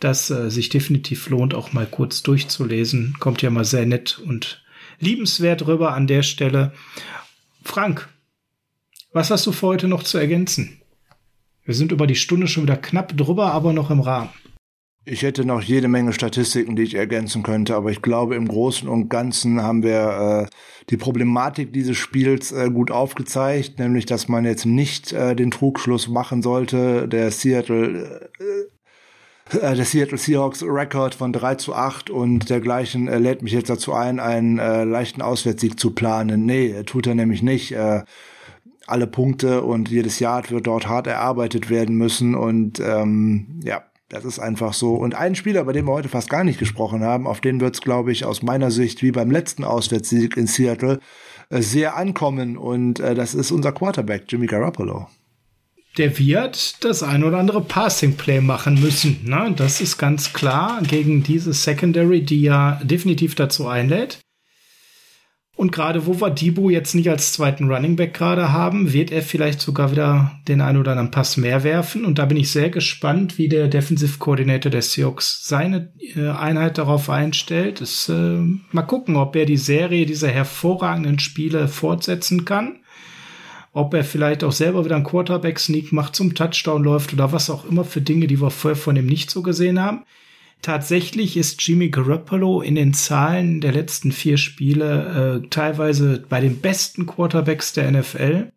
[0.00, 3.14] das äh, sich definitiv lohnt, auch mal kurz durchzulesen.
[3.20, 4.64] Kommt ja mal sehr nett und
[4.98, 6.72] liebenswert rüber an der Stelle.
[7.62, 8.08] Frank,
[9.12, 10.80] was hast du für heute noch zu ergänzen?
[11.64, 14.30] Wir sind über die Stunde schon wieder knapp drüber, aber noch im Rahmen.
[15.10, 18.86] Ich hätte noch jede Menge Statistiken, die ich ergänzen könnte, aber ich glaube, im Großen
[18.86, 20.54] und Ganzen haben wir äh,
[20.90, 26.08] die Problematik dieses Spiels äh, gut aufgezeigt, nämlich, dass man jetzt nicht äh, den Trugschluss
[26.08, 32.50] machen sollte, der Seattle äh, äh der Seattle Seahawks Rekord von 3 zu 8 und
[32.50, 36.44] dergleichen äh, lädt mich jetzt dazu ein, einen äh, leichten Auswärtssieg zu planen.
[36.44, 37.72] Nee, tut er nämlich nicht.
[37.72, 38.02] Äh,
[38.86, 44.24] alle Punkte und jedes Jahr wird dort hart erarbeitet werden müssen und ähm, ja, das
[44.24, 44.94] ist einfach so.
[44.94, 47.74] Und ein Spieler, bei dem wir heute fast gar nicht gesprochen haben, auf den wird
[47.74, 51.00] es, glaube ich, aus meiner Sicht wie beim letzten Auswärtssieg in Seattle
[51.50, 52.56] äh, sehr ankommen.
[52.56, 55.08] Und äh, das ist unser Quarterback, Jimmy Garoppolo.
[55.98, 59.20] Der wird das ein oder andere Passing Play machen müssen.
[59.24, 59.52] Ne?
[59.56, 64.20] Das ist ganz klar gegen diese Secondary, die ja definitiv dazu einlädt.
[65.58, 69.22] Und gerade wo wir Debo jetzt nicht als zweiten Running Back gerade haben, wird er
[69.22, 72.04] vielleicht sogar wieder den einen oder anderen Pass mehr werfen.
[72.04, 76.78] Und da bin ich sehr gespannt, wie der Defensive Coordinator der Seahawks seine äh, Einheit
[76.78, 77.80] darauf einstellt.
[77.80, 78.38] Das, äh,
[78.70, 82.76] mal gucken, ob er die Serie dieser hervorragenden Spiele fortsetzen kann.
[83.72, 87.64] Ob er vielleicht auch selber wieder einen Quarterback-Sneak macht, zum Touchdown läuft oder was auch
[87.64, 90.04] immer für Dinge, die wir vorher von ihm nicht so gesehen haben.
[90.62, 96.60] Tatsächlich ist Jimmy Garoppolo in den Zahlen der letzten vier Spiele äh, teilweise bei den
[96.60, 98.50] besten Quarterbacks der NFL.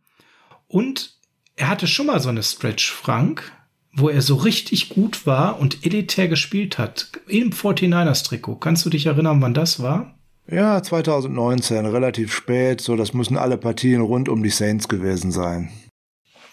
[0.67, 1.15] Und
[1.55, 3.51] er hatte schon mal so eine Stretch, Frank,
[3.93, 7.11] wo er so richtig gut war und elitär gespielt hat.
[7.27, 8.55] Im 49ers-Trikot.
[8.55, 10.15] Kannst du dich erinnern, wann das war?
[10.49, 12.81] Ja, 2019, relativ spät.
[12.81, 15.69] So, das müssen alle Partien rund um die Saints gewesen sein.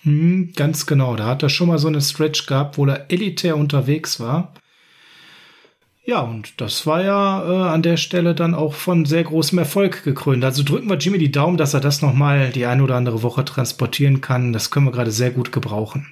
[0.02, 1.16] Hm, ganz genau.
[1.16, 4.52] Da hat er schon mal so eine Stretch gehabt, wo er elitär unterwegs war.
[6.08, 10.04] Ja, und das war ja äh, an der Stelle dann auch von sehr großem Erfolg
[10.04, 10.42] gekrönt.
[10.42, 13.44] Also drücken wir Jimmy die Daumen, dass er das nochmal die eine oder andere Woche
[13.44, 14.54] transportieren kann.
[14.54, 16.06] Das können wir gerade sehr gut gebrauchen.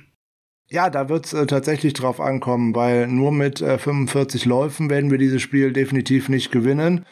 [0.68, 5.16] Ja, da wird's äh, tatsächlich drauf ankommen, weil nur mit äh, 45 Läufen werden wir
[5.16, 7.06] dieses Spiel definitiv nicht gewinnen.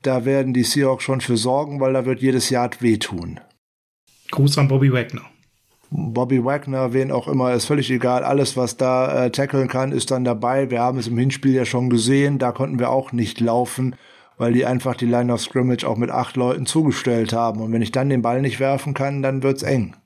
[0.00, 3.40] Da werden die Seahawks schon für sorgen, weil da wird jedes Jahr wehtun.
[4.30, 5.24] Gruß an Bobby Wagner.
[5.90, 8.22] Bobby Wagner, wen auch immer, ist völlig egal.
[8.22, 10.70] Alles, was da äh, tackeln kann, ist dann dabei.
[10.70, 12.38] Wir haben es im Hinspiel ja schon gesehen.
[12.38, 13.96] Da konnten wir auch nicht laufen,
[14.38, 17.60] weil die einfach die Line of Scrimmage auch mit acht Leuten zugestellt haben.
[17.60, 19.96] Und wenn ich dann den Ball nicht werfen kann, dann wird's eng.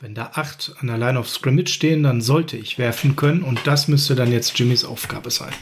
[0.00, 3.42] Wenn da acht an der Line of Scrimmage stehen, dann sollte ich werfen können.
[3.42, 5.52] Und das müsste dann jetzt Jimmys Aufgabe sein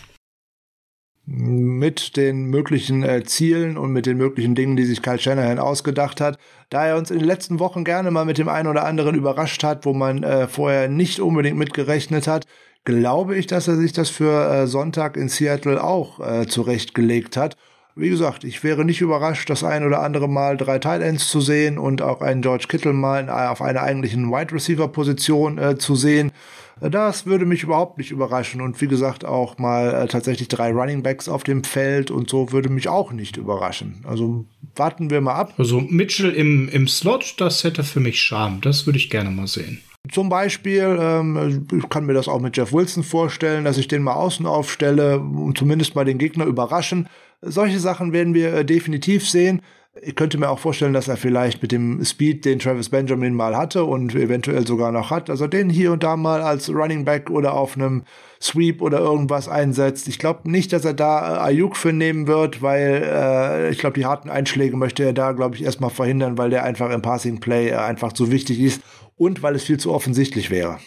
[1.33, 6.21] mit den möglichen äh, Zielen und mit den möglichen Dingen, die sich Kyle Shanahan ausgedacht
[6.21, 6.39] hat.
[6.71, 9.63] Da er uns in den letzten Wochen gerne mal mit dem einen oder anderen überrascht
[9.63, 12.47] hat, wo man äh, vorher nicht unbedingt mitgerechnet hat,
[12.85, 17.57] glaube ich, dass er sich das für äh, Sonntag in Seattle auch äh, zurechtgelegt hat.
[17.95, 21.41] Wie gesagt, ich wäre nicht überrascht, das ein oder andere Mal drei Tight Ends zu
[21.41, 25.95] sehen und auch einen George Kittle mal auf einer eigentlichen Wide Receiver Position äh, zu
[25.95, 26.33] sehen.
[26.81, 28.61] Das würde mich überhaupt nicht überraschen.
[28.61, 32.53] Und wie gesagt, auch mal äh, tatsächlich drei Running Backs auf dem Feld und so
[32.53, 34.03] würde mich auch nicht überraschen.
[34.07, 35.55] Also warten wir mal ab.
[35.59, 38.61] Also Mitchell im, im Slot, das hätte für mich Charme.
[38.63, 39.83] Das würde ich gerne mal sehen.
[40.11, 44.03] Zum Beispiel, ähm, ich kann mir das auch mit Jeff Wilson vorstellen, dass ich den
[44.03, 47.09] mal außen aufstelle und zumindest mal den Gegner überraschen.
[47.43, 49.61] Solche Sachen werden wir äh, definitiv sehen.
[50.03, 53.57] Ich könnte mir auch vorstellen, dass er vielleicht mit dem Speed, den Travis Benjamin mal
[53.57, 57.29] hatte und eventuell sogar noch hat, also den hier und da mal als Running Back
[57.29, 58.05] oder auf einem
[58.41, 60.07] Sweep oder irgendwas einsetzt.
[60.07, 63.99] Ich glaube nicht, dass er da äh, Ayuk für nehmen wird, weil äh, ich glaube,
[63.99, 67.41] die harten Einschläge möchte er da, glaube ich, erstmal verhindern, weil der einfach im Passing
[67.41, 68.83] Play äh, einfach zu wichtig ist
[69.17, 70.79] und weil es viel zu offensichtlich wäre.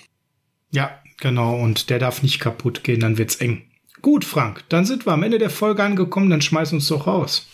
[0.72, 1.56] Ja, genau.
[1.60, 3.64] Und der darf nicht kaputt gehen, dann wird's eng.
[4.02, 7.48] Gut, Frank, dann sind wir am Ende der Folge angekommen, dann schmeiß uns doch raus.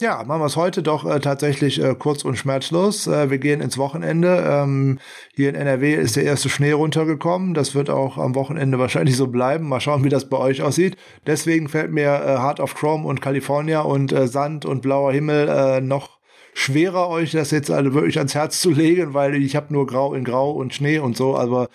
[0.00, 3.06] Ja, machen wir es heute doch äh, tatsächlich äh, kurz und schmerzlos.
[3.06, 4.44] Äh, wir gehen ins Wochenende.
[4.44, 4.98] Ähm,
[5.34, 7.54] hier in NRW ist der erste Schnee runtergekommen.
[7.54, 9.68] Das wird auch am Wochenende wahrscheinlich so bleiben.
[9.68, 10.96] Mal schauen, wie das bei euch aussieht.
[11.28, 15.48] Deswegen fällt mir äh, Heart of Chrome und California und äh, Sand und blauer Himmel
[15.48, 16.18] äh, noch
[16.54, 20.14] schwerer, euch das jetzt alle wirklich ans Herz zu legen, weil ich habe nur Grau
[20.14, 21.36] in Grau und Schnee und so.
[21.36, 21.68] Aber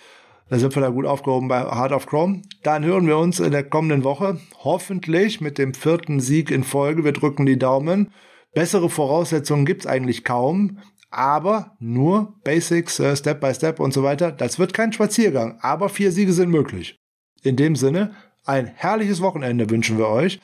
[0.50, 2.42] da sind wir da gut aufgehoben bei Heart of Chrome.
[2.64, 7.04] Dann hören wir uns in der kommenden Woche hoffentlich mit dem vierten Sieg in Folge.
[7.04, 8.12] Wir drücken die Daumen.
[8.52, 10.78] Bessere Voraussetzungen gibt's eigentlich kaum,
[11.10, 14.32] aber nur Basics, äh, Step by Step und so weiter.
[14.32, 16.98] Das wird kein Spaziergang, aber vier Siege sind möglich.
[17.44, 18.12] In dem Sinne,
[18.44, 20.40] ein herrliches Wochenende wünschen wir euch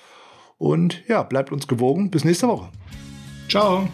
[0.56, 2.12] und ja, bleibt uns gewogen.
[2.12, 2.70] Bis nächste Woche.
[3.48, 3.88] Ciao.